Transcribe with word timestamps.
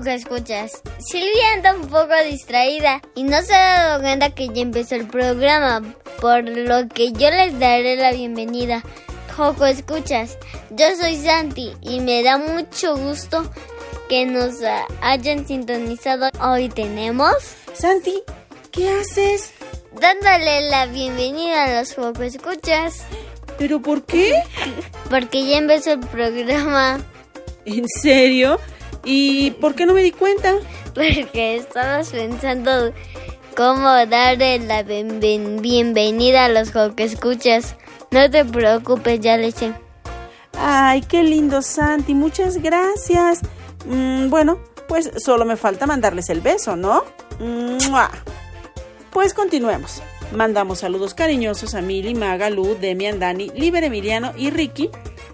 que 0.00 0.14
escuchas. 0.14 0.80
Silvia 0.98 1.54
anda 1.54 1.74
un 1.74 1.88
poco 1.88 2.14
distraída 2.24 3.02
y 3.14 3.24
no 3.24 3.42
se 3.42 3.54
ha 3.54 3.88
dado 3.88 4.00
cuenta 4.00 4.30
que 4.30 4.48
ya 4.48 4.62
empezó 4.62 4.94
el 4.94 5.06
programa, 5.06 5.82
por 6.20 6.44
lo 6.48 6.88
que 6.88 7.12
yo 7.12 7.30
les 7.30 7.58
daré 7.58 7.96
la 7.96 8.12
bienvenida. 8.12 8.82
Joco 9.36 9.66
escuchas, 9.66 10.38
yo 10.70 10.86
soy 10.96 11.16
Santi 11.16 11.72
y 11.80 12.00
me 12.00 12.22
da 12.22 12.38
mucho 12.38 12.96
gusto 12.96 13.50
que 14.08 14.26
nos 14.26 14.56
hayan 15.00 15.46
sintonizado. 15.46 16.28
Hoy 16.40 16.68
tenemos... 16.68 17.34
Santi, 17.74 18.22
¿qué 18.70 18.90
haces? 18.90 19.52
Dándole 20.00 20.68
la 20.70 20.86
bienvenida 20.86 21.64
a 21.64 21.80
los 21.80 21.94
Joco 21.94 22.22
escuchas. 22.22 23.04
¿Pero 23.58 23.80
por 23.80 24.04
qué? 24.04 24.34
Porque 25.10 25.46
ya 25.46 25.58
empezó 25.58 25.92
el 25.92 26.00
programa. 26.00 27.00
¿En 27.64 27.86
serio? 27.88 28.58
¿Y 29.04 29.52
por 29.52 29.74
qué 29.74 29.86
no 29.86 29.94
me 29.94 30.02
di 30.02 30.12
cuenta? 30.12 30.54
Porque 30.94 31.56
estabas 31.56 32.10
pensando 32.10 32.92
cómo 33.56 33.88
darle 34.06 34.58
la 34.60 34.82
bienvenida 34.82 36.44
a 36.44 36.48
los 36.48 36.70
que 36.94 37.04
escuchas. 37.04 37.76
No 38.10 38.30
te 38.30 38.44
preocupes, 38.44 39.20
ya 39.20 39.36
le 39.36 39.52
sé. 39.52 39.72
Ay, 40.58 41.00
qué 41.02 41.22
lindo, 41.22 41.62
Santi. 41.62 42.14
Muchas 42.14 42.58
gracias. 42.58 43.40
Mm, 43.86 44.28
bueno, 44.28 44.58
pues 44.86 45.10
solo 45.16 45.44
me 45.44 45.56
falta 45.56 45.86
mandarles 45.86 46.30
el 46.30 46.40
beso, 46.40 46.76
¿no? 46.76 47.04
Pues 49.10 49.34
continuemos. 49.34 50.02
Mandamos 50.32 50.78
saludos 50.78 51.14
cariñosos 51.14 51.74
a 51.74 51.82
Mili, 51.82 52.14
Maga, 52.14 52.48
Lu, 52.48 52.76
Demian, 52.80 53.18
Dani, 53.18 53.50
Liber 53.54 53.84
Emiliano 53.84 54.32
y 54.36 54.50
Ricky, 54.50 54.90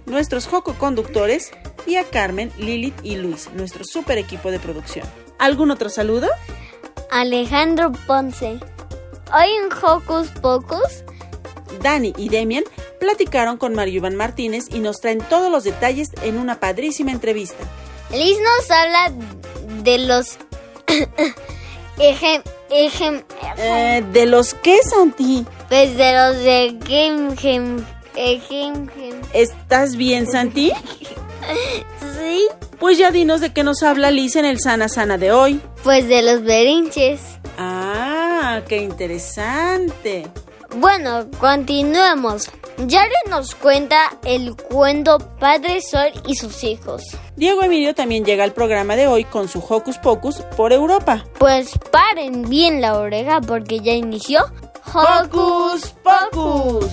nuestros 0.06 0.46
Joco 0.46 0.74
conductores, 0.74 1.52
y 1.86 1.96
a 1.96 2.04
Carmen, 2.04 2.52
Lilith 2.58 2.98
y 3.02 3.16
Luis, 3.16 3.48
nuestro 3.54 3.84
super 3.84 4.18
equipo 4.18 4.50
de 4.50 4.58
producción. 4.58 5.06
¿Algún 5.38 5.70
otro 5.70 5.88
saludo? 5.88 6.28
Alejandro 7.10 7.92
Ponce. 8.06 8.58
Hoy 9.32 9.50
en 9.62 9.72
Hocus 9.72 10.28
Pocus. 10.40 11.04
Dani 11.82 12.12
y 12.16 12.28
Demian 12.28 12.64
platicaron 12.98 13.56
con 13.56 13.74
Mario 13.74 13.96
Iván 13.96 14.16
Martínez 14.16 14.64
y 14.70 14.80
nos 14.80 15.00
traen 15.00 15.20
todos 15.20 15.50
los 15.50 15.64
detalles 15.64 16.08
en 16.22 16.38
una 16.38 16.60
padrísima 16.60 17.12
entrevista. 17.12 17.64
Liz 18.10 18.36
nos 18.38 18.70
habla 18.70 19.12
de 19.82 19.98
los... 19.98 20.38
ejem, 21.98 22.42
ejem, 22.70 23.22
eh, 23.58 24.04
¿De 24.12 24.26
los 24.26 24.54
qué, 24.54 24.78
Santi? 24.82 25.46
Pues 25.68 25.96
de 25.96 26.12
los 26.12 26.36
de 26.38 26.78
Game 26.88 27.84
¿Estás 29.32 29.96
bien, 29.96 30.30
Santi? 30.30 30.72
Sí. 32.16 32.46
Pues 32.78 32.98
ya 32.98 33.10
dinos 33.10 33.40
de 33.40 33.52
qué 33.52 33.64
nos 33.64 33.82
habla 33.82 34.10
Liz 34.10 34.36
en 34.36 34.44
el 34.44 34.60
Sana 34.60 34.88
Sana 34.88 35.18
de 35.18 35.32
hoy. 35.32 35.60
Pues 35.82 36.08
de 36.08 36.22
los 36.22 36.42
berinches. 36.42 37.20
Ah, 37.58 38.60
qué 38.68 38.78
interesante. 38.78 40.26
Bueno, 40.76 41.26
continuemos. 41.40 42.50
Yari 42.86 43.14
nos 43.30 43.54
cuenta 43.54 43.98
el 44.24 44.54
cuento 44.54 45.18
Padre 45.40 45.80
Sol 45.80 46.12
y 46.26 46.36
sus 46.36 46.62
hijos. 46.62 47.02
Diego 47.36 47.62
Emilio 47.62 47.94
también 47.94 48.24
llega 48.24 48.44
al 48.44 48.52
programa 48.52 48.94
de 48.94 49.08
hoy 49.08 49.24
con 49.24 49.48
su 49.48 49.58
Hocus 49.66 49.98
Pocus 49.98 50.36
por 50.56 50.72
Europa. 50.72 51.24
Pues 51.38 51.72
paren 51.90 52.48
bien 52.48 52.80
la 52.80 52.98
oreja 52.98 53.40
porque 53.40 53.80
ya 53.80 53.92
inició 53.92 54.44
Hocus 54.94 55.94
Pocus. 56.04 56.86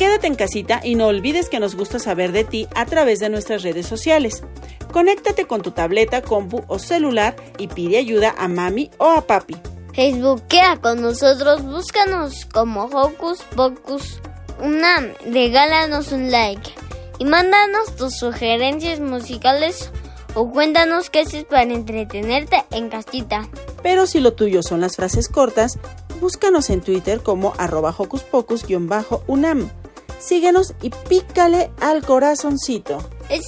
Quédate 0.00 0.28
en 0.28 0.34
casita 0.34 0.80
y 0.82 0.94
no 0.94 1.08
olvides 1.08 1.50
que 1.50 1.60
nos 1.60 1.74
gusta 1.74 1.98
saber 1.98 2.32
de 2.32 2.44
ti 2.44 2.66
a 2.74 2.86
través 2.86 3.18
de 3.18 3.28
nuestras 3.28 3.62
redes 3.62 3.86
sociales. 3.86 4.42
Conéctate 4.94 5.44
con 5.44 5.60
tu 5.60 5.72
tableta, 5.72 6.22
compu 6.22 6.64
o 6.68 6.78
celular 6.78 7.36
y 7.58 7.68
pide 7.68 7.98
ayuda 7.98 8.34
a 8.38 8.48
mami 8.48 8.90
o 8.96 9.10
a 9.10 9.26
papi. 9.26 9.58
Facebookea 9.92 10.78
con 10.80 11.02
nosotros, 11.02 11.62
búscanos 11.62 12.46
como 12.46 12.84
Hocus 12.84 13.42
Pocus 13.54 14.22
Una, 14.58 15.06
regálanos 15.30 16.12
un 16.12 16.30
like 16.30 16.72
y 17.18 17.26
mándanos 17.26 17.94
tus 17.94 18.16
sugerencias 18.16 19.00
musicales 19.00 19.90
o 20.32 20.50
cuéntanos 20.50 21.10
qué 21.10 21.20
haces 21.20 21.44
para 21.44 21.64
entretenerte 21.64 22.64
en 22.70 22.88
casita. 22.88 23.50
Pero 23.82 24.06
si 24.06 24.20
lo 24.20 24.32
tuyo 24.32 24.62
son 24.62 24.80
las 24.80 24.96
frases 24.96 25.28
cortas, 25.28 25.78
búscanos 26.22 26.70
en 26.70 26.80
Twitter 26.80 27.22
como 27.22 27.52
arroba 27.58 27.94
hocus 27.98 28.22
pocus-unam 28.22 29.68
síguenos 30.20 30.74
y 30.82 30.90
pícale 30.90 31.70
al 31.80 32.04
corazoncito. 32.04 32.98
Es 33.28 33.46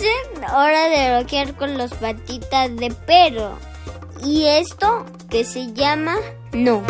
hora 0.54 0.88
de 0.88 1.18
rockear 1.18 1.56
con 1.56 1.78
los 1.78 1.92
patitas 1.94 2.74
de 2.76 2.90
perro. 2.90 3.52
Y 4.24 4.46
esto 4.46 5.04
que 5.28 5.44
se 5.44 5.72
llama 5.72 6.16
No. 6.52 6.82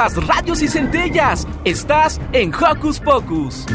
Chispas, 0.00 0.26
radios 0.26 0.62
y 0.62 0.68
centellas. 0.68 1.46
Estás 1.64 2.20
en 2.32 2.52
Hocus 2.54 3.00
Pocus. 3.00 3.66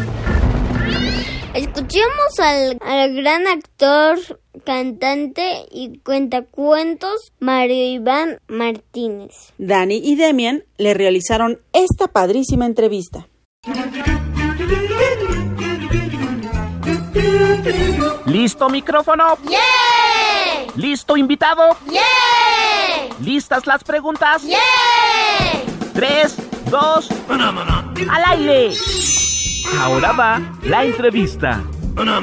Escuchemos 1.53 2.39
al, 2.39 2.77
al 2.81 3.15
gran 3.15 3.47
actor, 3.47 4.17
cantante 4.65 5.65
y 5.71 5.99
cuentacuentos 5.99 7.31
Mario 7.39 7.85
Iván 7.85 8.39
Martínez. 8.47 9.53
Dani 9.57 10.01
y 10.03 10.15
Demian 10.15 10.63
le 10.77 10.93
realizaron 10.93 11.61
esta 11.71 12.07
padrísima 12.07 12.65
entrevista. 12.65 13.27
¿Listo 18.25 18.69
micrófono? 18.69 19.37
¡Yeah! 19.47 20.73
¿Listo 20.75 21.15
invitado? 21.15 21.77
¡Yeah! 21.89 22.01
¿Listas 23.21 23.65
las 23.65 23.83
preguntas? 23.83 24.43
¡Yeah! 24.43 24.57
Tres, 25.95 26.35
dos, 26.69 27.09
al 27.29 28.23
aire. 28.37 28.73
Ahora 29.79 30.11
va 30.11 30.41
la 30.63 30.83
entrevista. 30.83 31.63
¿Cómo 31.95 32.13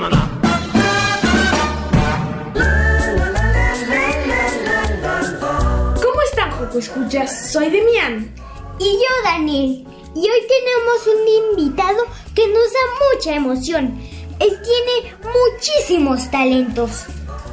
están, 6.31 6.51
Joco 6.51 6.79
Escuchas? 6.79 7.51
Soy 7.51 7.71
Demian. 7.71 8.35
Y 8.79 8.85
yo, 8.85 9.23
Daniel. 9.25 9.87
Y 10.15 10.21
hoy 10.21 10.43
tenemos 10.49 11.07
un 11.07 11.27
invitado 11.57 12.05
que 12.35 12.47
nos 12.49 12.71
da 12.75 12.81
mucha 13.15 13.35
emoción. 13.35 13.99
Él 14.39 14.51
tiene 14.51 15.15
muchísimos 15.23 16.31
talentos. 16.31 17.07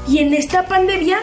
Y 0.05 0.17
en 0.17 0.33
esta 0.33 0.67
pandemia 0.67 1.19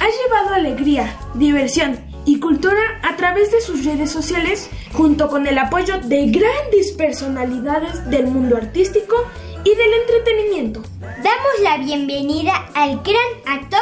ha 0.00 0.08
llevado 0.08 0.54
alegría, 0.56 1.16
diversión 1.34 2.09
y 2.30 2.38
cultura 2.38 2.78
a 3.02 3.16
través 3.16 3.50
de 3.50 3.60
sus 3.60 3.84
redes 3.84 4.08
sociales, 4.08 4.70
junto 4.92 5.26
con 5.26 5.48
el 5.48 5.58
apoyo 5.58 5.98
de 5.98 6.26
grandes 6.26 6.92
personalidades 6.96 8.08
del 8.08 8.28
mundo 8.28 8.56
artístico 8.56 9.16
y 9.64 9.74
del 9.74 9.92
entretenimiento. 10.02 10.80
Damos 11.00 11.60
la 11.64 11.78
bienvenida 11.78 12.52
al 12.76 13.00
gran 13.02 13.58
actor 13.58 13.80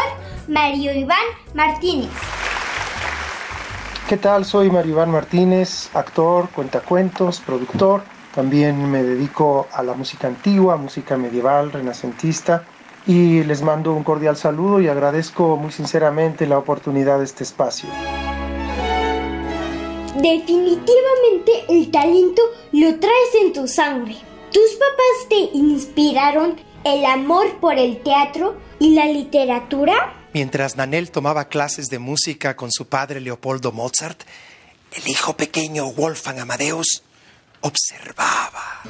Mario 0.49 0.95
Iván 0.95 1.19
Martínez. 1.53 2.09
¿Qué 4.09 4.17
tal? 4.17 4.47
Soy 4.47 4.71
Mario 4.71 4.93
Iván 4.93 5.11
Martínez, 5.11 5.91
actor, 5.93 6.49
cuentacuentos, 6.49 7.41
productor. 7.41 8.01
También 8.35 8.91
me 8.91 9.03
dedico 9.03 9.69
a 9.75 9.83
la 9.83 9.93
música 9.93 10.27
antigua, 10.27 10.79
música 10.79 11.19
medieval, 11.19 11.71
renacentista. 11.71 12.65
Y 13.07 13.45
les 13.45 13.61
mando 13.61 13.93
un 13.93 14.05
cordial 14.05 14.39
saludo 14.39 14.81
y 14.81 14.89
agradezco 14.89 15.59
muy 15.59 15.71
sinceramente 15.71 16.47
la 16.47 16.57
oportunidad 16.57 17.19
de 17.19 17.25
este 17.25 17.45
espacio. 17.45 17.91
Definitivamente 20.21 21.65
el 21.69 21.93
talento 21.93 22.43
lo 22.73 22.99
traes 22.99 23.35
en 23.41 23.53
tu 23.53 23.69
sangre. 23.69 24.17
¿Tus 24.53 24.73
papás 24.73 25.29
te 25.29 25.57
inspiraron 25.57 26.57
el 26.83 27.05
amor 27.05 27.61
por 27.61 27.79
el 27.79 28.03
teatro 28.03 28.57
y 28.81 28.95
la 28.95 29.07
literatura? 29.07 30.15
Mientras 30.33 30.77
Nanel 30.77 31.13
tomaba 31.13 31.45
clases 31.45 31.87
de 31.87 32.01
música 32.01 32.57
con 32.57 32.73
su 32.73 32.89
padre 32.89 33.21
Leopoldo 33.21 33.71
Mozart, 33.71 34.23
el 34.93 35.09
hijo 35.09 35.37
pequeño 35.37 35.93
Wolfgang 35.93 36.41
Amadeus 36.41 37.05
observaba. 37.61 38.83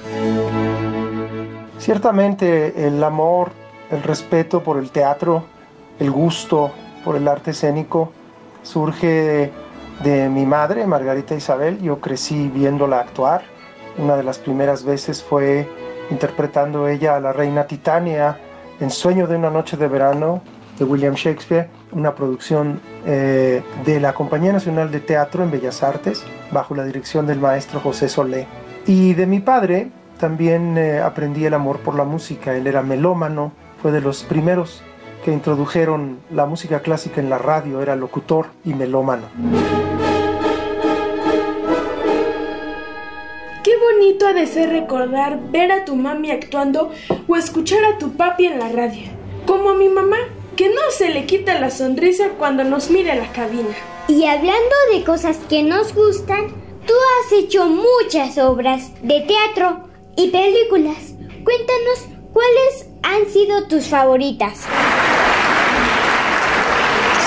Ciertamente 1.78 2.86
el 2.86 3.04
amor, 3.04 3.52
el 3.90 4.02
respeto 4.02 4.64
por 4.64 4.78
el 4.78 4.90
teatro, 4.90 5.44
el 6.00 6.10
gusto 6.10 6.72
por 7.04 7.16
el 7.16 7.28
arte 7.28 7.50
escénico 7.50 8.14
surge 8.62 9.52
de 10.02 10.28
mi 10.28 10.46
madre, 10.46 10.86
Margarita 10.86 11.34
Isabel. 11.34 11.80
Yo 11.80 12.00
crecí 12.00 12.48
viéndola 12.48 13.00
actuar. 13.00 13.42
Una 13.96 14.16
de 14.16 14.22
las 14.22 14.38
primeras 14.38 14.84
veces 14.84 15.22
fue 15.22 15.68
interpretando 16.10 16.88
ella 16.88 17.16
a 17.16 17.20
la 17.20 17.32
reina 17.32 17.66
Titania 17.66 18.38
en 18.80 18.90
Sueño 18.90 19.26
de 19.26 19.36
una 19.36 19.50
noche 19.50 19.76
de 19.76 19.88
verano 19.88 20.42
de 20.78 20.84
William 20.84 21.14
Shakespeare, 21.14 21.68
una 21.90 22.14
producción 22.14 22.80
eh, 23.04 23.62
de 23.84 24.00
la 24.00 24.12
Compañía 24.12 24.52
Nacional 24.52 24.90
de 24.92 25.00
Teatro 25.00 25.42
en 25.42 25.50
Bellas 25.50 25.82
Artes, 25.82 26.24
bajo 26.52 26.74
la 26.74 26.84
dirección 26.84 27.26
del 27.26 27.40
maestro 27.40 27.80
José 27.80 28.08
Solé. 28.08 28.46
Y 28.86 29.14
de 29.14 29.26
mi 29.26 29.40
padre 29.40 29.90
también 30.20 30.78
eh, 30.78 31.00
aprendí 31.00 31.44
el 31.44 31.54
amor 31.54 31.80
por 31.80 31.96
la 31.96 32.04
música. 32.04 32.54
Él 32.54 32.68
era 32.68 32.82
melómano, 32.82 33.52
fue 33.82 33.90
de 33.90 34.00
los 34.00 34.22
primeros 34.22 34.82
que 35.28 35.34
introdujeron 35.34 36.20
la 36.30 36.46
música 36.46 36.80
clásica 36.80 37.20
en 37.20 37.28
la 37.28 37.36
radio, 37.36 37.82
era 37.82 37.94
locutor 37.94 38.46
y 38.64 38.72
melómano. 38.72 39.24
Qué 43.62 43.72
bonito 43.76 44.26
ha 44.26 44.32
de 44.32 44.46
ser 44.46 44.70
recordar 44.70 45.38
ver 45.50 45.70
a 45.70 45.84
tu 45.84 45.96
mami 45.96 46.30
actuando 46.30 46.92
o 47.26 47.36
escuchar 47.36 47.84
a 47.84 47.98
tu 47.98 48.12
papi 48.16 48.46
en 48.46 48.58
la 48.58 48.70
radio. 48.70 49.02
Como 49.46 49.68
a 49.68 49.74
mi 49.74 49.90
mamá, 49.90 50.16
que 50.56 50.70
no 50.70 50.80
se 50.92 51.10
le 51.10 51.26
quita 51.26 51.60
la 51.60 51.68
sonrisa 51.68 52.30
cuando 52.38 52.64
nos 52.64 52.88
mira 52.88 53.12
en 53.12 53.20
la 53.20 53.30
cabina. 53.30 53.76
Y 54.08 54.24
hablando 54.24 54.76
de 54.94 55.04
cosas 55.04 55.36
que 55.50 55.62
nos 55.62 55.94
gustan, 55.94 56.46
tú 56.86 56.94
has 56.94 57.32
hecho 57.32 57.66
muchas 57.68 58.38
obras 58.38 58.94
de 59.02 59.20
teatro 59.20 59.90
y 60.16 60.30
películas. 60.30 61.12
Cuéntanos 61.44 62.06
cuáles 62.32 62.88
han 63.02 63.30
sido 63.30 63.68
tus 63.68 63.88
favoritas. 63.88 64.66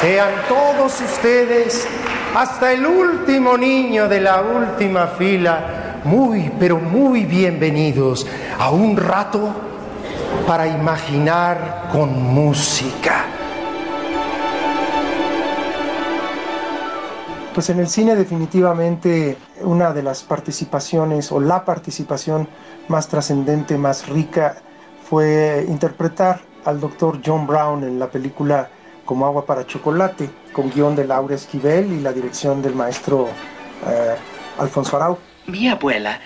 Sean 0.02 0.34
todos 0.50 1.00
ustedes, 1.00 1.88
hasta 2.36 2.74
el 2.74 2.88
último 2.88 3.56
niño 3.56 4.10
de 4.10 4.20
la 4.20 4.42
última 4.42 5.06
fila, 5.06 6.02
muy, 6.06 6.52
pero 6.60 6.80
muy 6.80 7.26
bienvenidos 7.26 8.26
a 8.58 8.72
un 8.72 8.98
rato 8.98 9.54
para 10.48 10.68
imaginar 10.68 11.90
con 11.92 12.20
música. 12.20 13.26
Pues 17.54 17.70
en 17.70 17.80
el 17.80 17.88
cine 17.88 18.16
definitivamente 18.16 19.38
una 19.62 19.94
de 19.94 20.02
las 20.02 20.24
participaciones 20.24 21.32
o 21.32 21.40
la 21.40 21.64
participación 21.64 22.48
más 22.88 23.08
trascendente, 23.08 23.78
más 23.78 24.10
rica, 24.10 24.56
fue 25.08 25.64
interpretar 25.70 26.42
al 26.66 26.80
doctor 26.80 27.20
John 27.24 27.46
Brown 27.46 27.84
en 27.84 28.00
la 28.00 28.10
película 28.10 28.68
Como 29.06 29.26
agua 29.26 29.46
para 29.46 29.66
chocolate, 29.66 30.30
con 30.54 30.70
guion 30.70 30.96
de 30.96 31.06
Laura 31.06 31.36
Esquivel 31.36 31.92
y 31.92 32.00
la 32.00 32.14
dirección 32.14 32.62
del 32.62 32.76
maestro 32.76 33.30
eh, 33.88 34.16
Alfonso 34.58 34.96
Arau. 34.98 35.18
Mi 35.48 35.68
abuela, 35.68 36.20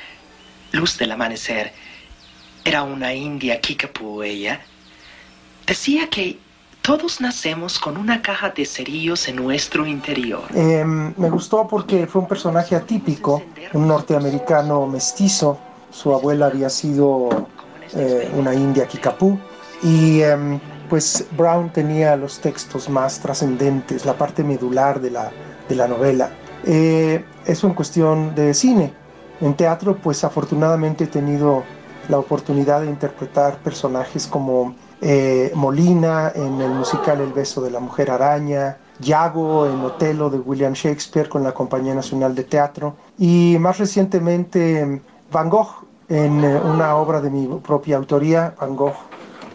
Luz 0.72 0.98
del 0.98 1.12
Amanecer, 1.12 1.72
era 2.63 2.84
una 2.84 3.13
india 3.13 3.62
Kickapoo 3.62 4.24
ella. 4.24 4.60
Decía 5.65 6.10
que 6.10 6.39
todos 6.82 7.20
nacemos 7.20 7.79
con 7.79 7.98
una 7.98 8.22
caja 8.22 8.51
de 8.51 8.65
cerillos 8.65 9.27
en 9.27 9.38
nuestro 9.38 9.88
interior. 9.88 10.44
Eh, 10.53 10.84
me 10.86 11.29
gustó 11.32 11.67
porque 11.67 12.05
fue 12.05 12.22
un 12.22 12.27
personaje 12.27 12.75
atípico, 12.75 13.41
un 13.74 13.88
norteamericano 13.88 14.86
mestizo. 14.86 15.58
Su 15.89 16.13
abuela 16.13 16.48
había 16.48 16.70
sido 16.70 17.48
eh, 17.96 18.29
una 18.36 18.53
india 18.53 18.88
Kickapoo 18.88 19.39
y 19.82 20.22
eh, 20.22 20.60
pues 20.89 21.25
Brown 21.38 21.70
tenía 21.70 22.15
los 22.15 22.39
textos 22.39 22.89
más 22.89 23.20
trascendentes, 23.20 24.06
la 24.06 24.18
parte 24.18 24.44
medular 24.44 25.00
de 25.00 25.12
la, 25.12 25.32
de 25.68 25.75
la 25.75 25.88
novela. 25.88 26.30
Eh, 26.65 27.24
eso 27.46 27.68
en 27.68 27.74
cuestión 27.74 28.36
de 28.36 28.54
cine. 28.54 28.94
En 29.42 29.54
teatro, 29.56 29.98
pues 29.98 30.24
afortunadamente 30.24 31.04
he 31.04 31.08
tenido 31.08 31.63
la 32.10 32.20
oportunidad 32.20 32.82
de 32.82 32.88
interpretar 32.88 33.58
personajes 33.58 34.27
como 34.27 34.75
eh, 35.01 35.51
Molina 35.56 36.32
en 36.34 36.62
el 36.62 36.72
musical 36.72 37.20
El 37.20 37.34
beso 37.34 37.62
de 37.62 37.72
la 37.72 37.80
mujer 37.80 38.10
araña, 38.12 38.77
Yago 39.00 39.68
en 39.68 39.82
Otelo 39.82 40.30
de 40.30 40.39
William 40.39 40.74
Shakespeare 40.74 41.27
con 41.27 41.44
la 41.44 41.54
Compañía 41.54 41.94
Nacional 41.94 42.34
de 42.34 42.44
Teatro 42.44 42.96
y 43.18 43.58
más 43.60 43.77
recientemente 43.77 45.01
Van 45.32 45.50
Gogh 45.50 45.86
en 46.08 46.44
eh, 46.44 46.60
una 46.63 46.96
obra 46.96 47.20
de 47.20 47.30
mi 47.30 47.48
propia 47.60 47.98
autoría, 47.98 48.54
Van 48.60 48.75
Gogh, 48.75 48.96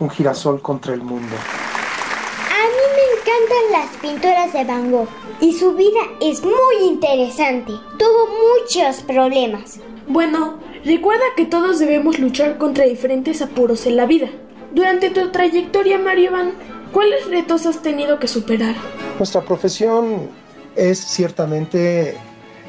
Un 0.00 0.10
girasol 0.10 0.60
contra 0.60 0.94
el 0.94 1.02
mundo. 1.02 1.36
A 1.36 2.62
mí 2.74 2.84
me 2.96 3.04
encantan 3.20 3.70
las 3.70 3.96
pinturas 3.98 4.52
de 4.52 4.64
Van 4.64 4.90
Gogh 4.90 5.08
y 5.40 5.52
su 5.52 5.74
vida 5.74 6.00
es 6.20 6.42
muy 6.42 6.88
interesante. 6.88 7.72
Tuvo 7.98 8.28
muchos 8.58 9.02
problemas. 9.02 9.78
Bueno, 10.08 10.58
recuerda 10.84 11.24
que 11.36 11.44
todos 11.44 11.78
debemos 11.78 12.18
luchar 12.18 12.58
contra 12.58 12.84
diferentes 12.86 13.42
apuros 13.42 13.84
en 13.84 13.96
la 13.96 14.06
vida. 14.06 14.28
Durante 14.72 15.10
tu 15.10 15.30
trayectoria, 15.30 15.98
Mario 15.98 16.32
Van, 16.32 16.52
¿cuáles 16.92 17.28
retos 17.28 17.66
has 17.66 17.82
tenido 17.82 18.18
que 18.18 18.26
superar? 18.26 18.74
Nuestra 19.18 19.42
profesión 19.42 20.30
es 20.76 20.98
ciertamente 20.98 22.16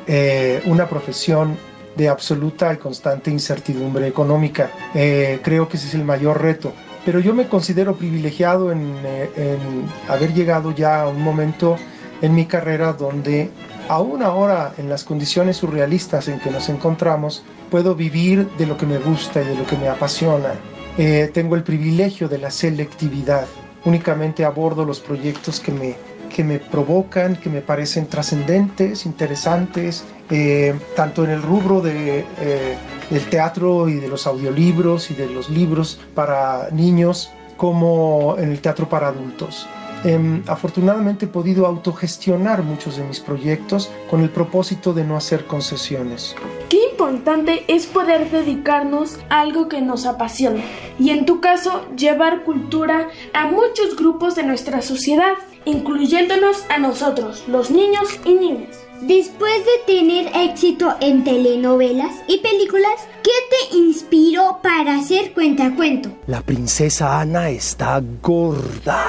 eh, 0.06 0.62
una 0.66 0.88
profesión 0.90 1.58
de 1.96 2.10
absoluta 2.10 2.74
y 2.74 2.78
constante 2.78 3.32
incertidumbre 3.32 4.06
económica. 4.08 4.70
Eh, 4.94 5.40
creo 5.42 5.70
que 5.70 5.78
ese 5.78 5.88
es 5.88 5.94
el 5.94 6.04
mayor 6.04 6.42
reto. 6.42 6.74
Pero 7.06 7.20
yo 7.20 7.34
me 7.34 7.48
considero 7.48 7.96
privilegiado 7.96 8.72
en, 8.72 8.96
eh, 9.04 9.30
en 9.36 9.86
haber 10.08 10.34
llegado 10.34 10.72
ya 10.72 11.02
a 11.02 11.08
un 11.08 11.22
momento 11.22 11.78
en 12.22 12.36
mi 12.36 12.46
carrera 12.46 12.94
donde 12.94 13.50
aún 13.90 14.24
ahora 14.24 14.74
en 14.78 14.90
las 14.90 15.04
condiciones 15.04 15.58
surrealistas 15.58 16.28
en 16.28 16.40
que 16.40 16.52
nos 16.52 16.70
encontramos, 16.70 17.44
puedo 17.70 17.96
vivir 17.96 18.48
de 18.58 18.66
lo 18.66 18.78
que 18.78 18.86
me 18.86 19.00
gusta 19.00 19.42
y 19.42 19.46
de 19.46 19.56
lo 19.56 19.66
que 19.66 19.78
me 19.78 19.90
apasiona. 19.90 20.54
Eh, 20.98 21.32
tengo 21.34 21.56
el 21.56 21.64
privilegio 21.64 22.28
de 22.28 22.38
la 22.38 22.52
selectividad. 22.52 23.48
Únicamente 23.86 24.46
abordo 24.46 24.86
los 24.86 25.00
proyectos 25.00 25.60
que 25.60 25.72
me, 25.72 25.96
que 26.36 26.44
me 26.44 26.60
provocan, 26.60 27.36
que 27.36 27.50
me 27.50 27.62
parecen 27.62 28.08
trascendentes, 28.08 29.06
interesantes, 29.06 30.04
eh, 30.30 30.74
tanto 30.96 31.24
en 31.24 31.32
el 31.32 31.42
rubro 31.42 31.82
de, 31.82 32.26
eh, 32.40 32.78
del 33.10 33.30
teatro 33.30 33.90
y 33.90 33.96
de 33.96 34.08
los 34.08 34.26
audiolibros 34.28 35.12
y 35.12 35.14
de 35.14 35.28
los 35.28 35.50
libros 35.50 36.00
para 36.16 36.70
niños, 36.72 37.32
como 37.58 38.36
en 38.38 38.52
el 38.52 38.62
teatro 38.62 38.90
para 38.90 39.10
adultos. 39.10 39.68
Em, 40.04 40.42
afortunadamente 40.48 41.26
he 41.26 41.28
podido 41.28 41.68
autogestionar 41.68 42.64
muchos 42.64 42.98
de 42.98 43.04
mis 43.04 43.20
proyectos 43.20 43.92
con 44.10 44.22
el 44.22 44.32
propósito 44.32 44.94
de 44.94 45.04
no 45.04 45.16
hacer 45.16 45.46
concesiones. 45.46 46.36
Qué 46.70 46.80
importante 46.92 47.64
es 47.68 47.86
poder 47.86 48.32
dedicarnos 48.32 49.20
a 49.30 49.42
algo 49.42 49.70
que 49.70 49.82
nos 49.82 50.08
apasiona 50.08 50.64
y 50.98 51.12
en 51.12 51.26
tu 51.26 51.40
caso 51.40 51.86
llevar 51.96 52.44
cultura 52.44 53.10
a 53.34 53.46
muchos 53.46 53.96
grupos 53.96 54.36
de 54.36 54.44
nuestra 54.44 54.82
sociedad, 54.82 55.34
incluyéndonos 55.66 56.66
a 56.70 56.78
nosotros, 56.78 57.44
los 57.48 57.72
niños 57.72 58.08
y 58.26 58.34
niñas. 58.34 58.78
Después 59.02 59.66
de 59.66 59.94
tener 59.94 60.32
éxito 60.36 60.96
en 61.00 61.24
telenovelas 61.24 62.12
y 62.28 62.38
películas, 62.38 62.94
¿qué 63.24 63.32
te 63.50 63.78
inspiró 63.78 64.60
para 64.62 64.96
hacer 64.96 65.34
cuentacuento? 65.34 66.10
La 66.28 66.42
princesa 66.42 67.20
Ana 67.20 67.50
está 67.50 68.00
gorda. 68.22 69.04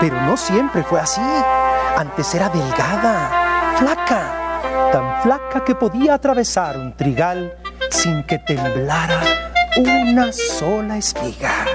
Pero 0.00 0.20
no 0.22 0.36
siempre 0.36 0.82
fue 0.82 1.00
así. 1.00 1.22
Antes 1.96 2.34
era 2.34 2.50
delgada, 2.50 3.76
flaca, 3.78 4.90
tan 4.92 5.22
flaca 5.22 5.64
que 5.64 5.74
podía 5.74 6.14
atravesar 6.14 6.76
un 6.76 6.94
trigal 6.94 7.54
sin 7.90 8.22
que 8.24 8.38
temblara 8.38 9.45
una 9.76 10.32
sola 10.32 10.96
espiga. 10.96 11.66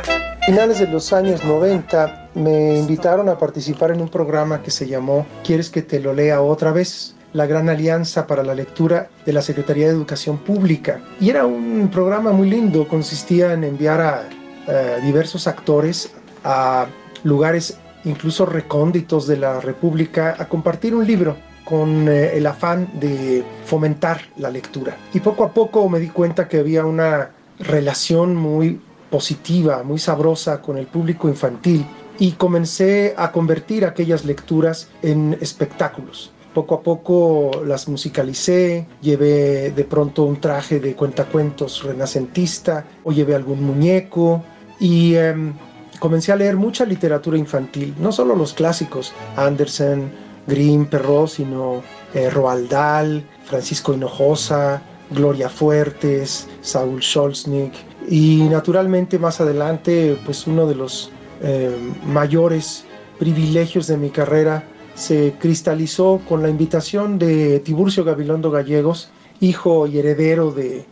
finales 0.45 0.79
de 0.79 0.87
los 0.87 1.13
años 1.13 1.43
90 1.43 2.29
me 2.33 2.79
invitaron 2.79 3.29
a 3.29 3.37
participar 3.37 3.91
en 3.91 4.01
un 4.01 4.09
programa 4.09 4.63
que 4.63 4.71
se 4.71 4.87
llamó 4.87 5.25
¿Quieres 5.43 5.69
que 5.69 5.83
te 5.83 5.99
lo 5.99 6.13
lea 6.13 6.41
otra 6.41 6.71
vez? 6.71 7.15
la 7.33 7.45
Gran 7.45 7.69
Alianza 7.69 8.27
para 8.27 8.43
la 8.43 8.53
Lectura 8.53 9.09
de 9.25 9.31
la 9.31 9.41
Secretaría 9.41 9.87
de 9.87 9.93
Educación 9.93 10.39
Pública. 10.39 10.99
Y 11.21 11.29
era 11.29 11.45
un 11.45 11.89
programa 11.89 12.33
muy 12.33 12.49
lindo, 12.49 12.85
consistía 12.89 13.53
en 13.53 13.63
enviar 13.63 14.01
a 14.01 14.23
eh, 14.67 14.99
diversos 15.01 15.47
actores 15.47 16.11
a 16.43 16.87
lugares 17.23 17.77
incluso 18.03 18.45
recónditos 18.45 19.27
de 19.27 19.37
la 19.37 19.61
República 19.61 20.35
a 20.37 20.49
compartir 20.49 20.93
un 20.93 21.07
libro 21.07 21.37
con 21.63 22.09
eh, 22.09 22.35
el 22.35 22.45
afán 22.47 22.89
de 22.99 23.45
fomentar 23.63 24.19
la 24.35 24.49
lectura. 24.49 24.97
Y 25.13 25.21
poco 25.21 25.45
a 25.45 25.53
poco 25.53 25.87
me 25.87 25.99
di 25.99 26.09
cuenta 26.09 26.49
que 26.49 26.57
había 26.59 26.85
una 26.85 27.29
relación 27.61 28.35
muy 28.35 28.79
positiva, 29.09 29.83
muy 29.83 29.99
sabrosa 29.99 30.61
con 30.61 30.77
el 30.77 30.87
público 30.87 31.27
infantil 31.27 31.85
y 32.17 32.33
comencé 32.33 33.13
a 33.17 33.31
convertir 33.31 33.85
aquellas 33.85 34.25
lecturas 34.25 34.89
en 35.01 35.37
espectáculos. 35.41 36.31
Poco 36.53 36.75
a 36.75 36.81
poco 36.81 37.63
las 37.65 37.87
musicalicé, 37.87 38.87
llevé 39.01 39.71
de 39.71 39.83
pronto 39.85 40.23
un 40.23 40.39
traje 40.39 40.79
de 40.79 40.95
cuentacuentos 40.95 41.83
renacentista 41.83 42.85
o 43.03 43.11
llevé 43.11 43.35
algún 43.35 43.63
muñeco 43.63 44.43
y 44.79 45.15
em, 45.15 45.53
comencé 45.99 46.31
a 46.31 46.35
leer 46.35 46.57
mucha 46.57 46.85
literatura 46.85 47.37
infantil, 47.37 47.95
no 47.99 48.11
solo 48.11 48.35
los 48.35 48.53
clásicos, 48.53 49.13
Andersen, 49.37 50.11
Grimm, 50.47 50.85
Perrault, 50.85 51.29
sino 51.29 51.81
eh, 52.13 52.29
Roald 52.29 52.69
Dahl, 52.69 53.23
Francisco 53.45 53.93
Hinojosa, 53.93 54.81
Gloria 55.11 55.49
Fuertes, 55.49 56.47
Saúl 56.61 57.01
Scholznick 57.01 57.73
y 58.09 58.47
naturalmente 58.49 59.19
más 59.19 59.41
adelante 59.41 60.17
pues 60.25 60.47
uno 60.47 60.65
de 60.67 60.75
los 60.75 61.11
eh, 61.41 61.75
mayores 62.05 62.85
privilegios 63.19 63.87
de 63.87 63.97
mi 63.97 64.09
carrera 64.09 64.63
se 64.95 65.33
cristalizó 65.39 66.21
con 66.27 66.41
la 66.41 66.49
invitación 66.49 67.17
de 67.17 67.59
Tiburcio 67.59 68.03
Gabilondo 68.03 68.51
Gallegos, 68.51 69.09
hijo 69.39 69.87
y 69.87 69.99
heredero 69.99 70.51
de, 70.51 70.85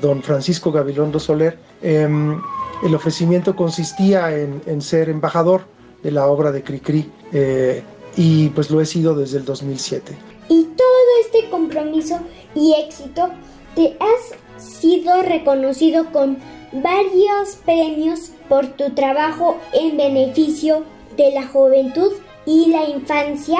don 0.00 0.22
Francisco 0.22 0.72
Gabilondo 0.72 1.18
Soler. 1.18 1.58
Em, 1.82 2.40
el 2.84 2.94
ofrecimiento 2.94 3.56
consistía 3.56 4.36
en, 4.36 4.80
ser 4.82 5.08
embajador 5.08 5.62
de 6.02 6.10
la 6.10 6.26
obra 6.26 6.52
de 6.52 6.62
Cricri 6.62 7.10
eh, 7.32 7.82
y 8.16 8.48
pues 8.50 8.70
lo 8.70 8.80
he 8.80 8.86
sido 8.86 9.14
desde 9.14 9.38
el 9.38 9.44
2007. 9.44 10.16
Y 10.48 10.64
todo 10.76 10.93
este 11.20 11.48
compromiso 11.50 12.20
y 12.54 12.74
éxito 12.74 13.28
te 13.74 13.96
has 14.00 14.62
sido 14.64 15.22
reconocido 15.22 16.12
con 16.12 16.38
varios 16.72 17.56
premios 17.64 18.30
por 18.48 18.66
tu 18.68 18.90
trabajo 18.94 19.58
en 19.72 19.96
beneficio 19.96 20.84
de 21.16 21.32
la 21.32 21.46
juventud 21.46 22.12
y 22.46 22.70
la 22.70 22.88
infancia. 22.88 23.58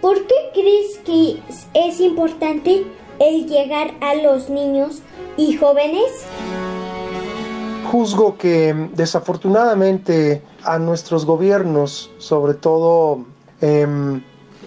¿Por 0.00 0.26
qué 0.26 0.34
crees 0.52 0.98
que 1.04 1.42
es 1.74 2.00
importante 2.00 2.84
el 3.18 3.46
llegar 3.46 3.94
a 4.00 4.14
los 4.14 4.50
niños 4.50 5.00
y 5.36 5.56
jóvenes? 5.56 6.26
Juzgo 7.90 8.36
que 8.36 8.74
desafortunadamente 8.94 10.42
a 10.62 10.78
nuestros 10.78 11.24
gobiernos, 11.24 12.10
sobre 12.18 12.54
todo 12.54 13.24
eh, 13.60 13.86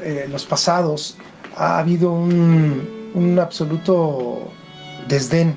eh, 0.02 0.28
los 0.30 0.46
pasados, 0.46 1.18
ha 1.58 1.80
habido 1.80 2.12
un, 2.12 3.12
un 3.14 3.40
absoluto 3.40 4.52
desdén 5.08 5.56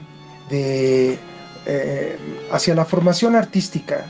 de, 0.48 1.18
eh, 1.66 2.18
hacia 2.50 2.74
la 2.74 2.84
formación 2.84 3.36
artística 3.36 4.06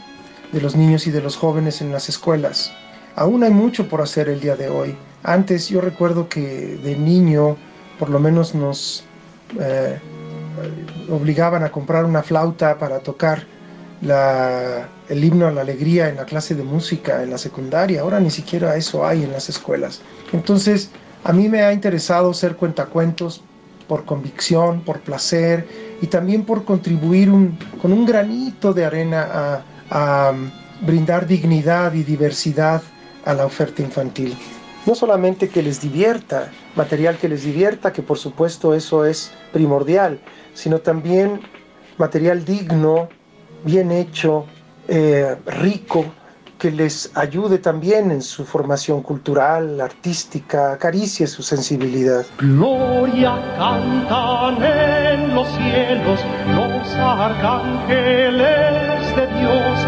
de 0.52 0.60
los 0.60 0.76
niños 0.76 1.06
y 1.06 1.10
de 1.10 1.20
los 1.20 1.36
jóvenes 1.36 1.80
en 1.80 1.92
las 1.92 2.08
escuelas. 2.08 2.72
Aún 3.16 3.42
hay 3.42 3.50
mucho 3.50 3.88
por 3.88 4.00
hacer 4.00 4.28
el 4.28 4.40
día 4.40 4.56
de 4.56 4.68
hoy. 4.68 4.96
Antes 5.22 5.68
yo 5.68 5.80
recuerdo 5.80 6.28
que 6.28 6.78
de 6.82 6.96
niño 6.96 7.56
por 7.98 8.08
lo 8.08 8.18
menos 8.18 8.54
nos 8.54 9.04
eh, 9.58 9.98
obligaban 11.10 11.62
a 11.64 11.70
comprar 11.70 12.04
una 12.04 12.22
flauta 12.22 12.78
para 12.78 13.00
tocar 13.00 13.44
el 14.02 15.24
himno 15.24 15.46
a 15.46 15.50
la 15.50 15.60
alegría 15.60 16.08
en 16.08 16.16
la 16.16 16.24
clase 16.24 16.54
de 16.54 16.62
música 16.62 17.22
en 17.22 17.30
la 17.30 17.36
secundaria. 17.36 18.00
Ahora 18.00 18.18
ni 18.20 18.30
siquiera 18.30 18.76
eso 18.76 19.06
hay 19.06 19.24
en 19.24 19.32
las 19.32 19.50
escuelas. 19.50 20.00
Entonces, 20.32 20.90
a 21.24 21.32
mí 21.32 21.48
me 21.48 21.62
ha 21.62 21.72
interesado 21.72 22.32
ser 22.32 22.56
cuentacuentos 22.56 23.42
por 23.86 24.04
convicción, 24.04 24.82
por 24.82 25.00
placer 25.00 25.66
y 26.00 26.06
también 26.06 26.44
por 26.44 26.64
contribuir 26.64 27.30
con 27.82 27.92
un 27.92 28.06
granito 28.06 28.72
de 28.72 28.84
arena 28.84 29.28
a, 29.32 29.62
a 29.90 30.32
brindar 30.80 31.26
dignidad 31.26 31.92
y 31.92 32.02
diversidad 32.04 32.82
a 33.24 33.34
la 33.34 33.46
oferta 33.46 33.82
infantil. 33.82 34.36
No 34.86 34.94
solamente 34.94 35.48
que 35.48 35.62
les 35.62 35.80
divierta, 35.80 36.50
material 36.74 37.18
que 37.18 37.28
les 37.28 37.44
divierta, 37.44 37.92
que 37.92 38.02
por 38.02 38.16
supuesto 38.16 38.74
eso 38.74 39.04
es 39.04 39.30
primordial, 39.52 40.20
sino 40.54 40.78
también 40.78 41.40
material 41.98 42.44
digno, 42.44 43.08
bien 43.64 43.90
hecho, 43.92 44.46
eh, 44.88 45.36
rico, 45.46 46.06
que 46.60 46.70
les 46.70 47.10
ayude 47.16 47.58
también 47.58 48.10
en 48.10 48.20
su 48.22 48.44
formación 48.44 49.02
cultural, 49.02 49.80
artística, 49.80 50.72
acaricie 50.72 51.26
su 51.26 51.42
sensibilidad. 51.42 52.24
Gloria 52.38 53.34
cantan 53.56 54.62
en 54.62 55.34
los 55.34 55.48
cielos 55.48 56.20
los 56.54 56.94
arcángeles 56.94 58.40
de 59.16 59.26
Dios 59.40 59.78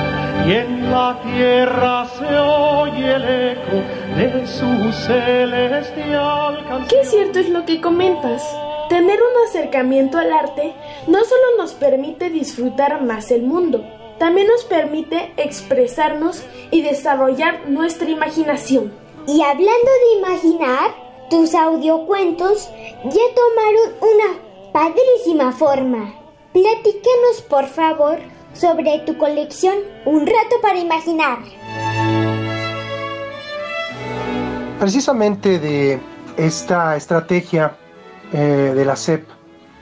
y 0.46 0.52
en 0.52 0.90
la 0.90 1.20
tierra 1.22 2.06
se 2.18 2.36
oye 2.38 3.14
el 3.16 3.24
eco 3.52 3.76
de 4.16 4.46
su 4.46 4.92
celestial 5.06 6.64
canción. 6.66 6.88
Qué 6.88 7.04
cierto 7.06 7.38
es 7.38 7.50
lo 7.50 7.66
que 7.66 7.80
comentas. 7.82 8.42
Tener 8.88 9.20
un 9.20 9.48
acercamiento 9.48 10.18
al 10.18 10.32
arte 10.32 10.74
no 11.06 11.18
solo 11.18 11.56
nos 11.58 11.72
permite 11.74 12.30
disfrutar 12.30 13.02
más 13.02 13.30
el 13.30 13.42
mundo, 13.42 13.84
también 14.18 14.46
nos 14.46 14.64
permite 14.64 15.32
expresarnos 15.36 16.42
y 16.70 16.82
desarrollar 16.82 17.68
nuestra 17.68 18.08
imaginación. 18.08 18.92
Y 19.26 19.42
hablando 19.42 19.70
de 19.70 20.18
imaginar, 20.18 20.94
tus 21.30 21.54
audiocuentos 21.54 22.68
ya 23.04 23.22
tomaron 23.34 23.94
una 24.00 24.72
padrísima 24.72 25.52
forma. 25.52 26.14
Platícanos 26.52 27.42
por 27.48 27.66
favor 27.66 28.18
sobre 28.52 28.98
tu 29.06 29.16
colección 29.16 29.74
Un 30.04 30.26
rato 30.26 30.56
para 30.60 30.78
imaginar. 30.78 31.38
Precisamente 34.78 35.58
de 35.58 36.00
esta 36.36 36.96
estrategia 36.96 37.76
eh, 38.32 38.72
de 38.74 38.84
la 38.84 38.96
CEP 38.96 39.26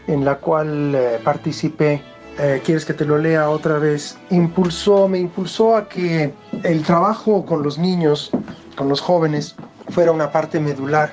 en 0.06 0.24
la 0.24 0.36
cual 0.36 0.94
eh, 0.94 1.18
participé 1.24 2.02
eh, 2.42 2.62
quieres 2.64 2.86
que 2.86 2.94
te 2.94 3.04
lo 3.04 3.18
lea 3.18 3.50
otra 3.50 3.78
vez, 3.78 4.16
impulsó, 4.30 5.08
me 5.08 5.18
impulsó 5.18 5.76
a 5.76 5.90
que 5.90 6.32
el 6.62 6.82
trabajo 6.82 7.44
con 7.44 7.62
los 7.62 7.76
niños, 7.76 8.30
con 8.76 8.88
los 8.88 9.02
jóvenes, 9.02 9.56
fuera 9.90 10.10
una 10.10 10.32
parte 10.32 10.58
medular 10.58 11.12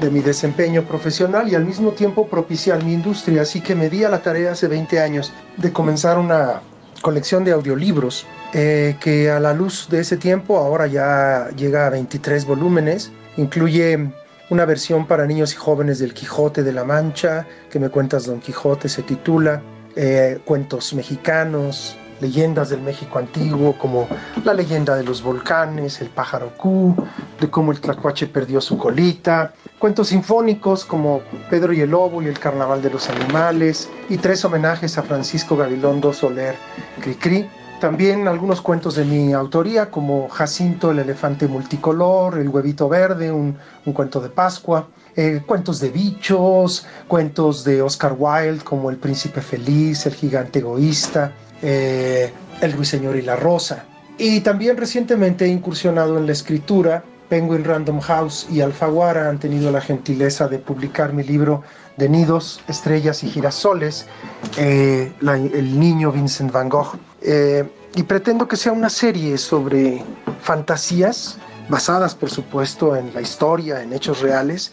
de 0.00 0.10
mi 0.10 0.20
desempeño 0.20 0.84
profesional 0.84 1.48
y 1.48 1.56
al 1.56 1.64
mismo 1.64 1.90
tiempo 1.90 2.28
propiciar 2.28 2.84
mi 2.84 2.92
industria, 2.92 3.42
así 3.42 3.60
que 3.60 3.74
me 3.74 3.90
di 3.90 4.04
a 4.04 4.08
la 4.08 4.22
tarea 4.22 4.52
hace 4.52 4.68
20 4.68 5.00
años 5.00 5.32
de 5.56 5.72
comenzar 5.72 6.18
una 6.18 6.60
colección 7.02 7.42
de 7.42 7.50
audiolibros 7.50 8.24
eh, 8.52 8.96
que 9.00 9.32
a 9.32 9.40
la 9.40 9.54
luz 9.54 9.88
de 9.90 10.00
ese 10.00 10.16
tiempo 10.16 10.58
ahora 10.58 10.86
ya 10.86 11.48
llega 11.56 11.88
a 11.88 11.90
23 11.90 12.46
volúmenes, 12.46 13.10
incluye 13.36 14.08
una 14.50 14.64
versión 14.66 15.04
para 15.04 15.26
niños 15.26 15.52
y 15.52 15.56
jóvenes 15.56 15.98
del 15.98 16.14
Quijote 16.14 16.62
de 16.62 16.72
la 16.72 16.84
Mancha, 16.84 17.44
que 17.70 17.80
me 17.80 17.88
cuentas 17.88 18.26
Don 18.26 18.38
Quijote 18.38 18.88
se 18.88 19.02
titula, 19.02 19.60
eh, 19.96 20.40
cuentos 20.44 20.92
mexicanos, 20.94 21.96
leyendas 22.20 22.70
del 22.70 22.80
México 22.80 23.18
antiguo, 23.18 23.76
como 23.78 24.08
la 24.44 24.54
leyenda 24.54 24.96
de 24.96 25.04
los 25.04 25.22
volcanes, 25.22 26.00
el 26.00 26.08
pájaro 26.08 26.52
Q, 26.56 26.96
de 27.40 27.50
cómo 27.50 27.72
el 27.72 27.80
tlacuache 27.80 28.26
perdió 28.26 28.60
su 28.60 28.78
colita, 28.78 29.52
cuentos 29.78 30.08
sinfónicos 30.08 30.84
como 30.84 31.22
Pedro 31.50 31.72
y 31.72 31.80
el 31.80 31.90
Lobo 31.90 32.22
y 32.22 32.26
el 32.26 32.38
Carnaval 32.38 32.82
de 32.82 32.90
los 32.90 33.08
Animales, 33.08 33.88
y 34.08 34.16
tres 34.16 34.44
homenajes 34.44 34.96
a 34.98 35.02
Francisco 35.02 35.56
Gabilondo 35.56 36.12
Soler 36.12 36.54
Cricri. 37.00 37.48
También 37.84 38.28
algunos 38.28 38.62
cuentos 38.62 38.94
de 38.94 39.04
mi 39.04 39.34
autoría, 39.34 39.90
como 39.90 40.30
Jacinto 40.30 40.90
el 40.90 41.00
elefante 41.00 41.46
multicolor, 41.46 42.38
El 42.38 42.48
huevito 42.48 42.88
verde, 42.88 43.30
un, 43.30 43.58
cuento 43.92 44.22
de 44.22 44.30
Pascua, 44.30 44.88
eh, 45.14 45.42
cuentos 45.46 45.80
de 45.80 45.90
bichos, 45.90 46.86
cuentos 47.08 47.62
de 47.62 47.82
Oscar 47.82 48.16
Wilde 48.18 48.64
como 48.64 48.88
El 48.88 48.96
príncipe 48.96 49.42
feliz, 49.42 50.06
El 50.06 50.14
gigante 50.14 50.60
egoísta, 50.60 51.32
eh, 51.60 52.32
El 52.62 52.72
ruiseñor 52.72 53.16
y 53.16 53.20
la 53.20 53.36
rosa. 53.36 53.84
Y 54.16 54.40
también 54.40 54.78
recientemente 54.78 55.44
he 55.44 55.48
incursionado 55.48 56.16
en 56.16 56.24
la 56.24 56.32
escritura. 56.32 57.04
Penguin 57.28 57.64
Random 57.64 58.00
House 58.00 58.46
y 58.50 58.62
Alfaguara 58.62 59.28
han 59.28 59.38
tenido 59.38 59.70
la 59.70 59.82
gentileza 59.82 60.48
de 60.48 60.58
publicar 60.58 61.12
mi 61.12 61.22
libro 61.22 61.62
de 61.98 62.08
nidos, 62.08 62.62
estrellas 62.66 63.22
y 63.24 63.30
girasoles, 63.30 64.06
eh, 64.56 65.12
El 65.20 65.78
niño 65.78 66.12
Vincent 66.12 66.50
Van 66.50 66.70
Gogh. 66.70 66.98
Eh, 67.24 67.64
y 67.96 68.02
pretendo 68.02 68.46
que 68.48 68.56
sea 68.56 68.72
una 68.72 68.90
serie 68.90 69.38
sobre 69.38 70.04
fantasías 70.42 71.38
basadas 71.68 72.14
por 72.14 72.30
supuesto 72.30 72.96
en 72.96 73.12
la 73.14 73.20
historia, 73.20 73.82
en 73.82 73.92
hechos 73.92 74.20
reales, 74.20 74.72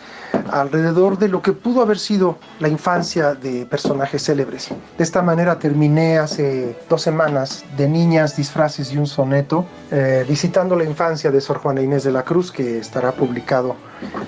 alrededor 0.51 1.17
de 1.17 1.29
lo 1.29 1.41
que 1.41 1.53
pudo 1.53 1.81
haber 1.81 1.97
sido 1.97 2.37
la 2.59 2.67
infancia 2.67 3.33
de 3.33 3.65
personajes 3.65 4.23
célebres. 4.23 4.69
De 4.97 5.03
esta 5.03 5.21
manera 5.21 5.57
terminé 5.59 6.17
hace 6.17 6.75
dos 6.89 7.01
semanas 7.01 7.63
de 7.77 7.87
Niñas, 7.87 8.35
Disfraces 8.35 8.91
y 8.91 8.97
un 8.97 9.07
Soneto, 9.07 9.65
eh, 9.91 10.25
visitando 10.27 10.75
la 10.75 10.83
infancia 10.83 11.31
de 11.31 11.41
Sor 11.41 11.59
Juana 11.59 11.81
Inés 11.81 12.03
de 12.03 12.11
la 12.11 12.23
Cruz, 12.23 12.51
que 12.51 12.79
estará 12.79 13.11
publicado 13.11 13.75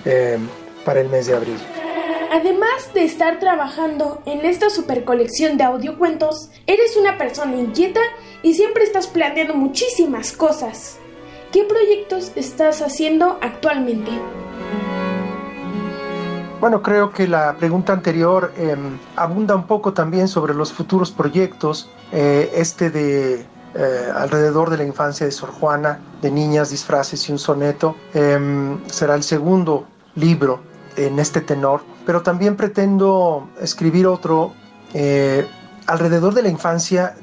eh, 0.06 0.38
para 0.86 1.02
el 1.02 1.10
mes 1.10 1.28
de 1.28 1.36
abril. 1.36 1.83
Además 2.34 2.92
de 2.96 3.04
estar 3.04 3.40
trabajando 3.40 4.24
en 4.26 4.44
esta 4.44 4.72
super 4.72 5.06
colección 5.06 5.56
de 5.56 5.66
audiocuentos, 5.66 6.50
eres 6.66 6.98
una 6.98 7.16
persona 7.20 7.58
inquieta 7.58 8.00
y 8.42 8.56
siempre 8.56 8.86
estás 8.86 9.06
planeando 9.06 9.54
muchísimas 9.54 10.32
cosas. 10.32 10.98
¿Qué 11.52 11.64
proyectos 11.64 12.32
estás 12.36 12.82
haciendo 12.82 13.38
actualmente? 13.40 14.10
Bueno, 16.60 16.82
creo 16.82 17.12
que 17.12 17.28
la 17.28 17.56
pregunta 17.56 17.94
anterior 17.94 18.52
em, 18.58 18.98
abunda 19.16 19.54
un 19.54 19.68
poco 19.68 19.94
también 19.94 20.28
sobre 20.28 20.56
los 20.56 20.74
futuros 20.74 21.12
proyectos. 21.12 21.88
Eh, 22.12 22.50
este 22.56 22.90
de 22.90 23.46
eh, 23.76 24.12
alrededor 24.16 24.72
de 24.72 24.78
la 24.78 24.86
infancia 24.86 25.28
de 25.28 25.32
Sor 25.32 25.52
Juana, 25.52 26.00
de 26.24 26.32
niñas, 26.32 26.72
disfraces 26.72 27.30
y 27.30 27.32
un 27.32 27.38
soneto, 27.38 27.96
em, 28.16 28.84
será 28.88 29.14
el 29.14 29.22
segundo 29.22 29.86
libro 30.16 30.73
en 30.98 31.20
este 31.20 31.42
tenor, 31.42 31.82
pero 32.06 32.22
también 32.22 32.56
pretendo 32.56 33.50
escribir 33.62 34.08
otro 34.08 34.54
eh, 34.94 35.48
alrededor 35.88 36.34
de 36.34 36.44
la 36.44 36.50
infancia 36.50 37.16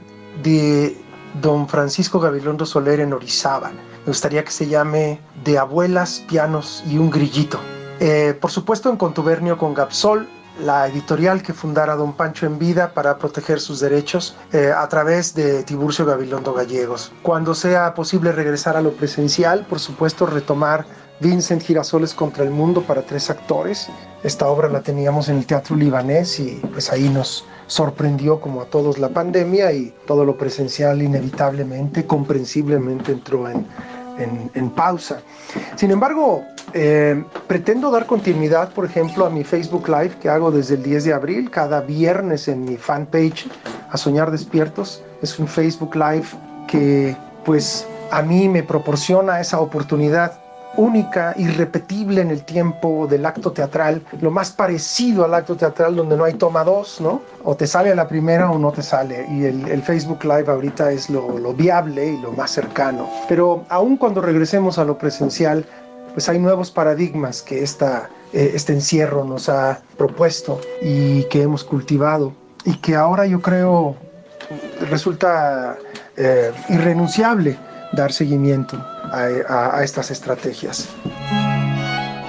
de 0.43 0.97
don 1.41 1.69
Francisco 1.69 2.21
Gabilondo 2.21 2.67
Soler 2.67 3.01
en 3.01 3.13
Orizaba 3.13 3.71
me 4.05 4.07
gustaría 4.07 4.45
que 4.45 4.51
se 4.51 4.67
llame 4.67 5.21
De 5.45 5.59
abuelas, 5.59 6.25
pianos 6.29 6.83
y 6.89 6.97
un 6.97 7.11
grillito. 7.11 7.61
Eh, 8.01 8.37
por 8.41 8.51
supuesto 8.51 8.89
en 8.89 8.97
contubernio 8.97 9.59
con 9.59 9.75
Gapsol, 9.75 10.27
la 10.65 10.89
editorial 10.89 11.43
que 11.43 11.53
fundara 11.53 11.97
don 11.97 12.15
Pancho 12.15 12.47
en 12.47 12.59
vida 12.59 12.93
para 12.95 13.19
proteger 13.19 13.61
sus 13.61 13.81
derechos 13.81 14.37
eh, 14.53 14.73
a 14.75 14.89
través 14.89 15.35
de 15.35 15.63
Tiburcio 15.65 16.07
Gabilondo 16.07 16.55
Gallegos. 16.55 17.13
Cuando 17.23 17.55
sea 17.55 17.95
posible 17.95 18.33
regresar 18.33 18.77
a 18.77 18.81
lo 18.81 18.93
presencial, 18.93 19.67
por 19.67 19.81
supuesto 19.81 20.25
retomar 20.25 20.87
Vincent 21.21 21.63
Girasoles 21.63 22.15
contra 22.15 22.45
el 22.45 22.51
mundo 22.51 22.83
para 22.83 23.03
tres 23.03 23.31
actores. 23.31 23.89
Esta 24.23 24.49
obra 24.49 24.69
la 24.69 24.81
teníamos 24.81 25.29
en 25.29 25.37
el 25.39 25.47
Teatro 25.47 25.77
Libanés 25.77 26.41
y 26.41 26.61
pues 26.73 26.91
ahí 26.91 27.09
nos 27.09 27.45
sorprendió 27.67 28.41
como 28.41 28.63
a 28.63 28.65
todos 28.65 28.99
la 28.99 29.11
pandemia 29.11 29.73
y 29.73 29.95
todo 30.07 30.25
lo 30.25 30.37
presencial 30.37 31.03
inevitablemente, 31.03 32.07
comprensiblemente 32.07 33.13
entró 33.13 33.49
en, 33.49 33.67
en, 34.55 34.71
pausa. 34.71 35.23
Sin 35.77 35.91
embargo, 35.91 36.43
eh, 36.73 37.23
pretendo 37.47 37.91
dar 37.91 38.07
continuidad, 38.07 38.73
por 38.73 38.85
ejemplo, 38.85 39.27
a 39.27 39.31
mi 39.31 39.45
Facebook 39.45 39.89
Live 39.89 40.17
que 40.21 40.29
hago 40.29 40.51
desde 40.51 40.75
el 40.75 40.83
10 40.83 41.05
de 41.05 41.13
abril, 41.13 41.51
cada 41.51 41.81
viernes 41.81 42.49
en 42.49 42.65
mi 42.65 42.77
fanpage 42.77 43.49
A 43.91 43.97
Soñar 43.97 44.31
Despiertos. 44.31 45.03
Es 45.23 45.39
un 45.39 45.49
Facebook 45.49 45.95
Live 45.95 46.27
que 46.67 47.17
pues 47.45 47.87
a 48.11 48.23
mí 48.23 48.49
me 48.49 48.63
proporciona 48.63 49.41
esa 49.41 49.61
oportunidad 49.61 50.40
única, 50.77 51.35
irrepetible 51.37 52.21
en 52.21 52.31
el 52.31 52.45
tiempo 52.45 53.07
del 53.09 53.27
acto 53.27 53.53
teatral, 53.53 54.03
lo 54.21 54.31
más 54.31 54.51
parecido 54.51 55.25
al 55.25 55.35
acto 55.35 55.57
teatral 55.57 55.97
donde 55.97 56.17
no 56.17 56.25
hay 56.25 56.35
toma 56.35 56.65
dos, 56.65 57.01
¿no? 57.01 57.23
O 57.45 57.57
te 57.57 57.67
sale 57.67 57.91
a 57.91 57.95
la 57.95 58.09
primera 58.09 58.51
o 58.51 58.59
no 58.59 58.73
te 58.73 58.83
sale. 58.83 59.27
Y 59.31 59.45
el, 59.45 59.83
Facebook 59.83 60.23
Live 60.25 60.49
ahorita 60.49 60.93
es 60.93 61.11
lo, 61.11 61.53
viable 61.55 62.07
y 62.07 62.21
lo 62.21 62.33
más 62.33 62.53
cercano. 62.53 63.09
Pero 63.29 63.65
aún 63.69 63.97
cuando 63.97 64.21
regresemos 64.21 64.79
a 64.79 64.85
lo 64.85 64.99
presencial, 64.99 65.65
pues 66.13 66.29
hay 66.29 66.39
nuevos 66.39 66.71
paradigmas 66.71 67.43
que 67.43 67.63
esta, 67.63 68.09
eh, 68.33 68.53
este 68.55 68.73
encierro 68.73 69.25
nos 69.25 69.49
ha 69.49 69.81
propuesto 69.97 70.61
y 70.83 71.25
que 71.25 71.43
hemos 71.43 71.65
cultivado 71.65 72.33
y 72.65 72.77
que 72.77 72.95
ahora 72.95 73.27
yo 73.27 73.41
creo 73.41 73.97
resulta 74.91 75.77
eh, 76.17 76.53
irrenunciable 76.69 77.57
dar 77.93 78.13
seguimiento 78.13 78.77
a, 79.13 79.83
estas 79.83 80.11
estrategias. 80.11 80.89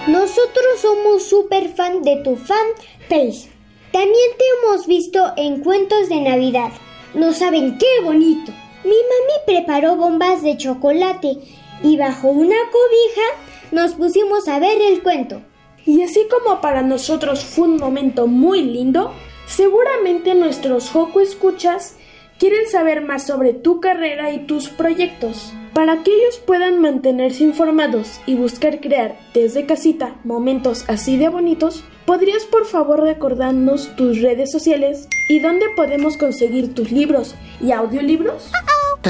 Nosotros 0.08 0.80
somos 0.82 1.24
súper 1.28 1.70
fan 1.70 2.02
de 2.02 2.18
tu 2.18 2.36
fanpage. 2.36 3.50
También 3.92 4.30
te 4.38 4.46
hemos 4.70 4.88
visto 4.88 5.34
en 5.38 5.62
cuentos 5.62 6.10
de 6.10 6.22
Navidad. 6.22 6.72
No 7.14 7.34
saben 7.34 7.78
qué 7.78 8.04
bonito. 8.04 8.52
Mi 8.84 8.90
mami 8.90 9.46
preparó 9.46 9.96
bombas 9.96 10.42
de 10.42 10.58
chocolate 10.58 11.38
y 11.84 11.98
bajo 11.98 12.30
una 12.30 12.56
cobija 12.72 13.72
nos 13.72 13.94
pusimos 13.94 14.48
a 14.48 14.60
ver 14.60 14.82
el 14.82 15.04
cuento. 15.04 15.42
Y 15.86 16.02
así 16.04 16.28
como 16.30 16.62
para 16.62 16.82
nosotros 16.82 17.44
fue 17.44 17.68
un 17.68 17.78
momento 17.78 18.28
muy 18.28 18.62
lindo, 18.62 19.12
seguramente 19.48 20.36
nuestros 20.36 20.90
Joco 20.90 21.20
escuchas 21.20 21.96
quieren 22.42 22.68
saber 22.68 23.06
más 23.06 23.28
sobre 23.28 23.54
tu 23.54 23.80
carrera 23.80 24.32
y 24.32 24.48
tus 24.48 24.68
proyectos. 24.68 25.54
Para 25.76 26.02
que 26.02 26.12
ellos 26.12 26.40
puedan 26.40 26.82
mantenerse 26.82 27.44
informados 27.44 28.20
y 28.26 28.34
buscar 28.34 28.82
crear 28.82 29.16
desde 29.36 29.68
casita 29.68 30.16
momentos 30.24 30.84
así 30.88 31.18
de 31.18 31.30
bonitos, 31.30 31.84
¿podrías 32.08 32.46
por 32.46 32.66
favor 32.66 33.02
recordarnos 33.02 33.96
tus 33.96 34.24
redes 34.24 34.52
sociales 34.52 35.08
y 35.30 35.40
dónde 35.40 35.68
podemos 35.76 36.18
conseguir 36.18 36.74
tus 36.74 36.92
libros 36.92 37.36
y 37.62 37.74
audiolibros? 37.74 38.52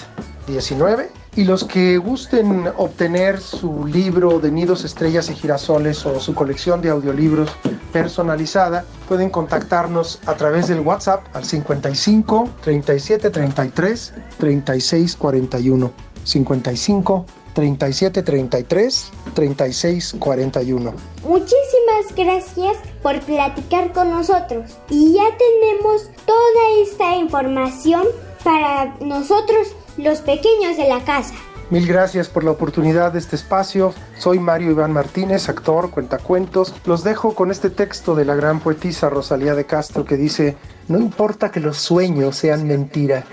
19 0.47 1.24
y 1.37 1.45
los 1.45 1.65
que 1.65 1.99
gusten 1.99 2.69
obtener 2.77 3.41
su 3.41 3.87
libro 3.87 4.39
de 4.39 4.51
nidos, 4.51 4.85
estrellas 4.85 5.31
y 5.31 5.35
girasoles 5.35 6.05
o 6.07 6.21
su 6.21 6.35
colección 6.35 6.81
de 6.81 6.91
audiolibros 6.91 7.51
personalizada, 7.93 8.85
pueden 9.09 9.31
contactarnos 9.31 10.21
a 10.27 10.35
través 10.35 10.69
del 10.69 10.81
WhatsApp 10.81 11.25
al 11.35 11.45
55 11.45 12.49
37 12.63 13.31
33 13.31 14.15
36 14.39 15.17
41. 15.17 15.91
55 16.25 17.27
37 17.55 18.23
33 18.23 19.11
36 19.35 20.17
41. 20.19 20.95
Muchísimas 21.27 22.15
gracias 22.17 22.77
por 23.03 23.21
platicar 23.21 23.93
con 23.93 24.11
nosotros. 24.11 24.73
Y 24.91 25.15
ya 25.15 25.25
tenemos 25.37 26.11
toda 26.27 26.83
esta 26.83 27.17
información 27.17 28.05
para 28.43 28.95
nosotros, 29.01 29.69
los 29.97 30.21
pequeños 30.21 30.77
de 30.77 30.89
la 30.89 31.05
casa. 31.05 31.35
Mil 31.71 31.87
gracias 31.87 32.29
por 32.29 32.45
la 32.45 32.51
oportunidad 32.51 33.13
de 33.13 33.19
este 33.19 33.37
espacio. 33.37 33.95
Soy 34.19 34.39
Mario 34.39 34.71
Iván 34.71 34.93
Martínez, 34.93 35.49
actor, 35.49 35.91
cuentacuentos. 35.91 36.75
Los 36.85 37.05
dejo 37.05 37.35
con 37.35 37.51
este 37.51 37.71
texto 37.71 38.15
de 38.15 38.25
la 38.25 38.35
gran 38.35 38.61
poetisa 38.61 39.09
Rosalía 39.09 39.55
de 39.55 39.65
Castro 39.65 40.05
que 40.05 40.17
dice, 40.17 40.57
no 40.89 40.99
importa 40.99 41.51
que 41.51 41.61
los 41.61 41.79
sueños 41.79 42.37
sean 42.37 42.67
mentira, 42.67 43.25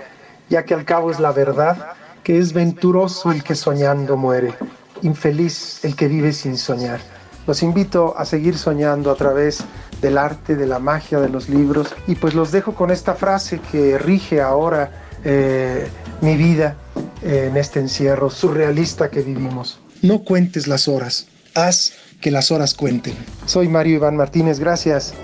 ya 0.48 0.64
que 0.64 0.72
al 0.72 0.84
cabo 0.84 1.10
es 1.10 1.20
la 1.20 1.32
verdad, 1.32 1.92
que 2.24 2.38
es 2.38 2.52
venturoso 2.52 3.32
el 3.32 3.44
que 3.44 3.54
soñando 3.54 4.16
muere, 4.16 4.54
infeliz 5.02 5.84
el 5.84 5.94
que 5.94 6.08
vive 6.08 6.32
sin 6.32 6.56
soñar. 6.56 7.00
Los 7.46 7.62
invito 7.62 8.14
a 8.16 8.24
seguir 8.24 8.56
soñando 8.56 9.10
a 9.10 9.16
través 9.16 9.64
del 10.00 10.16
arte, 10.16 10.56
de 10.56 10.66
la 10.66 10.78
magia 10.78 11.20
de 11.20 11.28
los 11.28 11.48
libros 11.48 11.94
y 12.06 12.14
pues 12.14 12.34
los 12.34 12.50
dejo 12.50 12.74
con 12.74 12.90
esta 12.90 13.14
frase 13.14 13.60
que 13.60 13.98
rige 13.98 14.40
ahora 14.40 15.01
eh, 15.24 15.88
mi 16.20 16.36
vida 16.36 16.76
en 17.22 17.56
este 17.56 17.80
encierro 17.80 18.30
surrealista 18.30 19.10
que 19.10 19.22
vivimos. 19.22 19.78
No 20.02 20.20
cuentes 20.20 20.66
las 20.66 20.88
horas, 20.88 21.26
haz 21.54 21.92
que 22.20 22.30
las 22.30 22.50
horas 22.50 22.74
cuenten. 22.74 23.14
Soy 23.46 23.68
Mario 23.68 23.96
Iván 23.96 24.16
Martínez, 24.16 24.58
gracias. 24.58 25.14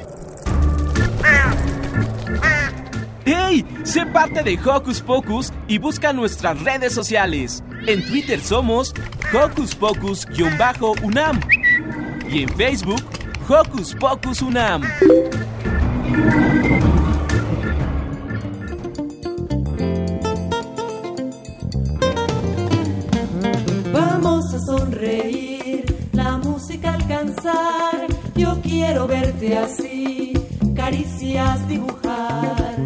¡Hey! 3.24 3.64
Sé 3.84 4.06
parte 4.06 4.42
de 4.42 4.58
Hocus 4.58 5.00
Pocus 5.00 5.52
y 5.66 5.78
busca 5.78 6.12
nuestras 6.12 6.62
redes 6.62 6.92
sociales. 6.92 7.62
En 7.86 8.04
Twitter 8.06 8.40
somos 8.40 8.94
Hocus 9.32 9.74
Pocus-UNAM 9.74 11.40
y 12.30 12.42
en 12.42 12.48
Facebook 12.50 13.02
Hocus 13.48 13.94
Pocus 13.94 14.42
UNAM. 14.42 14.82
Sonreír, 24.68 25.82
la 26.12 26.36
música 26.36 26.92
alcanzar. 26.92 28.06
Yo 28.34 28.60
quiero 28.62 29.06
verte 29.06 29.56
así, 29.56 30.34
caricias 30.74 31.66
dibujar. 31.68 32.76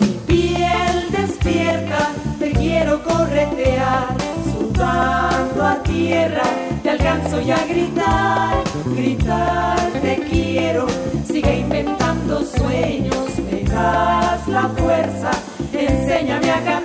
Mi 0.00 0.12
piel 0.26 0.96
despierta, 1.18 2.00
te 2.38 2.52
quiero 2.52 3.02
corretear, 3.02 4.08
sudando 4.52 5.64
a 5.64 5.82
tierra, 5.82 6.44
te 6.82 6.90
alcanzo 6.90 7.40
ya 7.40 7.56
a 7.56 7.66
gritar, 7.66 8.64
gritar, 8.94 9.80
te 10.02 10.14
quiero, 10.30 10.86
sigue 11.26 11.60
inventando 11.60 12.01
sueños, 12.40 13.38
me 13.50 13.62
das 13.64 14.48
la 14.48 14.68
fuerza, 14.68 15.30
enséñame 15.72 16.50
a 16.50 16.64
cantar. 16.64 16.81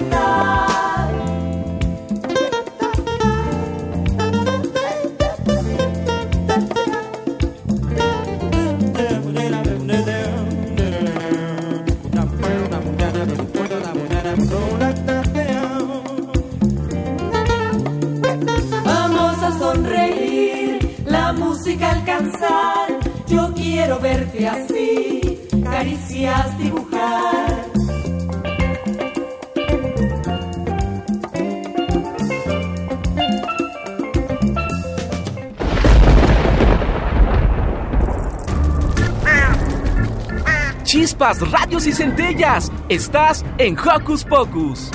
Radios 41.40 41.86
y 41.86 41.92
centellas. 41.92 42.72
Estás 42.90 43.46
en 43.58 43.78
Hocus 43.78 44.24
Pocus. 44.24 44.92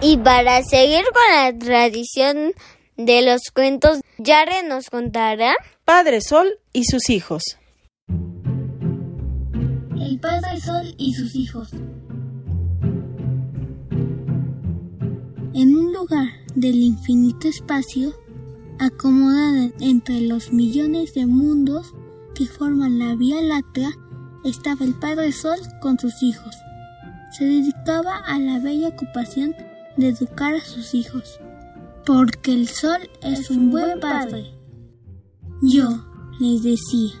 Y 0.00 0.18
para 0.18 0.62
seguir 0.62 1.04
con 1.04 1.22
la 1.34 1.58
tradición 1.58 2.52
de 2.96 3.22
los 3.22 3.50
cuentos, 3.54 4.00
Yare 4.18 4.62
nos 4.68 4.90
contará 4.90 5.54
Padre 5.84 6.20
Sol 6.20 6.58
y 6.72 6.84
sus 6.84 7.08
hijos. 7.08 7.42
El 9.98 10.18
Padre 10.20 10.60
Sol 10.60 10.94
y 10.98 11.14
sus 11.14 11.34
hijos. 11.34 11.70
En 15.54 15.76
un 15.76 15.92
lugar 15.92 16.28
del 16.54 16.76
infinito 16.76 17.48
espacio, 17.48 18.12
acomodada 18.78 19.70
entre 19.80 20.20
los 20.20 20.52
millones 20.52 21.14
de 21.14 21.26
mundos 21.26 21.94
que 22.34 22.46
forman 22.46 22.98
la 22.98 23.14
Vía 23.14 23.40
Láctea, 23.40 23.90
estaba 24.44 24.84
el 24.84 24.94
Padre 24.94 25.32
Sol 25.32 25.58
con 25.80 25.98
sus 25.98 26.22
hijos. 26.22 26.56
Se 27.36 27.44
dedicaba 27.44 28.18
a 28.18 28.38
la 28.38 28.60
bella 28.60 28.88
ocupación 28.88 29.54
de 29.96 30.08
educar 30.08 30.54
a 30.54 30.64
sus 30.64 30.94
hijos, 30.94 31.40
porque 32.04 32.52
el 32.52 32.68
Sol 32.68 33.10
es 33.22 33.50
un 33.50 33.70
buen 33.70 33.98
padre. 34.00 34.54
Yo 35.62 36.04
les 36.38 36.62
decía, 36.62 37.14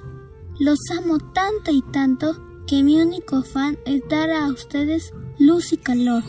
los 0.58 0.78
amo 0.96 1.18
tanto 1.18 1.70
y 1.70 1.82
tanto 1.92 2.40
que 2.66 2.82
mi 2.82 3.00
único 3.00 3.36
afán 3.36 3.78
es 3.86 4.02
dar 4.08 4.30
a 4.30 4.46
ustedes 4.48 5.12
luz 5.38 5.72
y 5.72 5.76
calor. 5.76 6.22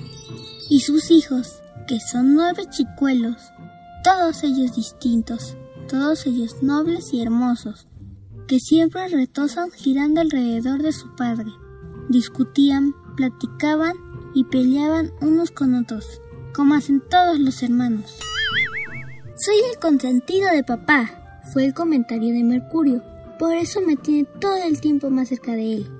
Y 0.69 0.79
sus 0.79 1.11
hijos, 1.11 1.61
que 1.87 1.99
son 1.99 2.33
nueve 2.33 2.63
chicuelos, 2.69 3.37
todos 4.03 4.43
ellos 4.43 4.75
distintos, 4.75 5.55
todos 5.87 6.25
ellos 6.25 6.63
nobles 6.63 7.13
y 7.13 7.21
hermosos, 7.21 7.87
que 8.47 8.59
siempre 8.59 9.07
retosan 9.07 9.71
girando 9.71 10.21
alrededor 10.21 10.81
de 10.81 10.91
su 10.91 11.15
padre. 11.15 11.51
Discutían, 12.09 12.93
platicaban 13.15 13.95
y 14.33 14.43
peleaban 14.43 15.11
unos 15.21 15.51
con 15.51 15.75
otros, 15.75 16.21
como 16.53 16.75
hacen 16.75 17.01
todos 17.09 17.39
los 17.39 17.63
hermanos. 17.63 18.19
Soy 19.37 19.55
el 19.71 19.79
consentido 19.79 20.49
de 20.51 20.63
papá, 20.63 21.41
fue 21.51 21.65
el 21.65 21.73
comentario 21.73 22.33
de 22.33 22.43
Mercurio. 22.43 23.03
Por 23.39 23.55
eso 23.55 23.81
me 23.81 23.95
tiene 23.95 24.27
todo 24.39 24.63
el 24.63 24.79
tiempo 24.79 25.09
más 25.09 25.29
cerca 25.29 25.53
de 25.53 25.73
él. 25.73 25.91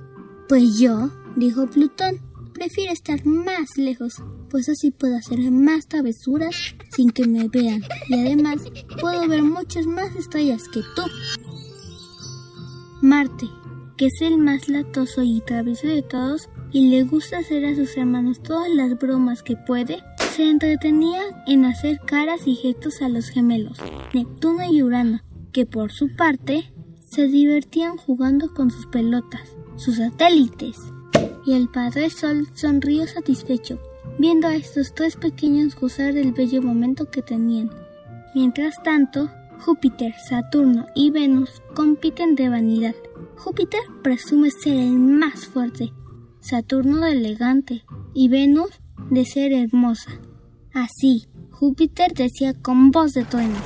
Pues 0.48 0.78
yo, 0.78 1.10
dijo 1.36 1.66
Plutón, 1.66 2.20
prefiero 2.54 2.92
estar 2.92 3.26
más 3.26 3.76
lejos, 3.76 4.22
pues 4.48 4.68
así 4.68 4.90
puedo 4.90 5.16
hacer 5.16 5.38
más 5.50 5.86
travesuras 5.86 6.56
sin 6.90 7.10
que 7.10 7.26
me 7.26 7.48
vean. 7.48 7.82
Y 8.08 8.14
además 8.14 8.62
puedo 9.00 9.28
ver 9.28 9.42
muchas 9.42 9.86
más 9.86 10.16
estrellas 10.16 10.62
que 10.72 10.80
tú. 10.94 11.02
Marte, 13.02 13.48
que 13.96 14.06
es 14.06 14.22
el 14.22 14.38
más 14.38 14.68
latoso 14.68 15.22
y 15.22 15.42
travieso 15.42 15.86
de 15.86 16.02
todos 16.02 16.48
y 16.72 16.88
le 16.88 17.02
gusta 17.04 17.38
hacer 17.38 17.64
a 17.64 17.74
sus 17.74 17.96
hermanos 17.96 18.42
todas 18.42 18.70
las 18.70 18.98
bromas 18.98 19.42
que 19.42 19.56
puede, 19.56 20.02
se 20.34 20.48
entretenía 20.48 21.20
en 21.46 21.64
hacer 21.64 22.00
caras 22.00 22.46
y 22.46 22.54
gestos 22.54 23.02
a 23.02 23.08
los 23.08 23.28
gemelos, 23.28 23.78
Neptuno 24.14 24.70
y 24.70 24.82
Urano, 24.82 25.20
que 25.52 25.66
por 25.66 25.92
su 25.92 26.14
parte 26.16 26.72
se 27.00 27.28
divertían 27.28 27.96
jugando 27.96 28.52
con 28.52 28.70
sus 28.70 28.86
pelotas, 28.86 29.56
sus 29.76 29.96
satélites. 29.96 30.78
Y 31.44 31.52
el 31.52 31.68
Padre 31.68 32.10
Sol 32.10 32.48
sonrió 32.54 33.06
satisfecho, 33.06 33.78
viendo 34.18 34.48
a 34.48 34.56
estos 34.56 34.94
tres 34.94 35.16
pequeños 35.16 35.76
gozar 35.76 36.12
del 36.14 36.32
bello 36.32 36.62
momento 36.62 37.10
que 37.10 37.22
tenían. 37.22 37.70
Mientras 38.34 38.82
tanto, 38.82 39.30
Júpiter, 39.60 40.14
Saturno 40.28 40.86
y 40.94 41.10
Venus 41.10 41.62
compiten 41.74 42.34
de 42.34 42.48
vanidad. 42.48 42.94
Júpiter 43.36 43.80
presume 44.02 44.50
ser 44.50 44.76
el 44.76 44.98
más 44.98 45.46
fuerte, 45.46 45.92
Saturno 46.40 47.06
elegante 47.06 47.84
y 48.14 48.28
Venus 48.28 48.70
de 49.10 49.24
ser 49.24 49.52
hermosa. 49.52 50.10
Así, 50.72 51.26
Júpiter 51.50 52.12
decía 52.12 52.54
con 52.54 52.90
voz 52.90 53.12
de 53.12 53.24
trueno, 53.24 53.56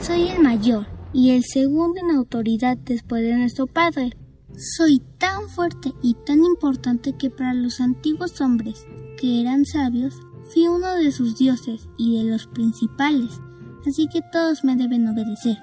soy 0.00 0.28
el 0.28 0.42
mayor 0.42 0.86
y 1.12 1.30
el 1.30 1.44
segundo 1.44 2.00
en 2.00 2.16
autoridad 2.16 2.76
después 2.76 3.22
de 3.22 3.36
nuestro 3.36 3.66
padre. 3.66 4.16
Soy 4.56 5.00
tan 5.18 5.48
fuerte 5.48 5.92
y 6.02 6.14
tan 6.26 6.44
importante 6.44 7.16
que 7.16 7.30
para 7.30 7.54
los 7.54 7.80
antiguos 7.80 8.40
hombres, 8.40 8.86
que 9.18 9.40
eran 9.40 9.64
sabios, 9.64 10.14
fui 10.44 10.68
uno 10.68 10.94
de 10.94 11.10
sus 11.12 11.36
dioses 11.36 11.88
y 11.96 12.18
de 12.18 12.30
los 12.30 12.46
principales, 12.46 13.40
así 13.86 14.08
que 14.08 14.22
todos 14.22 14.64
me 14.64 14.76
deben 14.76 15.08
obedecer. 15.08 15.58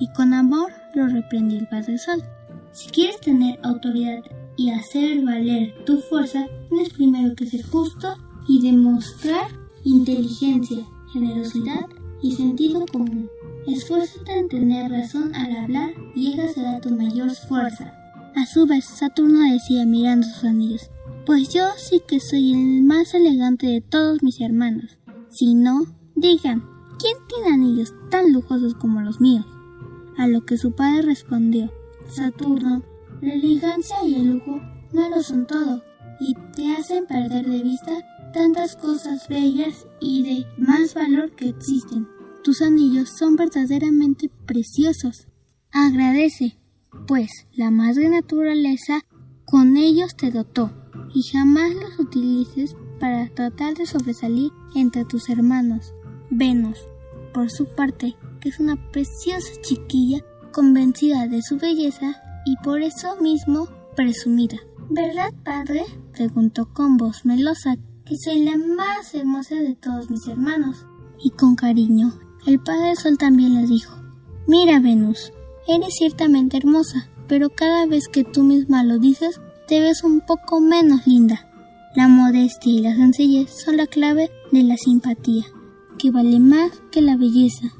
Y 0.00 0.08
con 0.12 0.34
amor 0.34 0.72
lo 0.94 1.06
reprendió 1.08 1.58
el 1.58 1.68
Padre 1.68 1.98
Sol. 1.98 2.22
Si 2.72 2.88
quieres 2.90 3.20
tener 3.20 3.58
autoridad 3.62 4.22
y 4.56 4.70
hacer 4.70 5.24
valer 5.24 5.74
tu 5.84 5.98
fuerza, 5.98 6.46
tienes 6.68 6.90
primero 6.90 7.34
que 7.34 7.46
ser 7.46 7.62
justo 7.62 8.16
y 8.48 8.62
demostrar 8.62 9.46
inteligencia, 9.84 10.78
generosidad 11.12 11.86
y 12.22 12.32
sentido 12.32 12.86
común. 12.86 13.28
Esfuérzate 13.66 14.38
en 14.38 14.48
tener 14.48 14.90
razón 14.90 15.34
al 15.34 15.56
hablar 15.56 15.90
y 16.14 16.32
esa 16.32 16.48
será 16.52 16.80
tu 16.80 16.90
mayor 16.90 17.30
fuerza. 17.30 17.94
A 18.34 18.46
su 18.46 18.66
vez, 18.66 18.86
Saturno 18.86 19.52
decía 19.52 19.84
mirando 19.84 20.26
sus 20.26 20.44
anillos, 20.44 20.90
pues 21.26 21.52
yo 21.52 21.68
sí 21.76 22.00
que 22.06 22.18
soy 22.18 22.52
el 22.52 22.82
más 22.82 23.14
elegante 23.14 23.66
de 23.66 23.80
todos 23.80 24.22
mis 24.22 24.40
hermanos. 24.40 24.98
Si 25.28 25.54
no, 25.54 25.86
digan, 26.16 26.64
¿quién 27.02 27.16
tiene 27.26 27.52
anillos 27.52 27.92
tan 28.10 28.32
lujosos 28.32 28.74
como 28.74 29.00
los 29.00 29.20
míos? 29.20 29.44
A 30.16 30.28
lo 30.28 30.46
que 30.46 30.56
su 30.56 30.72
padre 30.72 31.02
respondió, 31.02 31.72
Saturno, 32.06 32.84
la 33.20 33.34
elegancia 33.34 33.96
y 34.06 34.14
el 34.14 34.34
lujo 34.34 34.60
no 34.92 35.08
lo 35.08 35.20
son 35.22 35.46
todo, 35.46 35.82
y 36.20 36.34
te 36.54 36.72
hacen 36.72 37.06
perder 37.06 37.48
de 37.48 37.62
vista 37.62 37.92
tantas 38.32 38.76
cosas 38.76 39.28
bellas 39.28 39.86
y 40.00 40.22
de 40.22 40.46
más 40.56 40.94
valor 40.94 41.32
que 41.32 41.48
existen. 41.48 42.06
Tus 42.44 42.62
anillos 42.62 43.10
son 43.10 43.34
verdaderamente 43.34 44.30
preciosos. 44.46 45.26
Agradece, 45.72 46.56
pues 47.08 47.30
la 47.52 47.72
madre 47.72 48.10
naturaleza 48.10 49.00
con 49.44 49.76
ellos 49.76 50.16
te 50.16 50.30
dotó, 50.30 50.70
y 51.12 51.22
jamás 51.24 51.74
los 51.74 51.98
utilices 51.98 52.76
para 53.00 53.28
tratar 53.28 53.74
de 53.74 53.86
sobresalir 53.86 54.52
entre 54.76 55.04
tus 55.04 55.28
hermanos. 55.28 55.92
Venus, 56.30 56.78
por 57.32 57.50
su 57.50 57.66
parte, 57.66 58.16
que 58.40 58.48
es 58.48 58.60
una 58.60 58.76
preciosa 58.90 59.50
chiquilla 59.62 60.24
convencida 60.52 61.26
de 61.26 61.42
su 61.42 61.56
belleza 61.56 62.22
y 62.44 62.56
por 62.62 62.82
eso 62.82 63.16
mismo 63.20 63.68
presumida. 63.96 64.58
¿Verdad, 64.90 65.32
padre? 65.44 65.84
preguntó 66.12 66.72
con 66.72 66.96
voz 66.96 67.24
melosa, 67.24 67.76
que 68.04 68.16
soy 68.16 68.44
la 68.44 68.56
más 68.58 69.14
hermosa 69.14 69.54
de 69.54 69.74
todos 69.74 70.10
mis 70.10 70.26
hermanos. 70.26 70.86
Y 71.22 71.30
con 71.30 71.54
cariño, 71.54 72.12
el 72.46 72.58
padre 72.60 72.96
Sol 72.96 73.16
también 73.16 73.54
le 73.54 73.66
dijo, 73.66 73.96
Mira, 74.46 74.80
Venus, 74.80 75.32
eres 75.68 75.94
ciertamente 75.94 76.56
hermosa, 76.56 77.08
pero 77.28 77.50
cada 77.50 77.86
vez 77.86 78.08
que 78.08 78.24
tú 78.24 78.42
misma 78.42 78.82
lo 78.82 78.98
dices, 78.98 79.40
te 79.68 79.80
ves 79.80 80.02
un 80.02 80.20
poco 80.20 80.60
menos 80.60 81.06
linda. 81.06 81.48
La 81.94 82.08
modestia 82.08 82.72
y 82.72 82.80
la 82.80 82.94
sencillez 82.96 83.50
son 83.64 83.76
la 83.76 83.86
clave 83.86 84.30
de 84.50 84.62
la 84.64 84.76
simpatía, 84.76 85.44
que 86.02 86.10
vale 86.10 86.40
más 86.40 86.72
que 86.90 87.00
la 87.00 87.16
belleza. 87.16 87.72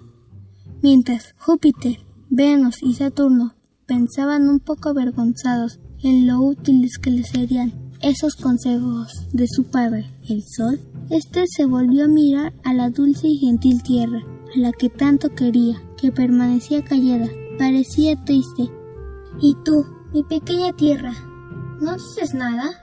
Mientras 0.80 1.34
Júpiter, 1.38 2.06
Venus 2.30 2.80
y 2.80 2.94
Saturno 2.94 3.56
pensaban 3.84 4.48
un 4.48 4.60
poco 4.60 4.90
avergonzados 4.90 5.80
en 6.04 6.28
lo 6.28 6.40
útiles 6.40 6.98
que 7.02 7.10
les 7.10 7.30
serían 7.30 7.72
esos 8.00 8.36
consejos 8.36 9.26
de 9.32 9.48
su 9.48 9.64
padre, 9.64 10.08
el 10.28 10.44
Sol, 10.44 10.78
este 11.10 11.46
se 11.48 11.66
volvió 11.66 12.04
a 12.04 12.08
mirar 12.08 12.52
a 12.62 12.72
la 12.74 12.90
dulce 12.90 13.26
y 13.26 13.38
gentil 13.38 13.82
tierra, 13.82 14.22
a 14.54 14.58
la 14.58 14.70
que 14.70 14.88
tanto 14.88 15.34
quería, 15.34 15.82
que 15.96 16.12
permanecía 16.12 16.84
callada, 16.84 17.28
parecía 17.58 18.14
triste. 18.24 18.70
¿Y 19.40 19.56
tú, 19.64 19.84
mi 20.12 20.22
pequeña 20.22 20.72
tierra, 20.74 21.12
no 21.80 21.94
dices 21.94 22.34
nada? 22.34 22.81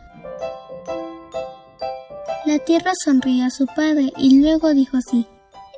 La 2.49 2.57
tierra 2.57 2.93
sonrió 2.95 3.45
a 3.45 3.51
su 3.51 3.67
padre 3.67 4.11
y 4.17 4.41
luego 4.41 4.73
dijo 4.73 4.97
así, 4.97 5.27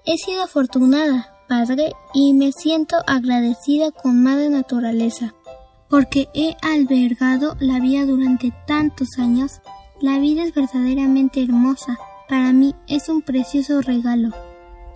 He 0.05 0.17
sido 0.17 0.43
afortunada, 0.43 1.35
padre, 1.49 1.91
y 2.13 2.33
me 2.33 2.53
siento 2.53 2.95
agradecida 3.07 3.91
con 3.91 4.23
madre 4.23 4.47
naturaleza, 4.47 5.33
porque 5.89 6.29
he 6.33 6.55
albergado 6.61 7.57
la 7.59 7.81
vida 7.81 8.05
durante 8.05 8.53
tantos 8.67 9.09
años. 9.17 9.59
La 9.99 10.17
vida 10.19 10.43
es 10.43 10.53
verdaderamente 10.53 11.43
hermosa. 11.43 11.99
Para 12.29 12.53
mí 12.53 12.73
es 12.87 13.09
un 13.09 13.21
precioso 13.21 13.81
regalo. 13.81 14.29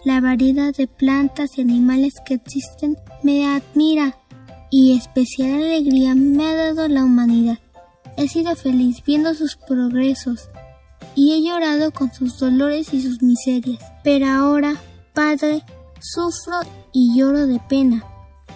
La 0.06 0.22
variedad 0.22 0.74
de 0.74 0.88
plantas 0.88 1.58
y 1.58 1.62
animales 1.62 2.14
que 2.26 2.36
existen 2.36 2.96
me 3.22 3.48
admira 3.54 4.18
y 4.72 4.96
especial 4.96 5.56
alegría 5.56 6.16
me 6.16 6.48
ha 6.48 6.56
dado 6.56 6.88
la 6.88 7.04
humanidad. 7.04 7.60
He 8.16 8.30
sido 8.30 8.56
feliz 8.56 9.04
viendo 9.06 9.34
sus 9.34 9.58
progresos 9.58 10.50
y 11.16 11.34
he 11.34 11.42
llorado 11.42 11.92
con 11.92 12.14
sus 12.14 12.38
dolores 12.38 12.94
y 12.94 13.02
sus 13.02 13.22
miserias. 13.22 13.82
Pero 14.04 14.28
ahora, 14.28 14.76
Padre, 15.14 15.64
sufro 16.00 16.60
y 16.92 17.18
lloro 17.18 17.48
de 17.48 17.60
pena. 17.70 18.04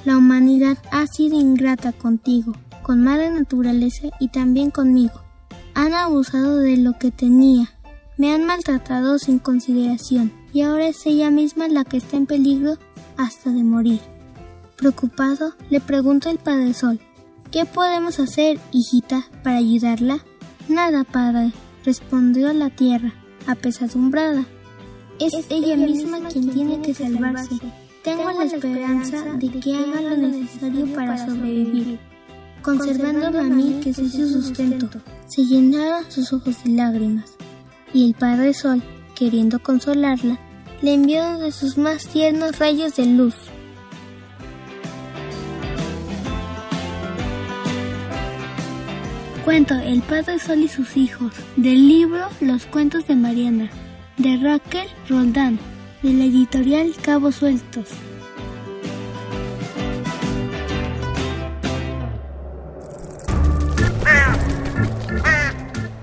La 0.05 0.17
humanidad 0.17 0.77
ha 0.91 1.07
sido 1.07 1.39
ingrata 1.39 1.91
contigo, 1.93 2.53
con 2.83 3.03
madre 3.03 3.31
naturaleza 3.31 4.09
y 4.19 4.29
también 4.29 4.71
conmigo. 4.71 5.21
Han 5.73 5.93
abusado 5.93 6.57
de 6.57 6.77
lo 6.77 6.93
que 6.99 7.11
tenía, 7.11 7.69
me 8.17 8.33
han 8.33 8.45
maltratado 8.45 9.17
sin 9.17 9.39
consideración 9.39 10.33
y 10.51 10.61
ahora 10.61 10.87
es 10.87 11.05
ella 11.05 11.31
misma 11.31 11.67
la 11.67 11.85
que 11.85 11.97
está 11.97 12.17
en 12.17 12.25
peligro 12.25 12.77
hasta 13.17 13.51
de 13.51 13.63
morir. 13.63 14.01
Preocupado, 14.75 15.53
le 15.69 15.79
pregunto 15.79 16.29
al 16.29 16.37
Padre 16.37 16.73
Sol, 16.73 16.99
¿qué 17.51 17.65
podemos 17.65 18.19
hacer, 18.19 18.59
hijita, 18.71 19.27
para 19.43 19.57
ayudarla? 19.57 20.19
Nada, 20.67 21.03
padre, 21.03 21.51
respondió 21.89 22.53
la 22.53 22.69
tierra, 22.69 23.11
apesadumbrada. 23.47 24.45
Es, 25.19 25.33
ella, 25.49 25.75
misma, 25.75 26.19
quien 26.29 26.51
tiene 26.51 26.79
que 26.83 26.93
salvarse. 26.93 27.55
Tengo 28.03 28.31
la 28.31 28.43
esperanza 28.43 29.23
de 29.33 29.49
que 29.59 29.75
haga 29.75 29.99
lo 29.99 30.17
necesario 30.17 30.85
para 30.93 31.17
sobrevivir. 31.25 31.99
Conservándome 32.61 33.39
a 33.39 33.43
mí 33.43 33.79
que 33.83 33.91
soy 33.91 34.07
su 34.07 34.29
sustento, 34.29 34.87
se 35.25 35.41
llenaron 35.45 36.11
sus 36.11 36.31
ojos 36.31 36.63
de 36.63 36.73
lágrimas. 36.73 37.37
Y 37.91 38.05
el 38.05 38.13
Padre 38.13 38.53
Sol, 38.53 38.83
queriendo 39.15 39.57
consolarla, 39.57 40.37
le 40.83 40.93
envió 40.93 41.39
de 41.39 41.51
sus 41.51 41.75
más 41.79 42.05
tiernos 42.05 42.59
rayos 42.59 42.97
de 42.97 43.07
luz. 43.07 43.33
Cuento 49.49 49.73
El 49.73 50.03
Padre 50.03 50.37
Sol 50.37 50.59
y 50.59 50.67
sus 50.67 50.95
hijos, 50.95 51.33
del 51.55 51.87
libro 51.87 52.27
Los 52.39 52.67
Cuentos 52.67 53.07
de 53.07 53.15
Mariana, 53.15 53.71
de 54.17 54.37
Raquel 54.37 54.87
Roldán, 55.09 55.57
de 56.03 56.13
la 56.13 56.25
editorial 56.25 56.93
Cabos 57.01 57.37
Sueltos. 57.37 57.87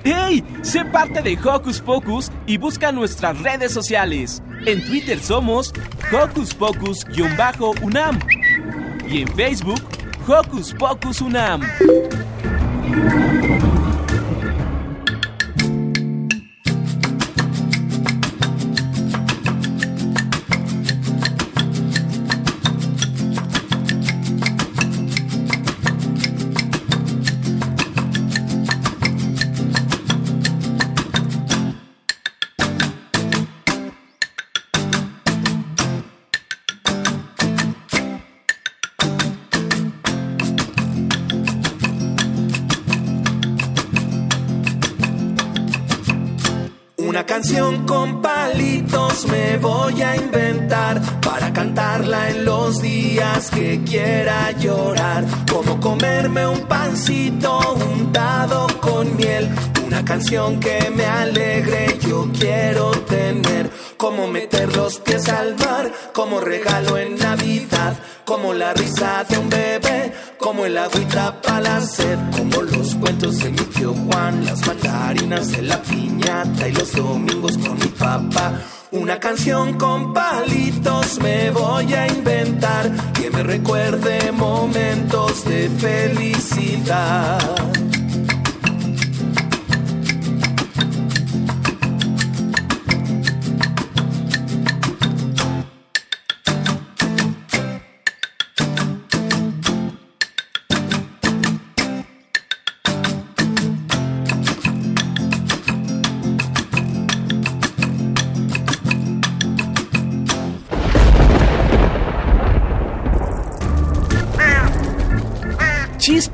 ¡Hey! 0.02 0.44
Sé 0.62 0.84
parte 0.84 1.22
de 1.22 1.38
Hocus 1.38 1.80
Pocus 1.80 2.32
y 2.48 2.56
busca 2.56 2.90
nuestras 2.90 3.40
redes 3.42 3.70
sociales. 3.70 4.42
En 4.66 4.84
Twitter 4.84 5.20
somos 5.20 5.72
Hocus 6.12 6.52
Pocus-UNAM 6.52 8.18
y 9.08 9.22
en 9.22 9.28
Facebook 9.36 9.82
Hocus 10.26 10.74
Pocus 10.74 11.20
UNAM. 11.20 11.60
Thank 12.96 13.44
you. 13.50 13.55
Voy 49.96 50.02
a 50.02 50.16
inventar 50.16 51.00
para 51.22 51.52
cantarla 51.54 52.28
en 52.28 52.44
los 52.44 52.82
días 52.82 53.50
que 53.50 53.82
quiera 53.82 54.50
llorar. 54.52 55.24
Como 55.50 55.80
comerme 55.80 56.46
un 56.46 56.60
pancito 56.66 57.58
untado 57.74 58.66
con 58.80 59.16
miel. 59.16 59.48
Una 59.86 60.04
canción 60.04 60.60
que 60.60 60.90
me 60.94 61.06
alegre 61.06 61.98
yo 62.06 62.28
quiero 62.38 62.90
tener. 62.90 63.70
Como 63.96 64.26
meter 64.26 64.76
los 64.76 64.98
pies 64.98 65.28
al 65.30 65.56
mar, 65.56 65.90
como 66.12 66.40
regalo 66.40 66.98
en 66.98 67.16
Navidad. 67.16 67.96
Como 68.26 68.52
la 68.52 68.74
risa 68.74 69.24
de 69.26 69.38
un 69.38 69.48
bebé, 69.48 70.12
como 70.38 70.66
el 70.66 70.76
agüita 70.76 71.40
para 71.40 71.60
la 71.60 71.80
sed. 71.80 72.18
Como 72.36 72.62
los 72.62 72.94
cuentos 72.96 73.38
de 73.38 73.50
mi 73.50 73.64
tío 73.74 73.94
Juan, 73.94 74.44
las 74.44 74.66
mandarinas 74.66 75.52
de 75.52 75.62
la 75.62 75.80
piñata 75.80 76.68
y 76.68 76.72
los 76.72 76.92
domingos 76.92 77.56
con 77.56 77.78
mi 77.78 77.86
papá. 77.86 78.60
Una 78.96 79.20
canción 79.20 79.74
con 79.74 80.14
palitos 80.14 81.20
me 81.20 81.50
voy 81.50 81.92
a 81.92 82.06
inventar 82.08 82.90
que 83.12 83.30
me 83.30 83.42
recuerde 83.42 84.32
momentos 84.32 85.44
de 85.44 85.68
felicidad. 85.68 87.38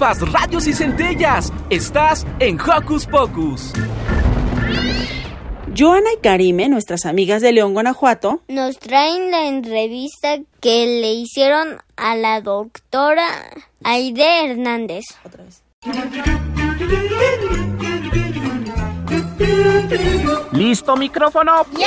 Chispas, 0.03 0.33
radios 0.33 0.67
y 0.67 0.73
centellas. 0.73 1.53
Estás 1.71 2.27
en 2.41 2.59
Hocus 2.61 3.07
Pocus. 3.07 3.73
Joana 5.79 6.11
y 6.13 6.21
Karime, 6.21 6.69
nuestras 6.69 7.07
amigas 7.07 7.41
de 7.41 7.53
León, 7.53 7.73
Guanajuato, 7.73 8.41
nos 8.49 8.81
traen 8.81 9.31
la 9.31 9.47
entrevista 9.47 10.39
que 10.61 11.01
le 11.01 11.13
hicieron 11.13 11.81
a 11.97 12.17
la 12.17 12.41
doctora 12.41 13.29
Aide 13.85 14.51
Hernández. 14.51 15.05
Otra 15.25 15.45
vez. 15.45 15.63
¿Listo 20.51 20.97
micrófono? 20.97 21.65
¡Yeah! 21.79 21.87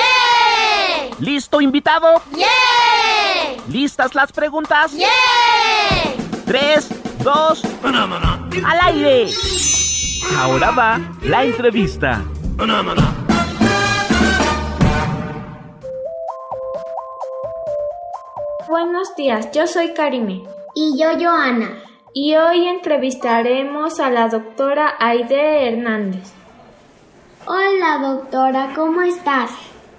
¿Listo 1.19 1.59
invitado? 1.59 2.21
¡Yeah! 2.33 3.61
¿Listas 3.67 4.15
las 4.15 4.31
preguntas? 4.31 4.93
¡Yeah! 4.93 5.09
Tres, 6.45 6.87
dos, 7.25 7.63
al 7.83 8.79
aire. 8.83 9.31
Ahora 10.37 10.69
va 10.69 11.01
la 11.23 11.43
entrevista. 11.43 12.23
Buenos 18.69 19.15
días, 19.15 19.51
yo 19.51 19.65
soy 19.65 19.93
Karime. 19.93 20.43
Y 20.75 20.99
yo, 20.99 21.07
Joana. 21.19 21.81
Y 22.13 22.35
hoy 22.35 22.67
entrevistaremos 22.67 23.99
a 23.99 24.11
la 24.11 24.29
doctora 24.29 24.93
Aide 24.99 25.67
Hernández. 25.67 26.31
Hola, 27.47 27.97
doctora, 28.01 28.71
¿cómo 28.75 29.01
estás? 29.01 29.49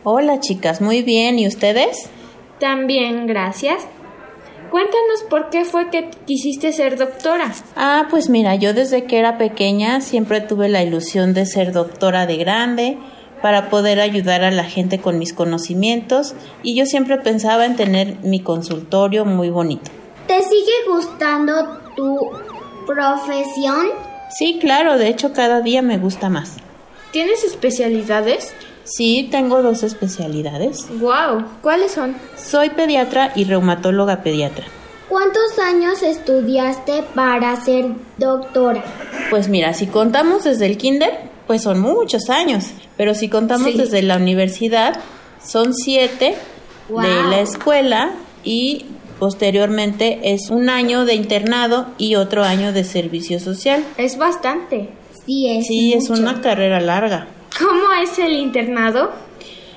Hola, 0.04 0.38
chicas, 0.38 0.80
muy 0.80 1.02
bien. 1.02 1.40
¿Y 1.40 1.48
ustedes? 1.48 2.08
También, 2.60 3.26
gracias. 3.26 3.84
Cuéntanos 4.70 5.22
por 5.30 5.50
qué 5.50 5.64
fue 5.64 5.90
que 5.90 6.10
quisiste 6.26 6.72
ser 6.72 6.96
doctora. 6.98 7.52
Ah, 7.76 8.06
pues 8.10 8.28
mira, 8.28 8.54
yo 8.56 8.74
desde 8.74 9.04
que 9.04 9.18
era 9.18 9.38
pequeña 9.38 10.00
siempre 10.00 10.40
tuve 10.40 10.68
la 10.68 10.82
ilusión 10.82 11.34
de 11.34 11.46
ser 11.46 11.72
doctora 11.72 12.26
de 12.26 12.36
grande 12.36 12.98
para 13.42 13.70
poder 13.70 14.00
ayudar 14.00 14.42
a 14.44 14.50
la 14.50 14.64
gente 14.64 15.00
con 15.00 15.18
mis 15.18 15.32
conocimientos 15.32 16.34
y 16.62 16.74
yo 16.74 16.86
siempre 16.86 17.18
pensaba 17.18 17.64
en 17.64 17.76
tener 17.76 18.16
mi 18.22 18.40
consultorio 18.40 19.24
muy 19.24 19.50
bonito. 19.50 19.90
¿Te 20.26 20.42
sigue 20.42 20.72
gustando 20.88 21.78
tu 21.94 22.18
profesión? 22.86 23.86
Sí, 24.30 24.58
claro, 24.60 24.98
de 24.98 25.08
hecho 25.08 25.32
cada 25.32 25.60
día 25.60 25.82
me 25.82 25.98
gusta 25.98 26.28
más. 26.28 26.56
¿Tienes 27.12 27.44
especialidades? 27.44 28.52
Sí, 28.86 29.28
tengo 29.30 29.62
dos 29.62 29.82
especialidades. 29.82 30.86
Wow, 31.00 31.44
¿cuáles 31.60 31.92
son? 31.92 32.16
Soy 32.36 32.70
pediatra 32.70 33.32
y 33.34 33.44
reumatóloga 33.44 34.22
pediatra. 34.22 34.64
¿Cuántos 35.08 35.58
años 35.58 36.02
estudiaste 36.02 37.02
para 37.14 37.54
ser 37.64 37.86
doctora? 38.16 38.82
Pues 39.30 39.48
mira, 39.48 39.72
si 39.74 39.86
contamos 39.86 40.44
desde 40.44 40.66
el 40.66 40.76
kinder, 40.78 41.10
pues 41.46 41.62
son 41.62 41.80
muchos 41.80 42.30
años, 42.30 42.66
pero 42.96 43.14
si 43.14 43.28
contamos 43.28 43.72
Sí. 43.72 43.78
desde 43.78 44.02
la 44.02 44.16
universidad, 44.16 44.98
son 45.44 45.74
siete 45.74 46.34
de 46.88 47.22
la 47.30 47.40
escuela 47.40 48.12
y 48.44 48.86
posteriormente 49.18 50.20
es 50.32 50.50
un 50.50 50.68
año 50.70 51.04
de 51.04 51.14
internado 51.14 51.86
y 51.98 52.14
otro 52.16 52.42
año 52.44 52.72
de 52.72 52.84
servicio 52.84 53.40
social. 53.40 53.84
Es 53.96 54.18
bastante. 54.18 54.90
Sí, 55.24 55.48
es 55.50 55.66
Sí, 55.66 55.92
es 55.92 56.08
una 56.10 56.40
carrera 56.40 56.80
larga. 56.80 57.28
¿Cómo 57.58 57.92
es 58.02 58.18
el 58.18 58.32
internado? 58.34 59.10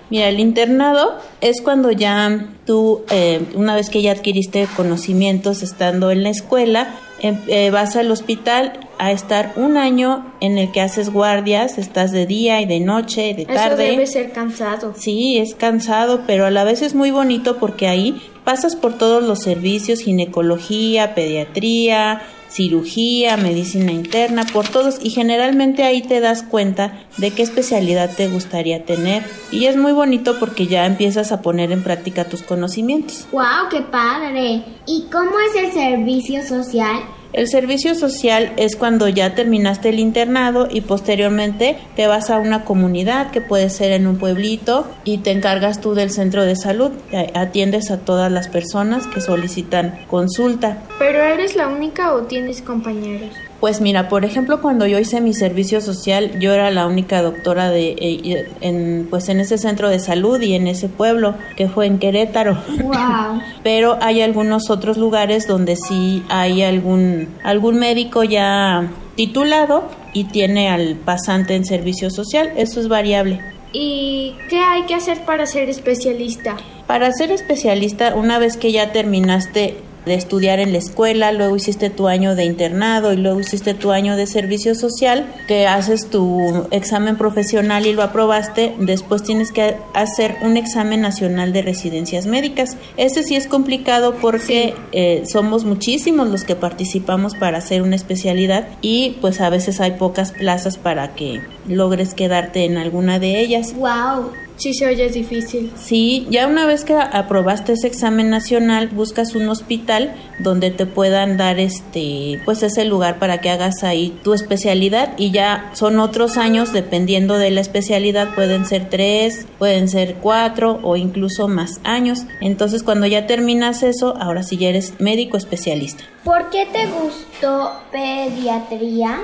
Mira, 0.09 0.27
el 0.29 0.39
internado 0.39 1.17
es 1.39 1.61
cuando 1.61 1.91
ya 1.91 2.47
tú, 2.65 3.03
eh, 3.11 3.41
una 3.53 3.75
vez 3.75 3.89
que 3.91 4.01
ya 4.01 4.11
adquiriste 4.11 4.67
conocimientos 4.75 5.61
estando 5.61 6.09
en 6.09 6.23
la 6.23 6.29
escuela, 6.29 6.95
em- 7.21 7.37
eh, 7.47 7.69
vas 7.69 7.95
al 7.95 8.09
hospital 8.09 8.87
a 8.97 9.11
estar 9.11 9.53
un 9.55 9.77
año 9.77 10.33
en 10.41 10.57
el 10.57 10.71
que 10.71 10.81
haces 10.81 11.11
guardias, 11.13 11.77
estás 11.77 12.11
de 12.11 12.25
día 12.25 12.59
y 12.59 12.65
de 12.65 12.79
noche, 12.79 13.35
de 13.35 13.43
Eso 13.43 13.53
tarde. 13.53 13.91
debe 13.91 14.07
ser 14.07 14.31
cansado. 14.31 14.93
Sí, 14.97 15.37
es 15.37 15.53
cansado, 15.53 16.21
pero 16.25 16.47
a 16.47 16.49
la 16.51 16.63
vez 16.63 16.81
es 16.81 16.95
muy 16.95 17.11
bonito 17.11 17.57
porque 17.57 17.87
ahí 17.87 18.19
pasas 18.43 18.75
por 18.75 18.97
todos 18.97 19.21
los 19.23 19.43
servicios, 19.43 19.99
ginecología, 19.99 21.13
pediatría, 21.13 22.23
cirugía, 22.49 23.37
medicina 23.37 23.91
interna, 23.91 24.45
por 24.51 24.67
todos 24.67 24.99
y 25.01 25.11
generalmente 25.11 25.83
ahí 25.83 26.01
te 26.01 26.19
das 26.19 26.43
cuenta 26.43 26.99
de 27.17 27.31
qué 27.31 27.43
especialidad 27.43 28.15
te 28.15 28.27
gustaría 28.27 28.85
tener 28.85 29.23
y 29.51 29.65
es 29.65 29.77
muy 29.77 29.91
bonito 29.91 30.39
porque 30.39 30.67
ya 30.67 30.85
empiezas 30.85 31.31
a 31.31 31.41
poner 31.41 31.71
en 31.71 31.83
práctica 31.83 32.25
tus 32.25 32.41
conocimientos. 32.41 33.27
¡Wow, 33.31 33.69
qué 33.69 33.81
padre! 33.81 34.63
¿Y 34.85 35.05
cómo 35.11 35.31
es 35.39 35.63
el 35.63 35.71
servicio 35.71 36.43
social? 36.43 36.99
El 37.31 37.47
servicio 37.47 37.93
social 37.93 38.53
es 38.57 38.75
cuando 38.75 39.07
ya 39.07 39.35
terminaste 39.35 39.89
el 39.89 39.99
internado 39.99 40.67
y 40.69 40.81
posteriormente 40.81 41.77
te 41.95 42.07
vas 42.07 42.31
a 42.31 42.37
una 42.37 42.65
comunidad 42.65 43.29
que 43.29 43.39
puede 43.39 43.69
ser 43.69 43.91
en 43.91 44.07
un 44.07 44.17
pueblito 44.17 44.87
y 45.03 45.19
te 45.19 45.31
encargas 45.31 45.79
tú 45.79 45.93
del 45.93 46.09
centro 46.09 46.43
de 46.43 46.55
salud. 46.55 46.91
Atiendes 47.35 47.91
a 47.91 47.99
todas 47.99 48.31
las 48.31 48.47
personas 48.47 49.05
que 49.05 49.21
solicitan 49.21 49.99
consulta. 50.07 50.83
¿Pero 50.97 51.21
eres 51.21 51.55
la 51.55 51.67
única 51.67 52.13
o 52.13 52.23
tienes 52.23 52.63
compañeros? 52.63 53.31
Pues 53.59 53.81
mira, 53.81 54.07
por 54.07 54.23
ejemplo, 54.23 54.61
cuando 54.61 54.87
yo 54.87 54.99
hice 54.99 55.19
mi 55.19 55.33
servicio 55.33 55.81
social, 55.81 56.39
yo 56.39 56.53
era 56.53 56.71
la 56.71 56.87
única 56.87 57.21
doctora 57.21 57.69
de 57.69 57.89
eh, 57.99 58.47
en 58.61 59.07
pues 59.09 59.27
en 59.27 59.41
ese 59.41 59.57
centro 59.57 59.89
de 59.89 59.99
salud 59.99 60.39
y 60.39 60.53
en 60.53 60.67
ese 60.67 60.87
pueblo 60.87 61.35
que 61.57 61.67
fue 61.67 61.85
en 61.85 61.99
Querétaro. 61.99 62.57
¡Wow! 62.81 63.41
Pero 63.63 63.97
hay 64.01 64.21
algunos 64.21 64.69
otros 64.69 64.97
lugares 64.97 65.45
donde 65.45 65.75
sí 65.75 66.23
hay 66.29 66.63
algún 66.63 67.27
algún 67.43 67.79
médico 67.79 68.23
ya 68.23 68.89
titulado 69.15 69.83
y 70.13 70.25
tiene 70.25 70.69
al 70.69 70.95
pasante 70.95 71.55
en 71.55 71.65
servicio 71.65 72.09
social, 72.09 72.53
eso 72.55 72.79
es 72.79 72.87
variable. 72.87 73.41
¿Y 73.73 74.35
qué 74.49 74.59
hay 74.59 74.83
que 74.83 74.95
hacer 74.95 75.25
para 75.25 75.45
ser 75.45 75.69
especialista? 75.69 76.57
Para 76.87 77.11
ser 77.11 77.31
especialista, 77.31 78.15
una 78.15 78.39
vez 78.39 78.57
que 78.57 78.71
ya 78.71 78.91
terminaste 78.91 79.77
de 80.05 80.15
estudiar 80.15 80.59
en 80.59 80.71
la 80.71 80.77
escuela, 80.77 81.31
luego 81.31 81.55
hiciste 81.55 81.89
tu 81.89 82.07
año 82.07 82.35
de 82.35 82.45
internado 82.45 83.13
y 83.13 83.17
luego 83.17 83.39
hiciste 83.39 83.73
tu 83.73 83.91
año 83.91 84.15
de 84.15 84.27
servicio 84.27 84.75
social, 84.75 85.25
que 85.47 85.67
haces 85.67 86.09
tu 86.09 86.67
examen 86.71 87.17
profesional 87.17 87.85
y 87.85 87.93
lo 87.93 88.03
aprobaste, 88.03 88.75
después 88.79 89.23
tienes 89.23 89.51
que 89.51 89.75
hacer 89.93 90.37
un 90.41 90.57
examen 90.57 91.01
nacional 91.01 91.53
de 91.53 91.61
residencias 91.61 92.25
médicas. 92.25 92.77
Ese 92.97 93.23
sí 93.23 93.35
es 93.35 93.47
complicado 93.47 94.15
porque 94.21 94.73
eh, 94.91 95.23
somos 95.25 95.65
muchísimos 95.65 96.27
los 96.27 96.43
que 96.43 96.55
participamos 96.55 97.35
para 97.35 97.57
hacer 97.57 97.81
una 97.81 97.95
especialidad 97.95 98.67
y 98.81 99.17
pues 99.21 99.41
a 99.41 99.49
veces 99.49 99.79
hay 99.81 99.91
pocas 99.91 100.31
plazas 100.31 100.77
para 100.77 101.15
que 101.15 101.41
logres 101.67 102.13
quedarte 102.13 102.65
en 102.65 102.77
alguna 102.77 103.19
de 103.19 103.39
ellas. 103.39 103.73
¡Wow! 103.75 104.31
Sí 104.59 104.73
se 104.73 104.87
oye 104.87 105.09
difícil. 105.09 105.71
Sí, 105.77 106.27
ya 106.29 106.45
una 106.45 106.65
vez 106.65 106.83
que 106.83 106.93
aprobaste 106.93 107.73
ese 107.73 107.87
examen 107.87 108.29
nacional, 108.29 108.89
buscas 108.89 109.33
un 109.33 109.47
hospital 109.47 110.13
donde 110.39 110.69
te 110.69 110.85
puedan 110.85 111.37
dar 111.37 111.59
este, 111.59 112.41
pues 112.43 112.61
ese 112.61 112.83
lugar 112.83 113.19
para 113.19 113.39
que 113.39 113.49
hagas 113.49 113.85
ahí 113.85 114.19
tu 114.21 114.33
especialidad 114.33 115.13
y 115.17 115.31
ya 115.31 115.71
son 115.73 115.97
otros 115.99 116.35
años 116.35 116.73
dependiendo 116.73 117.37
de 117.37 117.51
la 117.51 117.61
especialidad, 117.61 118.35
pueden 118.35 118.65
ser 118.65 118.89
tres, 118.89 119.47
pueden 119.57 119.87
ser 119.87 120.15
cuatro 120.15 120.81
o 120.83 120.97
incluso 120.97 121.47
más 121.47 121.79
años. 121.85 122.25
Entonces 122.41 122.83
cuando 122.83 123.07
ya 123.07 123.27
terminas 123.27 123.81
eso, 123.81 124.17
ahora 124.19 124.43
sí 124.43 124.57
ya 124.57 124.67
eres 124.67 124.99
médico 124.99 125.37
especialista. 125.37 126.03
¿Por 126.25 126.49
qué 126.49 126.65
te 126.65 126.85
gustó 126.87 127.71
pediatría? 127.93 129.21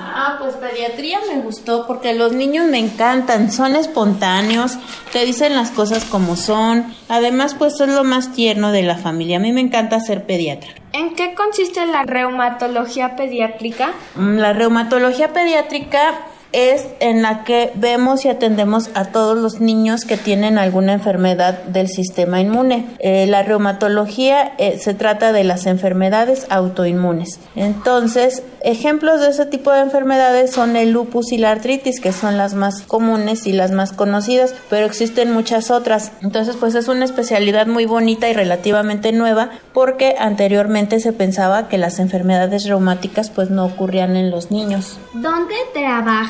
Ah, 0.00 0.36
pues 0.40 0.54
pediatría 0.54 1.18
me 1.32 1.40
gustó 1.40 1.86
porque 1.86 2.14
los 2.14 2.32
niños 2.32 2.66
me 2.66 2.78
encantan, 2.78 3.52
son 3.52 3.76
espontáneos, 3.76 4.78
te 5.12 5.24
dicen 5.24 5.54
las 5.54 5.70
cosas 5.70 6.04
como 6.04 6.36
son, 6.36 6.92
además 7.08 7.54
pues 7.54 7.80
es 7.80 7.88
lo 7.88 8.04
más 8.04 8.32
tierno 8.32 8.72
de 8.72 8.82
la 8.82 8.96
familia, 8.96 9.36
a 9.36 9.40
mí 9.40 9.52
me 9.52 9.60
encanta 9.60 10.00
ser 10.00 10.24
pediatra. 10.24 10.70
¿En 10.92 11.14
qué 11.14 11.34
consiste 11.34 11.84
la 11.86 12.02
reumatología 12.04 13.16
pediátrica? 13.16 13.92
Mm, 14.16 14.36
La 14.38 14.52
reumatología 14.52 15.32
pediátrica 15.32 16.14
es 16.52 16.86
en 17.00 17.22
la 17.22 17.44
que 17.44 17.72
vemos 17.74 18.24
y 18.24 18.28
atendemos 18.28 18.90
a 18.94 19.06
todos 19.06 19.36
los 19.36 19.60
niños 19.60 20.04
que 20.04 20.16
tienen 20.16 20.58
alguna 20.58 20.94
enfermedad 20.94 21.62
del 21.64 21.88
sistema 21.88 22.40
inmune. 22.40 22.86
Eh, 22.98 23.26
la 23.26 23.42
reumatología 23.42 24.52
eh, 24.58 24.78
se 24.78 24.94
trata 24.94 25.32
de 25.32 25.44
las 25.44 25.66
enfermedades 25.66 26.46
autoinmunes. 26.48 27.38
Entonces, 27.54 28.42
ejemplos 28.62 29.20
de 29.20 29.28
ese 29.28 29.46
tipo 29.46 29.70
de 29.72 29.80
enfermedades 29.80 30.52
son 30.52 30.76
el 30.76 30.90
lupus 30.90 31.32
y 31.32 31.38
la 31.38 31.50
artritis, 31.50 32.00
que 32.00 32.12
son 32.12 32.36
las 32.36 32.54
más 32.54 32.82
comunes 32.82 33.46
y 33.46 33.52
las 33.52 33.70
más 33.70 33.92
conocidas, 33.92 34.54
pero 34.70 34.86
existen 34.86 35.32
muchas 35.32 35.70
otras. 35.70 36.12
Entonces, 36.22 36.56
pues 36.56 36.74
es 36.74 36.88
una 36.88 37.04
especialidad 37.04 37.66
muy 37.66 37.86
bonita 37.86 38.28
y 38.28 38.32
relativamente 38.32 39.12
nueva 39.12 39.50
porque 39.72 40.14
anteriormente 40.18 41.00
se 41.00 41.12
pensaba 41.12 41.68
que 41.68 41.78
las 41.78 41.98
enfermedades 41.98 42.64
reumáticas 42.66 43.30
pues 43.30 43.50
no 43.50 43.64
ocurrían 43.64 44.16
en 44.16 44.30
los 44.30 44.50
niños. 44.50 44.98
¿Dónde 45.12 45.54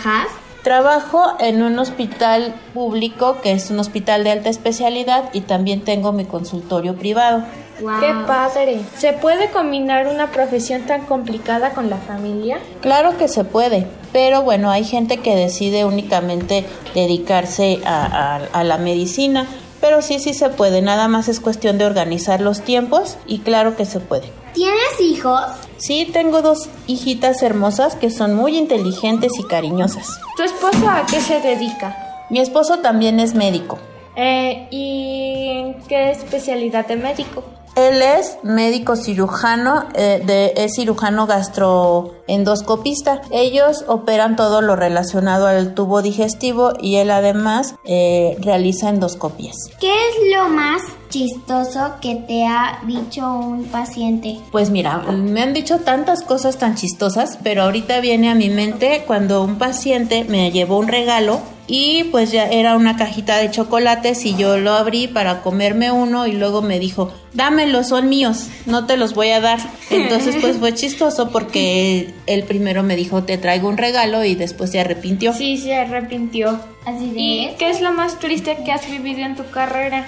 trabajas? 0.09 0.33
Trabajo 0.63 1.37
en 1.39 1.63
un 1.63 1.79
hospital 1.79 2.55
público 2.75 3.39
que 3.41 3.53
es 3.53 3.71
un 3.71 3.79
hospital 3.79 4.25
de 4.25 4.33
alta 4.33 4.51
especialidad 4.51 5.31
y 5.33 5.43
también 5.43 5.83
tengo 5.83 6.13
mi 6.13 6.25
consultorio 6.25 6.97
privado. 6.97 7.45
¡Qué 7.79 8.13
padre! 8.27 8.81
¿Se 8.97 9.13
puede 9.13 9.51
combinar 9.51 10.09
una 10.09 10.33
profesión 10.33 10.83
tan 10.83 11.07
complicada 11.07 11.71
con 11.71 11.89
la 11.89 11.97
familia? 11.97 12.59
Claro 12.81 13.17
que 13.17 13.29
se 13.29 13.45
puede, 13.45 13.87
pero 14.13 14.43
bueno, 14.43 14.71
hay 14.71 14.85
gente 14.85 15.19
que 15.19 15.37
decide 15.37 15.85
únicamente 15.85 16.67
dedicarse 16.95 17.81
a, 17.87 18.05
a, 18.05 18.37
a 18.53 18.65
la 18.65 18.79
medicina. 18.79 19.47
Pero 19.81 20.03
sí, 20.03 20.19
sí 20.19 20.35
se 20.35 20.49
puede, 20.49 20.83
nada 20.83 21.07
más 21.07 21.29
es 21.29 21.39
cuestión 21.39 21.79
de 21.79 21.87
organizar 21.87 22.41
los 22.41 22.63
tiempos 22.63 23.17
y 23.29 23.39
claro 23.39 23.77
que 23.77 23.85
se 23.85 24.01
puede. 24.01 24.33
¿Tienes 24.53 25.01
hijos? 25.01 25.41
Sí, 25.79 26.11
tengo 26.13 26.43
dos 26.43 26.69
hijitas 26.87 27.43
hermosas 27.43 27.95
que 27.95 28.11
son 28.11 28.35
muy 28.35 28.57
inteligentes 28.57 29.33
y 29.39 29.45
cariñosas. 29.45 30.21
¿Tu 30.37 30.43
esposo 30.43 30.89
a 30.89 31.07
qué 31.07 31.21
se 31.21 31.41
dedica? 31.41 32.27
Mi 32.31 32.41
esposo 32.41 32.81
también 32.81 33.21
es 33.21 33.35
médico. 33.35 33.79
Eh, 34.17 34.67
¿Y 34.71 35.75
qué 35.89 36.11
especialidad 36.11 36.87
de 36.87 36.97
médico? 36.97 37.45
Él 37.77 38.03
es 38.03 38.39
médico 38.43 38.97
cirujano, 38.97 39.85
eh, 39.95 40.21
de, 40.25 40.53
es 40.57 40.75
cirujano 40.75 41.29
gastroendoscopista. 41.29 43.21
Ellos 43.31 43.85
operan 43.87 44.35
todo 44.35 44.63
lo 44.63 44.75
relacionado 44.75 45.47
al 45.47 45.75
tubo 45.75 46.03
digestivo 46.03 46.73
y 46.81 46.97
él 46.97 47.13
además 47.13 47.77
eh, 47.85 48.37
realiza 48.41 48.89
endoscopias. 48.89 49.55
¿Qué 49.79 49.93
es 49.93 50.37
lo 50.37 50.49
más 50.49 50.83
chistoso 51.09 51.95
que 52.01 52.17
te 52.17 52.47
ha 52.47 52.81
dicho 52.87 53.27
un 53.31 53.65
paciente? 53.65 54.39
Pues 54.51 54.71
mira, 54.71 54.99
me 54.99 55.43
han 55.43 55.55
dicho 55.55 55.79
tantas 55.79 56.23
cosas 56.23 56.59
tan 56.59 56.75
chistosas, 56.75 57.39
pero 57.43 57.63
ahorita 57.63 58.01
viene 58.01 58.31
a 58.31 58.35
mi 58.35 58.51
mente 58.51 59.05
cuando 59.07 59.43
un 59.43 59.57
paciente 59.59 60.25
me 60.25 60.51
llevó 60.51 60.79
un 60.79 60.89
regalo 60.89 61.41
y 61.71 62.05
pues 62.05 62.33
ya 62.33 62.49
era 62.49 62.77
una 62.77 62.97
cajita 62.97 63.37
de 63.37 63.51
chocolates 63.51 64.25
y 64.25 64.35
yo 64.35 64.57
lo 64.57 64.73
abrí 64.73 65.07
para 65.07 65.43
comerme 65.43 65.93
uno 65.93 66.27
y 66.27 66.33
luego 66.33 66.63
me 66.63 66.79
dijo, 66.79 67.13
dámelos, 67.35 67.89
son 67.89 68.09
míos, 68.09 68.49
no 68.65 68.87
te 68.87 68.97
los 68.97 69.15
voy 69.15 69.31
a 69.31 69.41
dar. 69.41 69.59
Entonces 69.91 70.37
pues 70.41 70.57
fue 70.57 70.75
chistoso 70.75 71.31
porque 71.31 72.15
el 72.27 72.45
primero 72.45 72.83
me 72.83 72.97
dijo, 72.97 73.25
te 73.25 73.37
traigo 73.37 73.69
un 73.69 73.77
regalo 73.77 74.25
y 74.25 74.35
después 74.35 74.71
se 74.71 74.81
arrepintió. 74.81 75.35
Sí, 75.35 75.59
se 75.59 75.75
arrepintió. 75.75 76.59
Así 76.87 77.11
de 77.11 77.21
¿Y 77.21 77.55
qué 77.59 77.69
es 77.69 77.83
lo 77.83 77.93
más 77.93 78.19
triste 78.19 78.57
que 78.65 78.73
has 78.73 78.91
vivido 78.91 79.21
en 79.21 79.37
tu 79.37 79.49
carrera? 79.51 80.07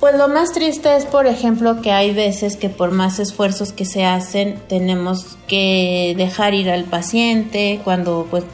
Pues 0.00 0.14
lo 0.16 0.28
más 0.28 0.52
triste 0.52 0.96
es, 0.96 1.04
por 1.04 1.26
ejemplo, 1.26 1.82
que 1.82 1.90
hay 1.90 2.14
veces 2.14 2.56
que 2.56 2.68
por 2.68 2.92
más 2.92 3.18
esfuerzos 3.18 3.72
que 3.72 3.84
se 3.84 4.04
hacen, 4.04 4.60
tenemos 4.68 5.36
que 5.48 6.14
dejar 6.16 6.54
ir 6.54 6.70
al 6.70 6.84
paciente 6.84 7.80
cuando 7.82 8.26
pues 8.30 8.44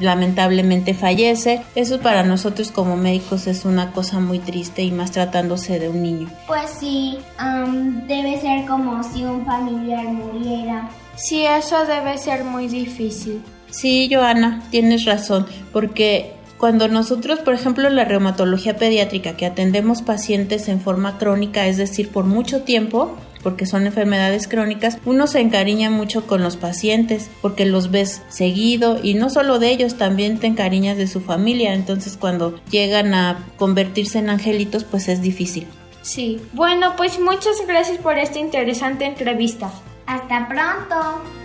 lamentablemente 0.00 0.94
fallece. 0.94 1.60
Eso 1.74 2.00
para 2.00 2.22
nosotros 2.22 2.70
como 2.70 2.96
médicos 2.96 3.46
es 3.46 3.66
una 3.66 3.92
cosa 3.92 4.20
muy 4.20 4.38
triste 4.38 4.82
y 4.82 4.90
más 4.90 5.10
tratándose 5.10 5.78
de 5.78 5.90
un 5.90 6.02
niño. 6.02 6.30
Pues 6.46 6.70
sí, 6.78 7.18
um, 7.38 8.06
debe 8.06 8.40
ser 8.40 8.66
como 8.66 9.02
si 9.02 9.24
un 9.24 9.44
familiar 9.44 10.04
muriera. 10.04 10.88
Sí, 11.16 11.44
eso 11.44 11.84
debe 11.84 12.16
ser 12.16 12.44
muy 12.44 12.68
difícil. 12.68 13.42
Sí, 13.70 14.08
Joana, 14.10 14.62
tienes 14.70 15.04
razón, 15.04 15.46
porque 15.72 16.39
cuando 16.60 16.88
nosotros, 16.88 17.38
por 17.38 17.54
ejemplo, 17.54 17.88
la 17.88 18.04
reumatología 18.04 18.76
pediátrica, 18.76 19.34
que 19.34 19.46
atendemos 19.46 20.02
pacientes 20.02 20.68
en 20.68 20.82
forma 20.82 21.16
crónica, 21.16 21.66
es 21.66 21.78
decir, 21.78 22.10
por 22.10 22.26
mucho 22.26 22.64
tiempo, 22.64 23.16
porque 23.42 23.64
son 23.64 23.86
enfermedades 23.86 24.46
crónicas, 24.46 24.98
uno 25.06 25.26
se 25.26 25.40
encariña 25.40 25.88
mucho 25.88 26.26
con 26.26 26.42
los 26.42 26.58
pacientes 26.58 27.30
porque 27.40 27.64
los 27.64 27.90
ves 27.90 28.20
seguido 28.28 29.00
y 29.02 29.14
no 29.14 29.30
solo 29.30 29.58
de 29.58 29.70
ellos, 29.70 29.96
también 29.96 30.38
te 30.38 30.48
encariñas 30.48 30.98
de 30.98 31.06
su 31.06 31.22
familia, 31.22 31.72
entonces 31.72 32.18
cuando 32.18 32.60
llegan 32.70 33.14
a 33.14 33.46
convertirse 33.56 34.18
en 34.18 34.28
angelitos, 34.28 34.84
pues 34.84 35.08
es 35.08 35.22
difícil. 35.22 35.66
Sí, 36.02 36.42
bueno, 36.52 36.94
pues 36.98 37.18
muchas 37.18 37.56
gracias 37.66 37.96
por 37.96 38.18
esta 38.18 38.38
interesante 38.38 39.06
entrevista. 39.06 39.70
Hasta 40.06 40.46
pronto. 40.46 41.39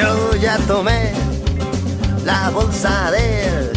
Yo 0.00 0.34
ya 0.36 0.56
tomé 0.66 1.12
la 2.24 2.50
bolsa 2.50 3.10
del 3.10 3.72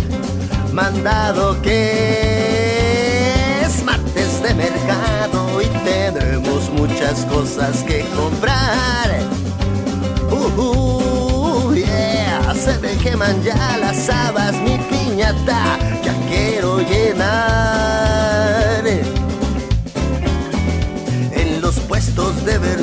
mandado 0.71 1.61
que 1.61 3.61
es 3.65 3.84
martes 3.84 4.41
de 4.41 4.53
mercado 4.53 5.61
y 5.61 5.65
tenemos 5.84 6.69
muchas 6.69 7.26
cosas 7.26 7.84
que 7.84 8.05
comprar. 8.15 9.19
Uh, 10.32 10.61
uh, 10.61 11.74
yeah, 11.74 12.53
se 12.55 12.80
me 12.80 12.95
ya 13.43 13.78
las 13.82 14.09
habas, 14.09 14.53
mi 14.61 14.78
piñata, 14.78 15.78
ya 16.05 16.13
quiero 16.30 16.42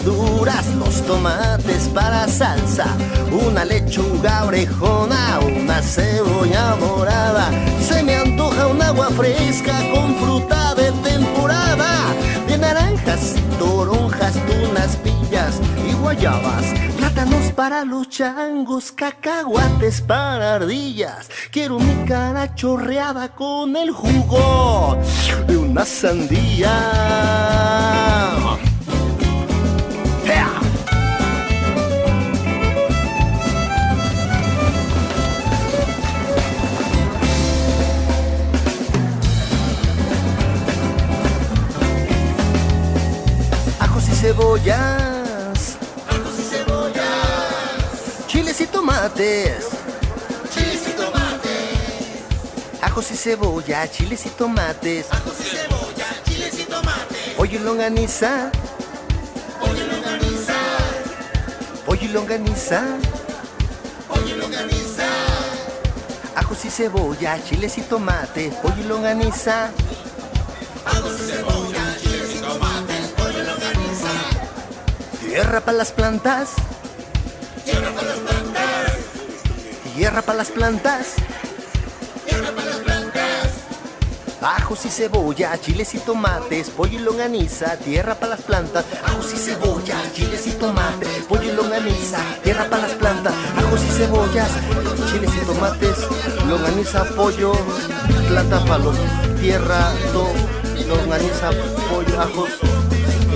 verduras, 0.05 0.67
los 0.77 1.03
tomates 1.03 1.89
para 1.89 2.27
salsa, 2.29 2.87
una 3.31 3.65
lechuga 3.65 4.45
orejona, 4.45 5.41
una 5.41 5.83
cebolla 5.83 6.77
morada. 6.77 7.51
Se 7.81 8.03
me 8.03 8.17
antoja 8.17 8.67
un 8.67 8.83
agua 8.83 9.09
fresca 9.11 9.79
con 9.93 10.15
fruta 10.17 10.75
de 10.75 10.91
temporada, 11.03 12.15
de 12.47 12.59
naranjas 12.59 13.37
y 13.37 13.41
toronjas, 13.59 14.35
tunas, 14.47 14.97
pillas 14.97 15.61
y 15.89 15.93
guayabas. 15.95 16.65
Plátanos 16.97 17.53
para 17.53 17.85
los 17.85 18.09
changos, 18.09 18.93
cacahuates 18.93 20.01
para 20.01 20.55
ardillas. 20.57 21.29
Quiero 21.51 21.79
mi 21.79 22.07
cara 22.07 22.55
chorreada 22.55 23.29
con 23.35 23.77
el 23.77 23.91
jugo 23.91 24.97
de 25.47 25.57
una 25.57 25.85
sandía. 25.85 26.71
Cebollas. 44.61 45.77
Ajos 46.09 46.39
y 46.39 46.43
cebollas. 46.43 48.27
Chiles 48.27 48.61
y 48.61 48.67
tomates. 48.67 49.69
Chiles 50.55 50.89
y 50.89 50.93
tomates. 50.93 52.83
Ajos 52.83 53.11
y 53.11 53.17
cebolla, 53.17 53.91
chiles 53.91 54.27
y 54.27 54.29
tomates. 54.31 55.07
Ajos 55.11 55.35
y 55.41 55.57
cebolla, 55.57 56.07
chiles 56.25 56.59
y 56.59 56.65
tomates. 56.65 57.35
Pollo 57.37 57.59
y 57.59 57.63
longaniza. 57.63 58.51
Pollo 59.61 59.85
y 59.85 59.89
longaniza. 59.89 60.55
Pollo 61.87 62.05
y 62.05 62.09
longaniza. 62.09 62.83
Pollo 64.09 64.27
y 64.27 64.39
longaniza. 64.39 65.07
Ajos 66.37 66.65
y 66.65 66.71
cebolla, 66.71 67.43
chiles 67.43 67.79
y 67.79 67.83
tomates. 67.83 68.55
Pollo 68.57 68.81
y 68.81 68.85
longaniza. 68.85 69.71
Tierra 75.31 75.61
para 75.61 75.79
las 75.79 75.93
plantas. 75.93 76.55
Tierra 77.65 77.93
para 77.93 78.09
las 78.09 78.19
plantas. 78.19 78.93
Tierra 79.95 80.23
para 80.23 80.39
las 80.39 80.51
plantas. 80.51 81.07
Tierra 82.27 82.51
para 82.51 82.67
las 82.67 82.79
plantas. 82.79 83.49
Ajos 84.43 84.85
y 84.87 84.91
cebolla, 84.91 85.57
chiles 85.61 85.95
y 85.95 85.99
tomates, 85.99 86.71
pollo 86.71 86.99
y 86.99 87.03
longaniza, 87.03 87.77
tierra 87.77 88.17
para 88.17 88.31
las 88.35 88.41
plantas. 88.41 88.85
Ajos 89.05 89.33
y 89.33 89.37
cebolla, 89.37 90.03
chiles 90.13 90.49
y 90.49 90.51
tomates, 90.51 91.23
pollo 91.29 91.45
y 91.45 91.55
longaniza, 91.55 92.19
tierra 92.43 92.69
para 92.69 92.89
las 92.89 92.97
plantas. 92.97 93.33
Ajos 93.57 93.81
y 93.85 93.93
cebollas, 93.93 94.51
chiles 95.13 95.31
y 95.41 95.47
tomates, 95.47 95.97
longaniza, 96.49 97.05
pollo, 97.15 97.53
planta 98.27 98.65
para 98.65 98.79
los 98.79 98.97
tierra, 99.41 99.93
to, 100.13 100.27
longaniza, 100.89 101.51
pollo, 101.89 102.21
ajos, 102.21 102.51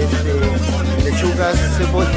este, 0.01 0.84
lechugas, 1.05 1.57
cebolla. 1.76 2.09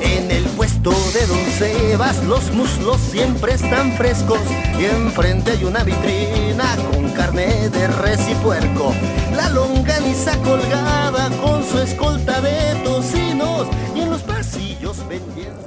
En 0.00 0.30
el 0.30 0.44
puesto 0.56 0.90
de 0.90 1.26
Don 1.26 1.44
Sebas 1.58 2.24
los 2.24 2.50
muslos 2.52 2.98
siempre 2.98 3.52
están 3.52 3.92
frescos 3.92 4.40
y 4.78 4.86
enfrente 4.86 5.52
hay 5.52 5.64
una 5.64 5.84
vitrina 5.84 6.76
con 6.90 7.10
carne 7.10 7.68
de 7.68 7.88
res 7.88 8.26
y 8.28 8.34
puerco. 8.36 8.94
La 9.34 9.50
longaniza 9.50 10.36
colgada 10.42 11.28
con 11.42 11.62
su 11.64 11.78
escolta 11.78 12.40
de 12.40 12.74
tocinos 12.84 13.68
y 13.94 14.00
en 14.00 14.10
los 14.10 14.22
pasillos 14.22 14.96
vendiendo. 15.08 15.66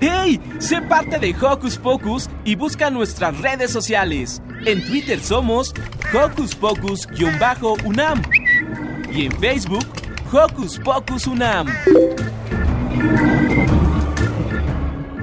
¡Hey! 0.00 0.40
Sé 0.58 0.82
parte 0.82 1.18
de 1.18 1.34
Hocus 1.40 1.78
Pocus 1.78 2.28
y 2.44 2.54
busca 2.54 2.90
nuestras 2.90 3.38
redes 3.40 3.70
sociales. 3.70 4.42
En 4.66 4.84
Twitter 4.84 5.20
somos 5.20 5.72
Hocus 6.12 6.56
Pocus-UNAM. 6.56 8.20
Y 9.12 9.26
en 9.26 9.32
Facebook, 9.38 9.86
Hocus 10.32 10.80
Pocus 10.80 11.28
UNAM. 11.28 11.68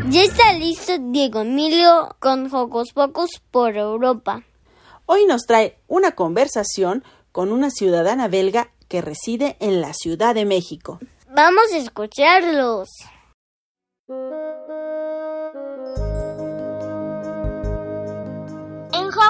Ya 0.10 0.22
está 0.22 0.54
listo 0.54 0.94
Diego 0.98 1.42
Emilio 1.42 2.16
con 2.20 2.48
Hocus 2.56 2.94
Pocus 2.94 3.42
por 3.52 3.76
Europa. 3.76 4.44
Hoy 5.08 5.26
nos 5.26 5.42
trae 5.42 5.78
una 5.90 6.14
conversación 6.14 7.04
con 7.34 7.52
una 7.52 7.70
ciudadana 7.70 8.30
belga 8.30 8.70
que 8.88 9.02
reside 9.02 9.58
en 9.60 9.82
la 9.82 9.94
Ciudad 9.94 10.34
de 10.36 10.46
México. 10.46 11.00
Vamos 11.36 11.66
a 11.74 11.78
escucharlos. 11.80 12.88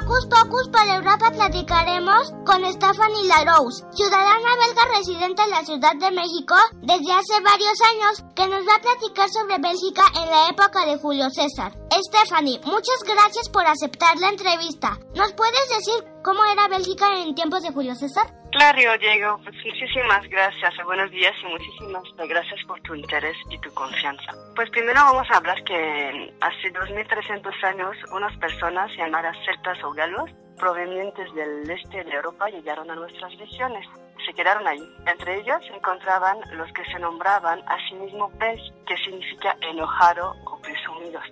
Pocus 0.02 0.70
para 0.70 0.96
Europa 0.96 1.30
platicaremos 1.32 2.34
con 2.46 2.66
Stephanie 2.66 3.28
Larose, 3.28 3.86
ciudadana 3.92 4.56
belga 4.66 4.98
residente 4.98 5.44
en 5.44 5.50
la 5.52 5.64
Ciudad 5.64 5.96
de 5.96 6.10
México 6.12 6.56
desde 6.82 7.14
hace 7.14 7.40
varios 7.42 7.80
años, 7.82 8.24
que 8.36 8.48
nos 8.48 8.68
va 8.68 8.76
a 8.76 8.82
platicar 8.82 9.30
sobre 9.30 9.60
Bélgica 9.60 10.02
en 10.16 10.30
la 10.32 10.50
época 10.50 10.86
de 10.88 10.98
Julio 10.98 11.30
César. 11.30 11.78
Stephanie, 12.10 12.60
muchas 12.66 13.04
gracias 13.06 13.50
por 13.50 13.68
aceptar 13.68 14.18
la 14.18 14.30
entrevista. 14.30 14.98
¿Nos 15.16 15.32
puedes 15.34 15.70
decir 15.70 16.04
cómo 16.24 16.44
era 16.46 16.68
Bélgica 16.68 17.22
en 17.22 17.36
tiempos 17.36 17.62
de 17.62 17.72
Julio 17.72 17.96
César? 17.96 18.43
Claro, 18.54 18.98
Diego, 19.00 19.40
pues 19.44 19.56
muchísimas 19.66 20.30
gracias, 20.30 20.74
buenos 20.86 21.10
días 21.10 21.34
y 21.42 21.48
muchísimas 21.48 22.04
gracias 22.30 22.64
por 22.68 22.80
tu 22.82 22.94
interés 22.94 23.36
y 23.50 23.58
tu 23.58 23.74
confianza. 23.74 24.32
Pues 24.56 24.70
primero 24.70 25.02
vamos 25.02 25.28
a 25.32 25.38
hablar 25.38 25.64
que 25.64 26.32
hace 26.40 26.70
2300 26.70 27.52
años 27.64 27.98
unas 28.12 28.38
personas 28.38 28.96
llamadas 28.96 29.36
celtas 29.44 29.84
o 29.84 29.92
galos 29.94 30.30
provenientes 30.60 31.34
del 31.34 31.68
este 31.68 32.04
de 32.04 32.12
Europa 32.12 32.48
llegaron 32.50 32.92
a 32.92 32.96
nuestras 32.96 33.36
regiones. 33.40 33.88
Se 34.24 34.34
quedaron 34.36 34.68
ahí. 34.68 34.84
Entre 35.08 35.40
ellos 35.40 35.58
se 35.66 35.74
encontraban 35.74 36.38
los 36.52 36.72
que 36.74 36.86
se 36.86 37.00
nombraban 37.00 37.60
a 37.68 37.78
sí 37.90 37.96
mismos 37.96 38.38
Bel, 38.38 38.62
que 38.86 38.98
significa 38.98 39.58
enojado 39.62 40.36
o 40.46 40.62
presumidos. 40.62 41.26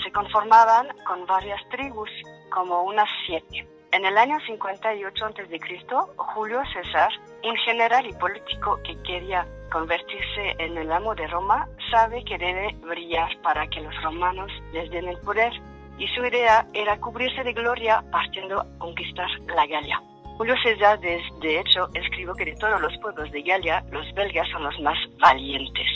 Se 0.00 0.12
conformaban 0.12 0.86
con 1.04 1.26
varias 1.26 1.60
tribus, 1.70 2.10
como 2.50 2.84
unas 2.84 3.08
siete. 3.26 3.66
En 3.90 4.04
el 4.04 4.18
año 4.18 4.36
58 4.46 5.24
a.C., 5.24 5.60
Julio 6.16 6.60
César, 6.74 7.10
un 7.42 7.56
general 7.64 8.06
y 8.06 8.12
político 8.12 8.78
que 8.84 9.00
quería 9.02 9.46
convertirse 9.72 10.54
en 10.58 10.76
el 10.76 10.92
amo 10.92 11.14
de 11.14 11.26
Roma, 11.26 11.66
sabe 11.90 12.22
que 12.24 12.36
debe 12.36 12.74
brillar 12.82 13.30
para 13.42 13.66
que 13.68 13.80
los 13.80 13.94
romanos 14.02 14.52
les 14.72 14.90
den 14.90 15.08
el 15.08 15.18
poder 15.20 15.52
y 15.98 16.06
su 16.08 16.24
idea 16.24 16.66
era 16.74 17.00
cubrirse 17.00 17.42
de 17.42 17.54
gloria 17.54 18.04
partiendo 18.12 18.60
a 18.60 18.66
conquistar 18.78 19.28
la 19.46 19.66
Galia. 19.66 20.02
Julio 20.36 20.54
César, 20.62 21.00
de, 21.00 21.16
hecho, 21.58 21.88
escribió 21.94 22.34
que 22.34 22.44
de 22.44 22.56
todos 22.56 22.80
los 22.80 22.96
pueblos 22.98 23.30
de 23.32 23.42
Galia, 23.42 23.82
los 23.90 24.06
belgas 24.14 24.46
son 24.52 24.64
los 24.64 24.78
más 24.80 24.98
valientes. 25.18 25.86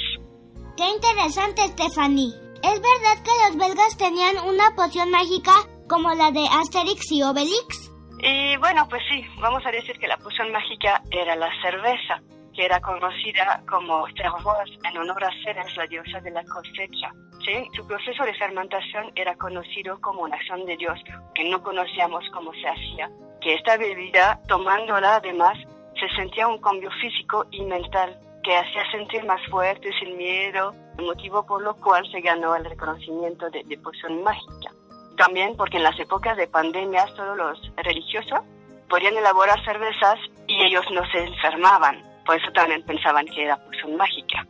Qué 0.77 0.89
interesante, 0.89 1.63
Stephanie. 1.69 2.33
¿Es 2.63 2.81
verdad 2.81 3.23
que 3.23 3.31
los 3.47 3.69
belgas 3.69 3.97
tenían 3.99 4.39
una 4.49 4.75
poción 4.75 5.11
mágica 5.11 5.53
como 5.93 6.15
la 6.15 6.31
de 6.31 6.47
Asterix 6.51 7.13
y 7.13 7.23
Obelix? 7.23 7.93
Y 8.21 8.57
bueno, 8.57 8.89
pues 8.89 9.03
sí, 9.11 9.27
vamos 9.43 9.63
a 9.67 9.71
decir 9.71 9.99
que 9.99 10.09
la 10.09 10.17
poción 10.17 10.51
mágica 10.51 11.03
era 11.11 11.37
la 11.37 11.51
cerveza, 11.61 12.23
que 12.55 12.65
era 12.65 12.81
conocida 12.81 13.63
como 13.69 14.07
cervoise 14.17 14.79
en 14.89 14.97
honor 14.97 15.23
a 15.23 15.31
Ceres, 15.45 15.77
la 15.77 15.87
diosa 15.87 16.19
de 16.21 16.31
la 16.31 16.43
cosecha. 16.45 17.13
¿sí? 17.45 17.69
Su 17.77 17.87
proceso 17.87 18.25
de 18.25 18.33
fermentación 18.33 19.13
era 19.17 19.37
conocido 19.37 20.01
como 20.01 20.23
una 20.23 20.37
acción 20.37 20.65
de 20.65 20.79
Dios, 20.79 20.99
que 21.35 21.51
no 21.51 21.63
conocíamos 21.63 22.25
cómo 22.33 22.55
se 22.55 22.69
hacía. 22.69 23.11
Que 23.43 23.57
esta 23.57 23.77
bebida, 23.77 24.41
tomándola 24.49 25.17
además, 25.17 25.59
se 26.01 26.09
sentía 26.17 26.49
un 26.49 26.59
cambio 26.63 26.91
físico 27.03 27.45
y 27.51 27.61
mental 27.65 28.19
que 28.43 28.57
hacía 28.57 28.91
sentir 28.93 29.27
más 29.27 29.45
fuerte, 29.51 29.91
sin 30.01 30.17
miedo, 30.17 30.73
motivo 30.99 31.45
por 31.45 31.61
lo 31.61 31.77
cual 31.77 32.11
se 32.11 32.23
ganó 32.23 32.57
el 32.57 32.65
reconocimiento 32.65 33.51
de, 33.51 33.63
de 33.65 33.77
poción 33.77 34.23
mágica. 34.23 34.71
También 35.17 35.57
porque 35.57 35.77
en 35.77 35.85
las 35.85 35.99
épocas 35.99 36.37
de 36.37 36.47
pandemias 36.49 37.15
todos 37.15 37.37
los 37.37 37.59
religiosos 37.77 38.41
podían 38.89 39.17
elaborar 39.17 39.63
cervezas 39.65 40.19
y 40.47 40.63
ellos 40.65 40.85
no 40.93 41.03
se 41.11 41.25
enfermaban. 41.25 42.03
Por 42.25 42.37
eso 42.37 42.51
también 42.53 42.83
pensaban 42.85 43.27
que 43.27 43.45
era 43.45 43.57
poción 43.65 43.97
mágica. 43.97 44.47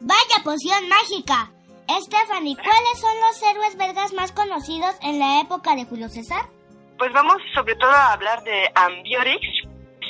¡Vaya 0.00 0.44
poción 0.44 0.88
mágica! 0.88 1.50
Stephanie, 1.88 2.56
¿cuáles 2.56 3.00
son 3.00 3.20
los 3.20 3.42
héroes 3.42 3.76
belgas 3.76 4.12
más 4.12 4.32
conocidos 4.32 4.94
en 5.02 5.18
la 5.18 5.40
época 5.40 5.74
de 5.76 5.84
Julio 5.84 6.08
César? 6.08 6.46
Pues 6.98 7.12
vamos 7.12 7.36
sobre 7.54 7.76
todo 7.76 7.90
a 7.90 8.12
hablar 8.12 8.42
de 8.42 8.70
Ambiorix. 8.74 9.46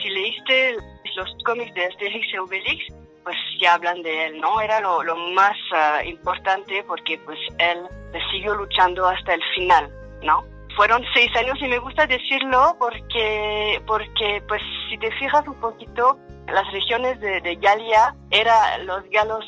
Si 0.03 0.09
leíste 0.09 0.77
los 1.17 1.35
cómics 1.45 1.75
de 1.75 1.87
Asterix 1.87 2.33
y 2.33 2.39
Obelix, 2.39 2.95
pues 3.25 3.37
ya 3.61 3.75
hablan 3.75 4.03
de 4.03 4.27
él, 4.27 4.41
¿no? 4.41 4.61
Era 4.61 4.81
lo, 4.81 5.03
lo 5.03 5.17
más 5.17 5.57
uh, 5.73 6.07
importante 6.07 6.85
porque 6.85 7.19
pues 7.25 7.39
él 7.59 7.79
siguió 8.31 8.55
luchando 8.55 9.07
hasta 9.07 9.35
el 9.35 9.43
final, 9.55 9.91
¿no? 10.23 10.45
Fueron 10.77 11.03
seis 11.14 11.35
años 11.37 11.59
y 11.61 11.67
me 11.67 11.79
gusta 11.79 12.07
decirlo 12.07 12.77
porque, 12.79 13.83
porque 13.87 14.43
pues 14.47 14.62
si 14.89 14.99
te 14.99 15.11
fijas 15.12 15.47
un 15.49 15.59
poquito, 15.61 16.19
las 16.47 16.71
regiones 16.71 17.19
de, 17.21 17.41
de 17.41 17.57
Galia 17.57 18.14
eran 18.31 18.87
los 18.87 19.03
galos 19.11 19.45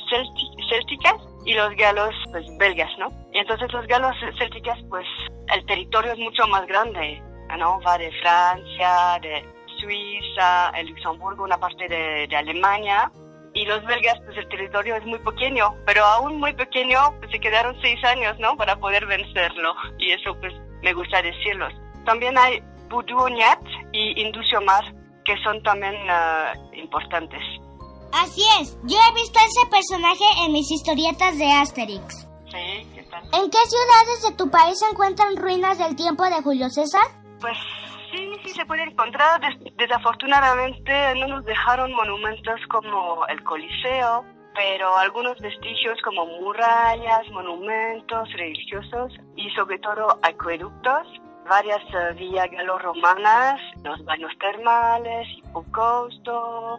célticas 0.68 1.14
y 1.44 1.54
los 1.54 1.74
galos 1.76 2.14
pues 2.32 2.44
belgas, 2.58 2.90
¿no? 2.98 3.08
Y 3.32 3.38
entonces 3.38 3.72
los 3.72 3.86
galos 3.86 4.16
célticas 4.38 4.78
pues 4.88 5.06
el 5.54 5.64
territorio 5.66 6.12
es 6.12 6.18
mucho 6.18 6.46
más 6.48 6.66
grande, 6.66 7.22
¿no? 7.58 7.80
Va 7.86 7.96
de 7.98 8.10
Francia, 8.20 9.18
de 9.22 9.57
Suiza, 9.80 10.70
el 10.70 10.88
Luxemburgo, 10.88 11.44
una 11.44 11.58
parte 11.58 11.88
de, 11.88 12.26
de 12.28 12.36
Alemania 12.36 13.10
y 13.54 13.64
los 13.64 13.84
belgas, 13.84 14.18
pues 14.24 14.36
el 14.36 14.48
territorio 14.48 14.96
es 14.96 15.04
muy 15.04 15.18
pequeño, 15.18 15.74
pero 15.84 16.04
aún 16.04 16.38
muy 16.38 16.52
pequeño, 16.52 16.98
pues 17.18 17.30
se 17.30 17.40
quedaron 17.40 17.76
seis 17.80 18.02
años, 18.04 18.38
¿no? 18.38 18.56
Para 18.56 18.76
poder 18.76 19.06
vencerlo. 19.06 19.74
Y 19.98 20.12
eso, 20.12 20.36
pues, 20.40 20.54
me 20.82 20.92
gusta 20.92 21.22
decirlos. 21.22 21.72
También 22.04 22.38
hay 22.38 22.62
Buduoniat 22.88 23.60
y 23.92 24.20
Induciomar, 24.20 24.84
que 25.24 25.34
son 25.42 25.62
también 25.62 25.94
uh, 25.94 26.74
importantes. 26.74 27.42
Así 28.12 28.42
es, 28.60 28.78
yo 28.84 28.96
he 28.96 29.14
visto 29.14 29.38
ese 29.38 29.66
personaje 29.68 30.24
en 30.44 30.52
mis 30.52 30.70
historietas 30.70 31.36
de 31.36 31.50
Asterix. 31.50 32.28
Sí, 32.46 32.86
¿qué 32.94 33.02
tal? 33.10 33.22
¿En 33.34 33.50
qué 33.50 33.58
ciudades 33.58 34.22
de 34.22 34.32
tu 34.36 34.50
país 34.50 34.78
se 34.78 34.86
encuentran 34.86 35.36
ruinas 35.36 35.78
del 35.78 35.96
tiempo 35.96 36.24
de 36.24 36.40
Julio 36.42 36.70
César? 36.70 37.02
Pues 37.40 37.58
sí, 38.12 38.32
sí 38.44 38.50
se 38.50 38.66
puede 38.66 38.82
encontrar. 38.82 39.40
Des 39.40 39.76
desafortunadamente 39.76 40.92
no 41.16 41.28
nos 41.28 41.44
dejaron 41.44 41.92
monumentos 41.92 42.60
como 42.68 43.26
el 43.26 43.42
Coliseo, 43.44 44.24
pero 44.54 44.96
algunos 44.96 45.38
vestigios 45.40 46.00
como 46.02 46.26
murallas, 46.26 47.28
monumentos 47.30 48.32
religiosos 48.32 49.12
y 49.36 49.48
sobre 49.50 49.78
todo 49.78 50.18
acueductos, 50.22 51.06
varias 51.48 51.82
uh, 51.94 52.14
vías 52.16 52.50
galorromanas, 52.50 53.60
los 53.84 54.04
baños 54.04 54.32
termales, 54.38 55.28
hipocausto, 55.38 56.78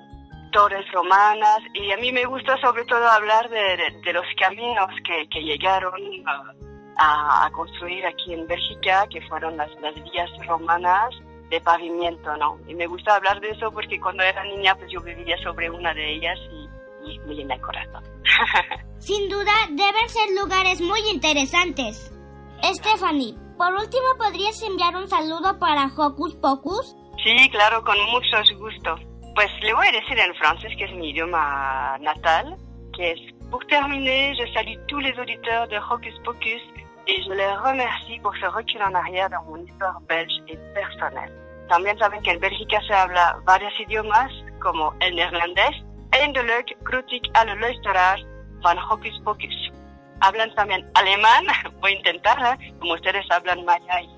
torres 0.52 0.92
romanas 0.92 1.60
y 1.74 1.92
a 1.92 1.98
mí 1.98 2.12
me 2.12 2.26
gusta 2.26 2.58
sobre 2.58 2.84
todo 2.86 3.08
hablar 3.08 3.50
de 3.50 4.14
los 4.14 4.26
caminos 4.38 4.94
que, 5.06 5.28
que 5.30 5.42
llegaron 5.42 5.94
uh, 6.02 6.69
a, 7.00 7.46
a, 7.46 7.52
construir 7.52 8.06
aquí 8.06 8.34
en 8.34 8.46
Bélgica, 8.46 9.08
que 9.10 9.22
fueron 9.22 9.56
las, 9.58 9.70
las 9.82 9.96
vías 9.96 10.30
romanas 10.46 11.16
de 11.50 11.60
pavimento, 11.62 12.36
¿no? 12.38 12.60
Y 12.68 12.76
me 12.76 12.86
gusta 12.88 13.16
hablar 13.16 13.40
de 13.40 13.50
eso 13.50 13.72
porque 13.72 14.00
cuando 14.00 14.22
era 14.24 14.44
niña 14.44 14.76
pues 14.76 14.92
yo 14.92 15.02
vivía 15.02 15.36
sobre 15.42 15.70
una 15.70 15.94
de 15.94 16.16
ellas 16.16 16.38
y, 16.52 17.10
y 17.10 17.20
me 17.20 17.34
llena 17.34 17.56
el 17.56 17.62
corazón. 17.62 18.04
Sin 19.00 19.30
duda 19.30 19.54
deben 19.70 20.10
ser 20.10 20.30
lugares 20.40 20.82
muy 20.82 21.00
interesantes. 21.12 22.14
Stephanie, 22.62 23.36
por 23.58 23.74
último, 23.74 24.06
¿podrías 24.18 24.62
enviar 24.62 24.96
un 24.96 25.08
saludo 25.08 25.58
para 25.58 25.86
Hocus 25.86 26.36
Pocus? 26.36 26.96
Sí, 27.24 27.50
claro, 27.50 27.84
con 27.84 27.98
mucho 28.12 28.38
gusto. 28.58 28.96
Pues 29.36 29.48
le 29.62 29.74
voy 29.74 29.88
a 29.88 29.92
decir 29.92 30.20
en 30.20 30.36
francés, 30.36 30.72
que 30.78 30.84
es 30.84 30.92
mi 30.92 31.12
idioma 31.12 31.98
natal, 32.00 32.58
que 32.94 33.12
es 33.12 33.20
Pour 33.50 33.66
terminer, 33.66 34.36
je 34.36 34.46
salue 34.54 34.78
tous 34.88 35.00
les 35.00 35.18
auditeurs 35.18 35.68
de 35.70 35.78
Hocus 35.78 36.14
Pocus 36.24 36.62
et 37.10 37.24
je 37.24 37.32
les 37.32 37.54
remercie 37.68 38.20
pour 38.20 38.36
ce 38.38 38.46
recul 38.46 38.82
en 38.84 38.94
arrière 38.94 39.30
dans 39.30 39.44
mon 39.50 39.58
histoire 39.66 40.00
belge 40.08 40.38
et 40.48 40.58
personnelle. 40.76 41.34
También 41.68 41.98
saben 41.98 42.22
que 42.22 42.32
en 42.32 42.40
Bélgica 42.40 42.80
se 42.88 42.94
habla 42.94 43.38
varios 43.46 43.74
idiomas 43.80 44.32
como 44.60 44.94
el 45.00 45.16
neerlandés, 45.16 45.76
eindelijk 46.12 46.76
groet 46.84 47.12
ik 47.12 47.26
alle 47.32 47.56
luisteraars 47.56 48.26
van 48.62 48.78
Hocus 48.78 49.22
Pocus. 49.24 49.72
Hablan 50.20 50.54
también 50.54 50.90
alemán, 50.94 51.46
voy 51.82 51.92
a 51.92 51.96
intentarla, 51.96 52.58
como 52.80 52.94
ustedes 52.94 53.26
hablan 53.30 53.64
maya 53.66 54.02
y 54.02 54.10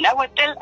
nahuatl. 0.00 0.54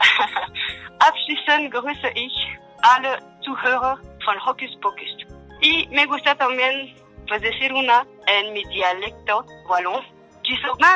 Abschließend 1.09 1.71
grüße 1.71 2.11
ich 2.15 2.37
alle 2.81 3.19
Zuhörer 3.41 3.99
von 4.25 4.39
Hocus 4.47 4.77
Pocus. 4.83 5.13
Y 5.61 5.89
me 5.91 6.07
gusta 6.07 6.35
también 6.35 6.95
pues 7.29 7.41
decir 7.41 7.73
una 7.73 8.07
en 8.27 8.53
mi 8.53 8.65
dialecto 8.65 9.45
wallon. 9.69 10.18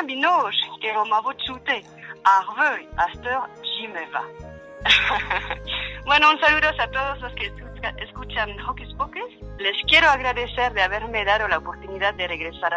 Binoche, 0.05 0.69
que 0.81 0.93
romavo 0.93 1.31
chute, 1.45 1.83
arveux, 2.23 2.87
asteur, 2.97 3.47
j'y 3.63 3.87
me 3.87 4.05
va. 4.11 4.23
bueno, 6.05 6.31
un 6.31 6.39
saludo 6.39 6.69
a 6.77 6.87
todos 6.87 7.21
los 7.21 7.33
que 7.33 7.51
escuchan 7.99 8.59
Hocus 8.61 8.93
Pocus. 8.95 9.31
Les 9.59 9.75
quiero 9.87 10.09
agradecer 10.09 10.73
de 10.73 10.81
haberme 10.81 11.23
dado 11.23 11.47
la 11.47 11.57
oportunidad 11.57 12.13
de 12.15 12.27
regresar 12.27 12.73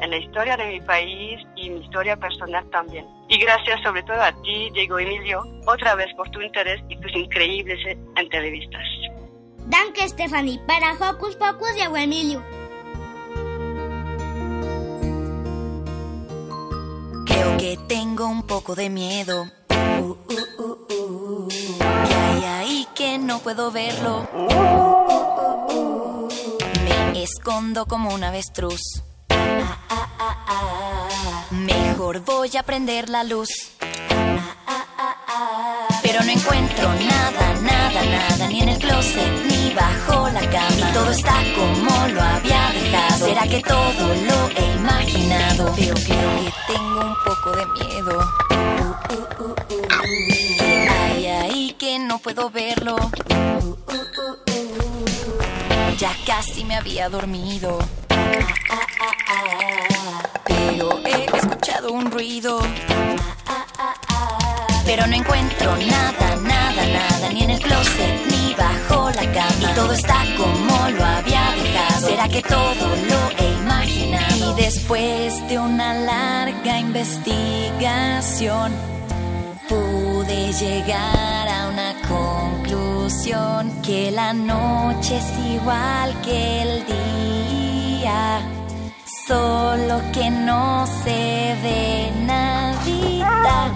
en 0.00 0.10
la 0.10 0.16
historia 0.16 0.56
de 0.56 0.66
mi 0.66 0.80
país 0.80 1.40
y 1.56 1.70
mi 1.70 1.80
historia 1.80 2.16
personal 2.16 2.64
también. 2.70 3.06
Y 3.28 3.38
gracias 3.38 3.80
sobre 3.82 4.02
todo 4.02 4.20
a 4.22 4.32
ti, 4.42 4.70
Diego 4.72 4.98
Emilio, 4.98 5.42
otra 5.66 5.94
vez 5.94 6.08
por 6.16 6.30
tu 6.30 6.40
interés 6.40 6.80
y 6.88 6.96
tus 6.98 7.14
increíbles 7.14 7.78
entrevistas. 8.16 8.84
Danke, 9.66 10.08
Stephanie, 10.08 10.58
para 10.66 10.92
Hocus 10.94 11.36
Pocus, 11.36 11.74
Diego 11.74 11.96
Emilio. 11.96 12.42
Creo 17.40 17.56
que 17.56 17.78
tengo 17.88 18.26
un 18.26 18.42
poco 18.42 18.74
de 18.74 18.90
miedo. 18.90 19.48
Uh, 19.70 20.14
uh, 20.28 20.92
uh, 20.92 21.48
¿Qué 21.48 22.14
hay 22.14 22.44
ahí 22.44 22.86
que 22.94 23.16
no 23.16 23.38
puedo 23.38 23.70
verlo? 23.70 24.28
Me 26.84 27.22
escondo 27.22 27.86
como 27.86 28.12
un 28.12 28.24
avestruz. 28.24 28.82
Mejor 31.50 32.20
voy 32.26 32.54
a 32.58 32.62
prender 32.62 33.08
la 33.08 33.24
luz. 33.24 33.48
Pero 36.02 36.22
no 36.24 36.30
encuentro 36.30 36.88
nada, 36.94 37.54
nada, 37.62 38.02
nada, 38.04 38.48
ni 38.48 38.60
en 38.60 38.68
el 38.70 38.78
closet, 38.78 39.44
ni 39.46 39.72
bajo 39.74 40.28
la 40.30 40.40
cama. 40.40 40.76
Y 40.76 40.92
todo 40.92 41.10
está 41.10 41.34
como 41.54 42.08
lo 42.08 42.22
había 42.22 42.70
dejado. 42.72 43.26
¿Será 43.26 43.42
que 43.42 43.60
todo 43.62 44.08
lo 44.08 44.48
he 44.56 44.74
imaginado? 44.76 45.72
Pero 45.76 45.94
creo 45.94 46.30
que 46.38 46.52
tengo 46.72 47.00
un 47.00 47.14
poco 47.24 47.50
de 47.56 47.66
miedo. 47.66 48.32
¿Qué 50.58 50.88
hay 50.88 51.26
ahí 51.26 51.76
que 51.78 51.98
no 51.98 52.18
puedo 52.18 52.50
verlo? 52.50 52.96
Ya 55.98 56.12
casi 56.26 56.64
me 56.64 56.76
había 56.76 57.08
dormido. 57.08 57.78
Pero 60.46 60.98
he 61.04 61.24
escuchado 61.36 61.92
un 61.92 62.10
ruido. 62.10 62.60
Pero 64.90 65.06
no 65.06 65.14
encuentro 65.14 65.76
nada, 65.76 66.34
nada, 66.42 66.82
nada, 66.84 67.28
ni 67.32 67.44
en 67.44 67.50
el 67.50 67.60
closet, 67.60 68.26
ni 68.28 68.54
bajo 68.54 69.08
la 69.10 69.22
cama. 69.32 69.70
Y 69.70 69.74
todo 69.76 69.92
está 69.92 70.24
como 70.36 70.88
lo 70.88 71.04
había 71.04 71.44
dejado. 71.62 72.08
¿Será 72.08 72.26
que 72.28 72.42
todo 72.42 72.88
lo 73.10 73.30
he 73.38 73.52
imaginado? 73.62 74.50
Y 74.50 74.54
después 74.60 75.48
de 75.48 75.60
una 75.60 75.94
larga 75.94 76.80
investigación, 76.80 78.72
pude 79.68 80.52
llegar 80.54 81.48
a 81.48 81.68
una 81.68 81.94
conclusión: 82.08 83.70
que 83.82 84.10
la 84.10 84.32
noche 84.32 85.18
es 85.18 85.38
igual 85.54 86.20
que 86.22 86.62
el 86.62 86.84
día 86.86 88.40
solo 89.28 90.02
que 90.12 90.30
no 90.30 90.84
se 91.04 91.54
ve 91.62 92.10
nadita. 92.26 93.72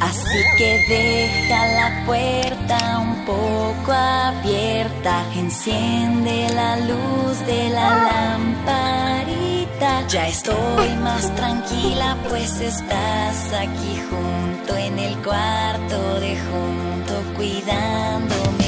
Así 0.00 0.42
que 0.56 0.84
deja 0.88 1.66
la 1.66 2.06
puerta 2.06 2.98
un 2.98 3.24
poco 3.26 3.92
abierta, 3.92 5.24
enciende 5.36 6.48
la 6.54 6.76
luz 6.78 7.38
de 7.46 7.68
la 7.68 7.88
lamparita. 8.08 10.06
Ya 10.08 10.26
estoy 10.28 10.88
más 11.02 11.34
tranquila, 11.36 12.16
pues 12.28 12.60
estás 12.60 13.52
aquí 13.52 14.00
junto 14.08 14.76
en 14.76 14.98
el 14.98 15.16
cuarto 15.18 16.20
de 16.20 16.36
junto, 16.48 17.22
cuidándome 17.36 18.59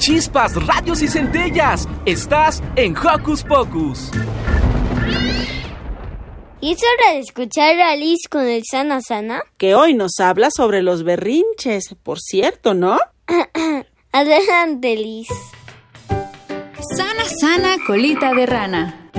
Chispas, 0.00 0.54
rayos 0.66 1.02
y 1.02 1.08
centellas. 1.08 1.86
Estás 2.06 2.62
en 2.74 2.96
Hocus 2.96 3.44
Pocus. 3.44 4.10
¿Y 6.62 6.72
es 6.72 6.78
hora 6.78 7.12
de 7.12 7.20
escuchar 7.20 7.78
a 7.80 7.94
Liz 7.96 8.20
con 8.30 8.46
el 8.46 8.62
Sana 8.64 9.02
Sana? 9.02 9.42
Que 9.58 9.74
hoy 9.74 9.92
nos 9.92 10.18
habla 10.18 10.48
sobre 10.50 10.80
los 10.80 11.04
berrinches, 11.04 11.94
por 12.02 12.18
cierto, 12.18 12.72
¿no? 12.72 12.98
Adelante, 14.12 14.96
Liz. 14.96 15.28
Sana 16.96 17.24
Sana 17.38 17.76
Colita 17.86 18.32
de 18.32 18.46
Rana. 18.46 19.09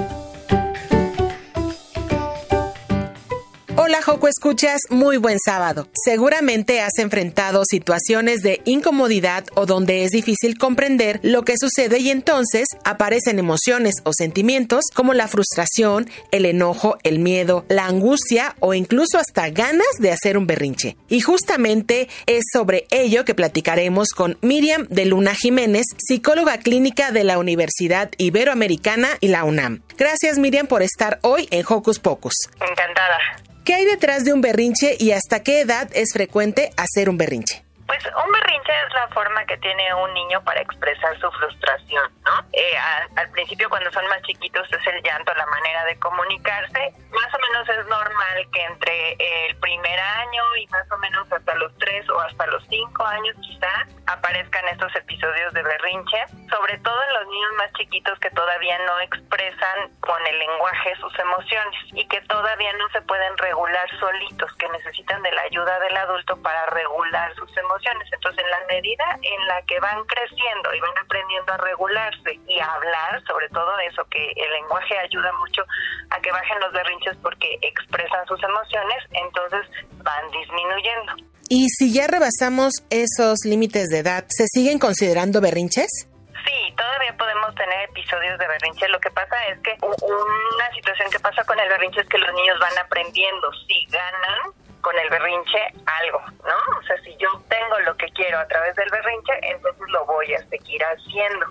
Hola 3.92 4.04
Joco 4.04 4.30
Escuchas, 4.30 4.80
muy 4.90 5.18
buen 5.18 5.38
sábado. 5.38 5.90
Seguramente 5.92 6.80
has 6.80 6.98
enfrentado 6.98 7.64
situaciones 7.66 8.42
de 8.42 8.62
incomodidad 8.64 9.44
o 9.54 9.66
donde 9.66 10.06
es 10.06 10.12
difícil 10.12 10.58
comprender 10.58 11.20
lo 11.24 11.44
que 11.44 11.58
sucede 11.58 12.00
y 12.00 12.10
entonces 12.10 12.68
aparecen 12.86 13.38
emociones 13.38 13.96
o 14.06 14.14
sentimientos 14.14 14.86
como 14.96 15.14
la 15.14 15.28
frustración, 15.28 16.10
el 16.32 16.46
enojo, 16.46 17.00
el 17.04 17.20
miedo, 17.20 17.66
la 17.68 17.86
angustia 17.88 18.56
o 18.62 18.74
incluso 18.74 19.18
hasta 19.18 19.50
ganas 19.50 19.92
de 20.00 20.14
hacer 20.14 20.38
un 20.38 20.48
berrinche. 20.48 20.96
Y 21.10 21.20
justamente 21.20 22.08
es 22.28 22.46
sobre 22.54 22.88
ello 22.92 23.26
que 23.26 23.36
platicaremos 23.36 24.12
con 24.12 24.38
Miriam 24.42 24.88
de 24.90 25.04
Luna 25.04 25.36
Jiménez, 25.36 25.84
psicóloga 25.98 26.60
clínica 26.60 27.12
de 27.12 27.26
la 27.26 27.40
Universidad 27.40 28.10
Iberoamericana 28.18 29.10
y 29.20 29.28
la 29.28 29.44
UNAM. 29.44 29.84
Gracias 29.98 30.38
Miriam 30.38 30.68
por 30.68 30.82
estar 30.82 31.20
hoy 31.24 31.50
en 31.52 31.66
Hocus 31.68 32.00
Pocus. 32.00 32.36
Encantada. 32.56 33.51
¿Qué 33.64 33.76
hay 33.76 33.86
detrás 33.86 34.26
de 34.26 34.34
un 34.34 34.42
berrinche 34.42 34.96
y 35.00 35.12
hasta 35.12 35.44
qué 35.44 35.62
edad 35.62 35.88
es 35.94 36.14
frecuente 36.14 36.72
hacer 36.78 37.10
un 37.10 37.18
berrinche? 37.18 37.64
Pues 37.92 38.06
un 38.06 38.32
berrinche 38.32 38.72
es 38.88 38.94
la 38.94 39.06
forma 39.10 39.44
que 39.44 39.58
tiene 39.58 39.94
un 39.94 40.14
niño 40.14 40.42
para 40.46 40.62
expresar 40.62 41.20
su 41.20 41.30
frustración, 41.30 42.10
¿no? 42.24 42.32
Eh, 42.54 42.78
a, 42.78 43.20
al 43.20 43.30
principio 43.32 43.68
cuando 43.68 43.92
son 43.92 44.08
más 44.08 44.22
chiquitos 44.22 44.66
es 44.72 44.88
el 44.88 45.04
llanto, 45.04 45.34
la 45.34 45.46
manera 45.48 45.84
de 45.84 46.00
comunicarse. 46.00 46.94
Más 47.12 47.34
o 47.34 47.40
menos 47.52 47.68
es 47.68 47.86
normal 47.88 48.48
que 48.54 48.64
entre 48.64 49.48
el 49.48 49.58
primer 49.58 50.00
año 50.00 50.44
y 50.56 50.68
más 50.68 50.90
o 50.90 50.98
menos 51.00 51.30
hasta 51.34 51.54
los 51.56 51.78
tres 51.80 52.10
o 52.10 52.18
hasta 52.22 52.48
los 52.48 52.66
cinco 52.70 53.06
años 53.06 53.36
quizá 53.42 53.86
aparezcan 54.08 54.70
estos 54.70 54.96
episodios 54.96 55.54
de 55.54 55.62
berrinche, 55.62 56.26
sobre 56.50 56.78
todo 56.80 56.96
en 57.04 57.14
los 57.20 57.28
niños 57.28 57.52
más 57.58 57.74
chiquitos 57.74 58.18
que 58.20 58.30
todavía 58.30 58.78
no 58.88 59.00
expresan 59.02 59.92
con 60.00 60.26
el 60.28 60.40
lenguaje 60.40 60.96
sus 60.96 61.20
emociones 61.20 61.82
y 61.92 62.08
que 62.08 62.22
todavía 62.22 62.72
no 62.74 62.88
se 62.94 63.02
pueden 63.02 63.38
regular 63.38 63.90
solitos, 64.00 64.54
que 64.54 64.70
necesitan 64.70 65.22
de 65.24 65.32
la 65.34 65.42
ayuda 65.42 65.78
del 65.82 65.98
adulto 65.98 66.42
para 66.42 66.66
regular 66.68 67.36
sus 67.36 67.50
emociones. 67.58 67.81
Entonces, 68.12 68.44
en 68.44 68.52
la 68.52 68.60
medida 68.68 69.20
en 69.22 69.48
la 69.48 69.62
que 69.64 69.80
van 69.80 70.04
creciendo 70.06 70.74
y 70.74 70.80
van 70.80 70.98
aprendiendo 71.04 71.54
a 71.54 71.58
regularse 71.58 72.40
y 72.48 72.60
a 72.60 72.74
hablar, 72.74 73.24
sobre 73.28 73.50
todo 73.50 73.78
eso, 73.80 74.06
que 74.10 74.32
el 74.36 74.52
lenguaje 74.52 74.98
ayuda 74.98 75.32
mucho 75.40 75.64
a 76.10 76.20
que 76.22 76.32
bajen 76.32 76.60
los 76.60 76.72
berrinches 76.74 77.18
porque 77.22 77.58
expresan 77.62 78.26
sus 78.28 78.42
emociones, 78.44 78.98
entonces 79.12 79.66
van 80.04 80.32
disminuyendo. 80.32 81.32
Y 81.50 81.68
si 81.70 81.94
ya 81.94 82.08
rebasamos 82.08 82.86
esos 82.90 83.40
límites 83.44 83.90
de 83.90 84.00
edad, 84.00 84.26
¿se 84.30 84.46
siguen 84.48 84.80
considerando 84.80 85.42
berrinches? 85.42 86.08
Sí, 86.46 86.74
todavía 86.76 87.16
podemos 87.18 87.54
tener 87.56 87.90
episodios 87.90 88.40
de 88.40 88.48
berrinche. 88.48 88.88
Lo 88.88 89.00
que 89.00 89.12
pasa 89.12 89.36
es 89.48 89.60
que 89.60 89.76
una 89.82 90.72
situación 90.74 91.12
que 91.12 91.20
pasa 91.20 91.44
con 91.44 91.60
el 91.60 91.70
berrinche 91.70 92.02
es 92.02 92.08
que 92.08 92.18
los 92.18 92.34
niños 92.34 92.58
van 92.60 92.78
aprendiendo. 92.78 93.52
Si 93.68 93.86
ganan, 93.92 94.54
con 94.82 94.98
el 94.98 95.10
berrinche 95.10 95.60
algo, 95.86 96.22
¿no? 96.44 96.78
O 96.78 96.84
sea, 96.84 96.98
si 97.04 97.16
yo 97.18 97.30
tengo 97.50 97.80
lo 97.86 97.96
que 97.98 98.08
quiero 98.14 98.40
a 98.40 98.48
través 98.48 98.76
del 98.76 98.90
berrinche, 98.90 99.34
entonces 99.42 99.84
lo 99.90 100.06
voy 100.06 100.34
a 100.34 100.40
seguir 100.48 100.82
haciendo. 100.84 101.46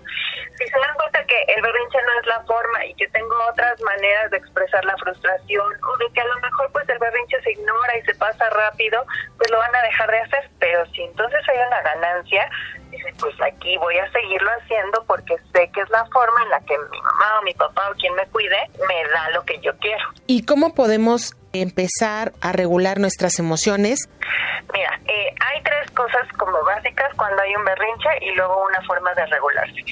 Si 0.59 0.67
se 0.67 0.79
dan 0.79 0.95
cuenta 0.95 1.25
que 1.25 1.43
el 1.49 1.63
berrinche 1.63 1.99
no 2.03 2.21
es 2.21 2.27
la 2.27 2.41
forma 2.45 2.85
y 2.85 2.95
que 2.95 3.09
tengo 3.09 3.35
otras 3.51 3.81
maneras 3.83 4.31
de 4.31 4.39
expresar 4.39 4.85
la 4.85 4.97
frustración 4.99 5.73
o 5.85 5.97
de 5.97 6.13
que 6.13 6.21
a 6.21 6.27
lo 6.27 6.39
mejor 6.41 6.71
pues 6.73 6.89
el 6.89 6.99
berrinche 6.99 7.39
niño, 8.91 9.05
pues 9.37 9.51
lo 9.51 9.59
van 9.59 9.75
a 9.75 9.83
dejar 9.83 10.11
de 10.11 10.21
hacer. 10.21 10.51
Pero 10.59 10.87
si 10.87 11.03
entonces 11.03 11.41
hay 11.49 11.59
una 11.67 11.83
ganancia, 11.83 12.51
dice, 12.91 13.15
pues 13.19 13.35
aquí 13.43 13.77
voy 13.79 13.99
a 13.99 14.11
seguirlo 14.13 14.51
haciendo 14.61 15.05
porque 15.07 15.37
sé 15.53 15.71
que 15.73 15.81
es 15.81 15.91
la 15.91 16.05
forma 16.07 16.43
en 16.43 16.51
la 16.51 16.61
que 16.61 16.77
mi 16.91 17.01
mamá 17.01 17.39
o 17.41 17.43
mi 17.43 17.55
papá 17.55 17.91
o 17.91 17.95
quien 17.95 18.15
me 18.15 18.27
cuide 18.27 18.59
me 18.87 19.09
da 19.11 19.31
lo 19.31 19.45
que 19.45 19.59
yo 19.61 19.77
quiero. 19.79 20.05
¿Y 20.27 20.45
cómo 20.45 20.75
podemos 20.75 21.35
empezar 21.53 22.33
a 22.41 22.53
regular 22.53 22.99
nuestras 22.99 23.39
emociones? 23.39 24.09
Mira, 24.73 25.01
eh, 25.07 25.35
hay 25.47 25.63
tres 25.63 25.91
cosas 25.93 26.27
como 26.39 26.63
básicas 26.65 27.13
cuando 27.17 27.43
hay 27.43 27.55
un 27.57 27.65
berrinche 27.65 28.09
y 28.21 28.35
luego 28.35 28.65
una 28.65 28.81
forma 28.83 29.13
de 29.15 29.27
regularse. 29.27 29.85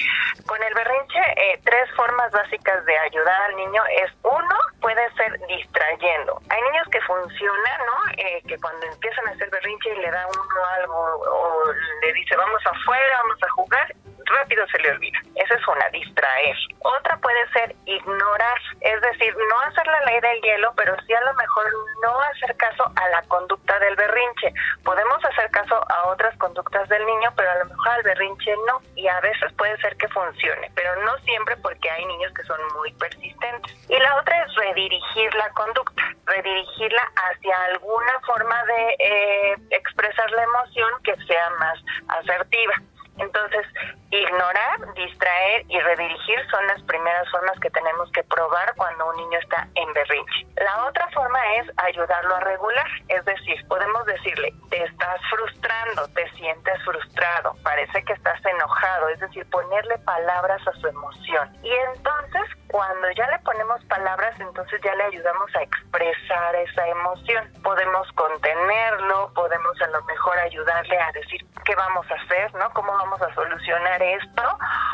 Con 0.45 0.61
el 0.63 0.73
berrinche, 0.73 1.19
eh, 1.35 1.59
tres 1.63 1.89
formas 1.95 2.31
básicas 2.31 2.85
de 2.85 2.97
ayudar 2.97 3.41
al 3.43 3.55
niño 3.55 3.81
es 4.03 4.11
uno, 4.23 4.55
puede 4.81 5.01
ser 5.13 5.39
distrayendo. 5.47 6.41
Hay 6.49 6.61
niños 6.61 6.87
que 6.91 7.01
funcionan, 7.01 7.79
¿no? 7.85 8.11
Eh, 8.17 8.41
que 8.47 8.57
cuando 8.57 8.85
empiezan 8.87 9.27
a 9.27 9.31
hacer 9.31 9.49
berrinche 9.49 9.93
y 9.95 9.99
le 9.99 10.11
da 10.11 10.25
uno 10.27 10.65
algo 10.77 10.95
o 10.95 11.73
le 12.01 12.13
dice 12.13 12.35
vamos 12.35 12.61
afuera, 12.65 13.21
vamos 13.23 13.43
a 13.43 13.49
jugar, 13.51 13.95
rápido 14.29 14.65
se 14.67 14.79
le 14.79 14.91
olvida. 14.91 15.19
Esa 15.35 15.55
es 15.55 15.67
una, 15.67 15.89
distraer. 15.89 16.55
Otra 16.79 17.17
puede 17.17 17.49
ser 17.51 17.75
ignorar, 17.85 18.57
es 18.81 19.01
decir, 19.01 19.35
no 19.49 19.59
hacer 19.61 19.85
la 19.87 20.01
ley 20.05 20.19
del 20.21 20.41
hielo, 20.41 20.73
pero 20.75 20.95
sí 21.05 21.13
a 21.13 21.21
lo 21.21 21.33
mejor 21.33 21.65
no 22.01 22.19
hacer 22.21 22.55
caso 22.57 22.91
a 22.95 23.09
la 23.09 23.21
conducta 23.23 23.79
del 23.79 23.95
berrinche. 23.95 24.53
Podemos 24.83 25.23
hacer 25.25 25.49
caso 25.51 25.75
a 25.89 26.07
otras 26.07 26.35
conductas 26.37 26.87
del 26.89 27.05
niño, 27.05 27.31
pero 27.35 27.51
a 27.51 27.55
lo 27.55 27.65
mejor 27.65 27.87
al 27.89 28.03
berrinche 28.03 28.55
no. 28.67 28.81
Y 28.95 29.07
a 29.07 29.19
veces 29.21 29.51
puede 29.53 29.77
ser 29.77 29.95
que 29.97 30.07
funcione, 30.09 30.71
pero 30.75 30.95
no 31.03 31.17
siempre 31.19 31.55
porque 31.57 31.89
hay 31.89 32.05
niños 32.05 32.33
que 32.33 32.43
son 32.43 32.59
muy 32.75 32.91
persistentes. 32.93 33.75
Y 33.89 33.97
la 33.97 34.15
otra 34.17 34.43
es 34.43 34.55
redirigir 34.55 35.33
la 35.35 35.49
conducta, 35.51 36.03
redirigirla 36.25 37.11
hacia 37.15 37.63
alguna 37.65 38.19
forma 38.25 38.63
de 38.65 38.95
eh, 38.99 39.55
expresar 39.71 40.29
la 40.31 40.43
emoción 40.43 40.89
que 41.03 41.15
sea 41.25 41.49
más 41.59 41.79
asertiva. 42.07 42.73
Entonces, 43.19 43.65
ignorar, 44.11 44.93
distraer 44.95 45.65
y 45.67 45.79
redirigir 45.79 46.39
son 46.49 46.65
las 46.67 46.81
primeras 46.83 47.29
formas 47.29 47.59
que 47.59 47.69
tenemos 47.69 48.11
que 48.11 48.23
probar 48.23 48.73
cuando 48.75 49.09
un 49.09 49.17
niño 49.17 49.39
está 49.39 49.67
en 49.75 49.93
berrinche. 49.93 50.47
La 50.57 50.85
otra 50.85 51.07
forma 51.09 51.39
es 51.55 51.67
ayudarlo 51.77 52.35
a 52.35 52.39
regular, 52.39 52.87
es 53.07 53.23
decir, 53.25 53.65
podemos 53.67 54.05
decirle, 54.05 54.53
te 54.69 54.83
estás 54.83 55.21
frustrando, 55.29 56.07
te 56.09 56.29
sientes 56.31 56.81
frustrado, 56.83 57.55
parece 57.63 58.03
que 58.03 58.13
estás 58.13 58.43
enojado, 58.45 59.09
es 59.09 59.19
decir, 59.19 59.47
ponerle 59.49 59.97
palabras 59.99 60.65
a 60.67 60.71
su 60.73 60.87
emoción. 60.87 61.55
Y 61.63 61.71
entonces, 61.95 62.58
cuando 62.71 63.09
ya 63.17 63.27
le 63.31 63.39
ponemos 63.39 63.83
palabras, 63.85 64.39
entonces 64.39 64.79
ya 64.83 64.93
le 64.93 65.03
ayudamos 65.05 65.49
a 65.55 65.63
expresar 65.63 66.55
esa 66.55 66.87
emoción. 66.87 67.51
Podemos 67.63 68.07
contenerlo, 68.13 69.31
podemos 69.33 69.81
a 69.81 69.87
lo 69.87 70.03
mejor 70.03 70.37
ayudarle 70.37 70.99
a 70.99 71.11
decir 71.11 71.45
qué 71.65 71.73
vamos 71.75 72.05
a 72.11 72.13
hacer, 72.13 72.53
¿no? 72.53 72.69
¿Cómo 72.73 72.91
vamos 72.91 73.19
a 73.21 73.33
solucionar 73.33 74.01
esto? 74.03 74.43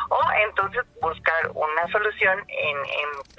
O 0.10 0.20
entonces 0.48 0.84
buscar 1.02 1.52
una 1.54 1.88
solución 1.92 2.40
en, 2.48 2.78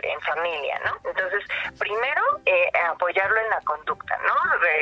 en, 0.03 0.21
familia, 0.21 0.81
¿no? 0.85 1.11
Entonces, 1.11 1.43
primero, 1.79 2.23
eh, 2.45 2.71
apoyarlo 2.91 3.41
en 3.41 3.51
la 3.51 3.61
conducta, 3.61 4.19
¿no? 4.27 4.35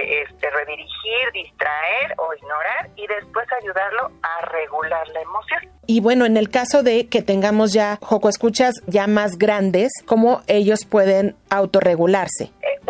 Este, 0.07 0.51
redirigir, 0.51 1.33
distraer 1.33 2.15
o 2.17 2.33
ignorar 2.35 2.89
y 2.97 3.07
después 3.07 3.47
ayudarlo 3.61 4.11
a 4.23 4.47
regular 4.47 5.07
la 5.09 5.21
emoción. 5.21 5.61
Y 5.87 6.01
bueno, 6.01 6.25
en 6.25 6.37
el 6.37 6.49
caso 6.49 6.83
de 6.83 7.09
que 7.09 7.21
tengamos 7.21 7.73
ya 7.73 7.99
Joco 8.01 8.29
Escuchas 8.31 8.75
ya 8.87 9.07
más 9.07 9.37
¿cómo 10.07 10.43
ellos 10.47 10.85
pueden 10.89 11.35
autorregularse? 11.51 12.45
Eh, 12.63 12.81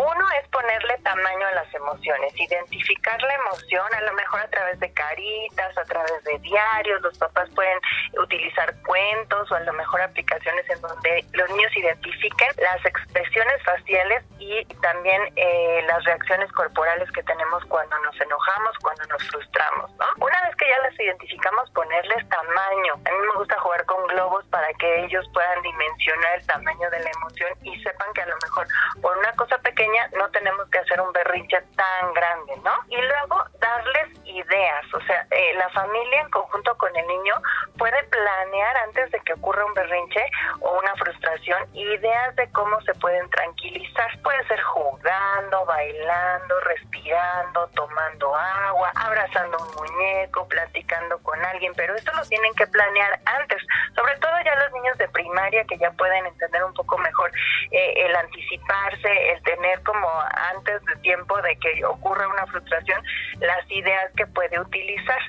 es 0.41 0.47
ponerle 0.49 0.97
tamaño 1.03 1.47
a 1.47 1.51
las 1.51 1.73
emociones, 1.73 2.33
identificar 2.39 3.21
la 3.21 3.33
emoción, 3.35 3.87
a 3.93 4.01
lo 4.01 4.13
mejor 4.13 4.41
a 4.41 4.47
través 4.49 4.79
de 4.79 4.91
caritas, 4.93 5.77
a 5.77 5.83
través 5.83 6.23
de 6.23 6.39
diarios, 6.39 7.01
los 7.01 7.17
papás 7.17 7.49
pueden 7.55 7.77
utilizar 8.17 8.73
cuentos 8.83 9.51
o 9.51 9.55
a 9.55 9.59
lo 9.61 9.73
mejor 9.73 10.01
aplicaciones 10.01 10.69
en 10.69 10.81
donde 10.81 11.25
los 11.33 11.49
niños 11.51 11.75
identifiquen 11.75 12.49
las 12.57 12.85
expresiones 12.85 13.63
faciales 13.63 14.23
y 14.39 14.65
también 14.81 15.21
eh, 15.35 15.83
las 15.87 16.03
reacciones 16.03 16.51
corporales 16.51 17.09
que 17.11 17.23
tenemos 17.23 17.63
cuando 17.65 17.97
nos 17.99 18.19
enojamos, 18.19 18.77
cuando 18.81 19.03
nos 19.05 19.23
frustramos, 19.29 19.91
¿no? 19.95 20.05
Una 20.17 20.41
vez 20.45 20.55
que 20.55 20.67
ya 20.67 20.79
las 20.79 20.99
identificamos, 20.99 21.69
ponerles 21.71 22.27
tamaño. 22.29 22.93
A 22.93 23.11
mí 23.11 23.17
me 23.27 23.37
gusta 23.37 23.59
jugar 23.59 23.85
con 23.85 24.05
globos 24.07 24.45
para 24.47 24.67
que 24.73 25.05
ellos 25.05 25.25
puedan 25.33 25.61
dimensionar 25.61 26.39
el 26.39 26.47
tamaño 26.47 26.89
de 26.89 26.99
la 26.99 27.09
emoción 27.09 27.51
y 27.63 27.81
sepan 27.81 28.13
que 28.13 28.21
a 28.21 28.27
lo 28.27 28.35
mejor 28.43 28.67
por 29.01 29.17
una 29.17 29.31
cosa 29.33 29.57
pequeña 29.59 30.07
no 30.17 30.24
tenemos 30.29 30.69
que 30.69 30.79
hacer 30.79 30.99
un 31.01 31.11
berrinche 31.11 31.61
tan 31.75 32.13
grande, 32.13 32.53
¿no? 32.63 32.73
Y 32.89 32.97
luego 33.01 33.43
darles 33.59 34.09
ideas, 34.25 34.93
o 34.93 35.01
sea, 35.01 35.25
eh, 35.31 35.53
la 35.57 35.69
familia 35.69 36.21
en 36.21 36.29
conjunto 36.29 36.75
con 36.77 36.95
el 36.95 37.07
niño 37.07 37.35
puede 37.77 38.03
planear 38.03 38.77
antes 38.77 39.11
de 39.11 39.19
que 39.21 39.33
ocurra 39.33 39.65
un 39.65 39.73
berrinche 39.73 40.25
o 40.61 40.77
una 40.79 40.93
frustración 40.95 41.67
ideas 41.73 42.35
de 42.35 42.49
cómo 42.51 42.79
se 42.81 42.93
pueden 42.95 43.29
tranquilizar. 43.29 44.09
Puede 44.21 44.45
ser 44.47 44.61
jugando, 44.61 45.65
bailando, 45.65 46.59
respirando, 46.61 47.67
tomando 47.75 48.35
agua, 48.35 48.91
abrazando 48.95 49.57
un 49.57 49.75
muñeco, 49.75 50.47
platicando 50.47 51.17
con 51.19 51.43
alguien, 51.45 51.73
pero 51.75 51.95
esto 51.95 52.11
lo 52.13 52.25
tienen 52.25 52.53
que 52.55 52.67
planear 52.67 53.19
antes, 53.25 53.61
sobre 53.95 54.15
todo 54.17 54.31
ya 54.43 54.55
los 54.55 54.71
niños 54.73 54.97
de 54.97 55.07
primaria 55.09 55.63
que 55.65 55.77
ya 55.77 55.91
pueden 55.91 56.25
entender 56.25 56.63
un 56.63 56.73
poco 56.73 56.97
mejor 56.97 57.31
eh, 57.71 57.93
el 58.05 58.15
anticiparse, 58.15 59.31
el 59.31 59.43
tener 59.43 59.81
como 59.83 60.14
antes 60.55 60.83
de 60.85 60.95
tiempo 61.01 61.41
de 61.41 61.57
que 61.57 61.85
ocurra 61.85 62.27
una 62.27 62.45
frustración, 62.47 63.01
las 63.39 63.69
ideas 63.69 64.11
que 64.15 64.25
puede 64.27 64.59
utilizar 64.59 65.19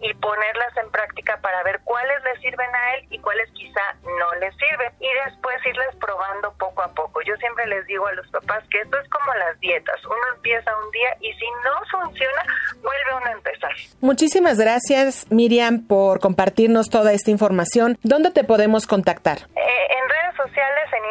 y 0.00 0.12
ponerlas 0.14 0.76
en 0.76 0.90
práctica 0.90 1.38
para 1.40 1.62
ver 1.62 1.80
cuáles 1.84 2.22
le 2.24 2.40
sirven 2.40 2.74
a 2.74 2.94
él 2.94 3.06
y 3.10 3.18
cuáles 3.18 3.50
quizá 3.52 3.80
no 4.02 4.34
le 4.40 4.50
sirven 4.52 4.92
y 5.00 5.08
después 5.26 5.56
irles 5.64 5.94
probando 6.00 6.52
poco 6.58 6.82
a 6.82 6.92
poco. 6.92 7.20
Yo 7.22 7.34
siempre 7.36 7.66
les 7.66 7.86
digo 7.86 8.06
a 8.06 8.12
los 8.12 8.26
papás 8.28 8.64
que 8.70 8.80
esto 8.80 8.98
es 8.98 9.08
como 9.08 9.34
las 9.34 9.58
dietas, 9.60 10.04
uno 10.04 10.36
empieza 10.36 10.70
un 10.84 10.90
día 10.90 11.08
y 11.20 11.32
si 11.32 11.46
no 11.64 12.00
funciona, 12.00 12.42
vuelve 12.82 13.14
uno 13.16 13.26
a 13.26 13.32
empezar. 13.32 13.72
Muchísimas 14.00 14.58
gracias 14.58 15.30
Miriam 15.30 15.86
por 15.86 16.20
compartirnos 16.20 16.90
toda 16.90 17.12
esta 17.12 17.30
información. 17.30 17.98
¿Dónde 18.02 18.30
te 18.30 18.44
podemos 18.44 18.86
contactar? 18.86 19.38
Eh, 19.56 19.86
en 19.90 20.08
redes 20.08 20.36
sociales, 20.36 20.84
en 20.92 21.04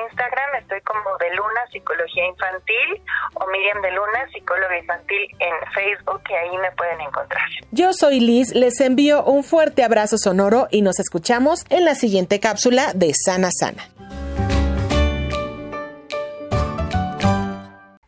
Estoy 0.73 0.81
como 0.85 1.17
de 1.19 1.29
Luna 1.35 1.61
Psicología 1.71 2.25
Infantil 2.25 3.01
o 3.35 3.45
Miriam 3.51 3.79
de 3.83 3.91
Luna 3.91 4.27
Psicóloga 4.31 4.79
Infantil 4.79 5.21
en 5.37 5.53
Facebook 5.71 6.23
que 6.23 6.35
ahí 6.35 6.57
me 6.57 6.71
pueden 6.71 6.99
encontrar. 7.01 7.43
Yo 7.71 7.93
soy 7.93 8.19
Liz, 8.19 8.55
les 8.55 8.79
envío 8.81 9.23
un 9.23 9.43
fuerte 9.43 9.83
abrazo 9.83 10.17
sonoro 10.17 10.67
y 10.71 10.81
nos 10.81 10.99
escuchamos 10.99 11.65
en 11.69 11.85
la 11.85 11.93
siguiente 11.93 12.39
cápsula 12.39 12.93
de 12.95 13.13
Sana 13.13 13.49
Sana. 13.51 13.83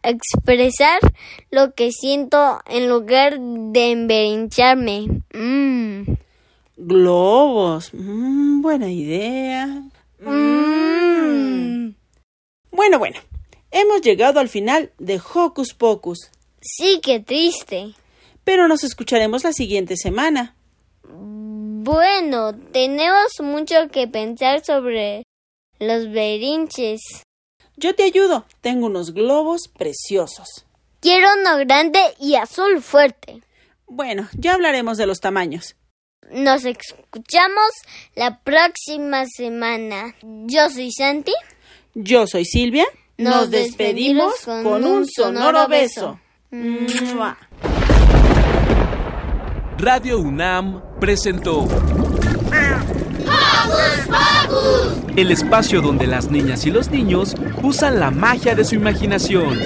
Expresar 0.02 1.02
lo 1.52 1.74
que 1.76 1.92
siento 1.92 2.62
en 2.66 2.90
lugar 2.90 3.38
de 3.40 3.92
emberincharme. 3.92 5.06
Mm. 5.34 6.16
Globos. 6.78 7.94
Mm, 7.94 8.62
buena 8.64 8.90
idea. 8.90 9.68
Mm. 10.20 10.66
Bueno, 12.76 13.00
bueno. 13.00 13.22
Hemos 13.72 14.02
llegado 14.02 14.42
al 14.42 14.50
final 14.50 14.92
de 15.00 15.22
Hocus 15.34 15.74
Pocus. 15.74 16.30
Sí, 16.62 17.00
qué 17.02 17.22
triste. 17.22 17.94
Pero 18.44 18.68
nos 18.68 18.84
escucharemos 18.84 19.46
la 19.46 19.54
siguiente 19.54 19.96
semana. 19.96 20.56
Bueno, 21.04 22.54
tenemos 22.74 23.32
mucho 23.42 23.88
que 23.94 24.10
pensar 24.10 24.62
sobre 24.66 25.24
los 25.80 26.12
berinches. 26.12 27.00
Yo 27.78 27.96
te 27.96 28.04
ayudo. 28.04 28.46
Tengo 28.60 28.88
unos 28.88 29.14
globos 29.14 29.70
preciosos. 29.70 30.66
Quiero 31.00 31.30
uno 31.40 31.58
grande 31.60 32.02
y 32.20 32.36
azul 32.36 32.82
fuerte. 32.82 33.42
Bueno, 33.88 34.28
ya 34.34 34.54
hablaremos 34.54 34.98
de 34.98 35.08
los 35.08 35.22
tamaños. 35.22 35.78
Nos 36.30 36.66
escuchamos 36.66 37.72
la 38.16 38.40
próxima 38.40 39.26
semana. 39.28 40.16
Yo 40.22 40.70
soy 40.70 40.92
Santi. 40.92 41.34
Yo 41.96 42.28
soy 42.28 42.44
Silvia. 42.44 42.86
Nos, 43.18 43.34
Nos 43.34 43.50
despedimos, 43.50 44.34
despedimos, 44.34 44.64
con, 44.64 44.82
con 44.82 44.84
un 44.84 45.08
sonoro 45.08 45.66
beso. 45.70 46.20
Radio 49.78 50.20
UNAM 50.20 50.82
presentó 51.00 51.60
¡Hocus 51.62 51.70
Pocus! 54.08 55.16
el 55.16 55.32
espacio 55.32 55.82
donde 55.82 56.06
las 56.08 56.30
niñas 56.30 56.66
y 56.66 56.72
los 56.72 56.90
niños 56.92 57.34
usan 57.64 58.02
la 58.02 58.12
magia 58.12 58.56
de 58.56 58.66
su 58.66 58.76
imaginación. 58.76 59.58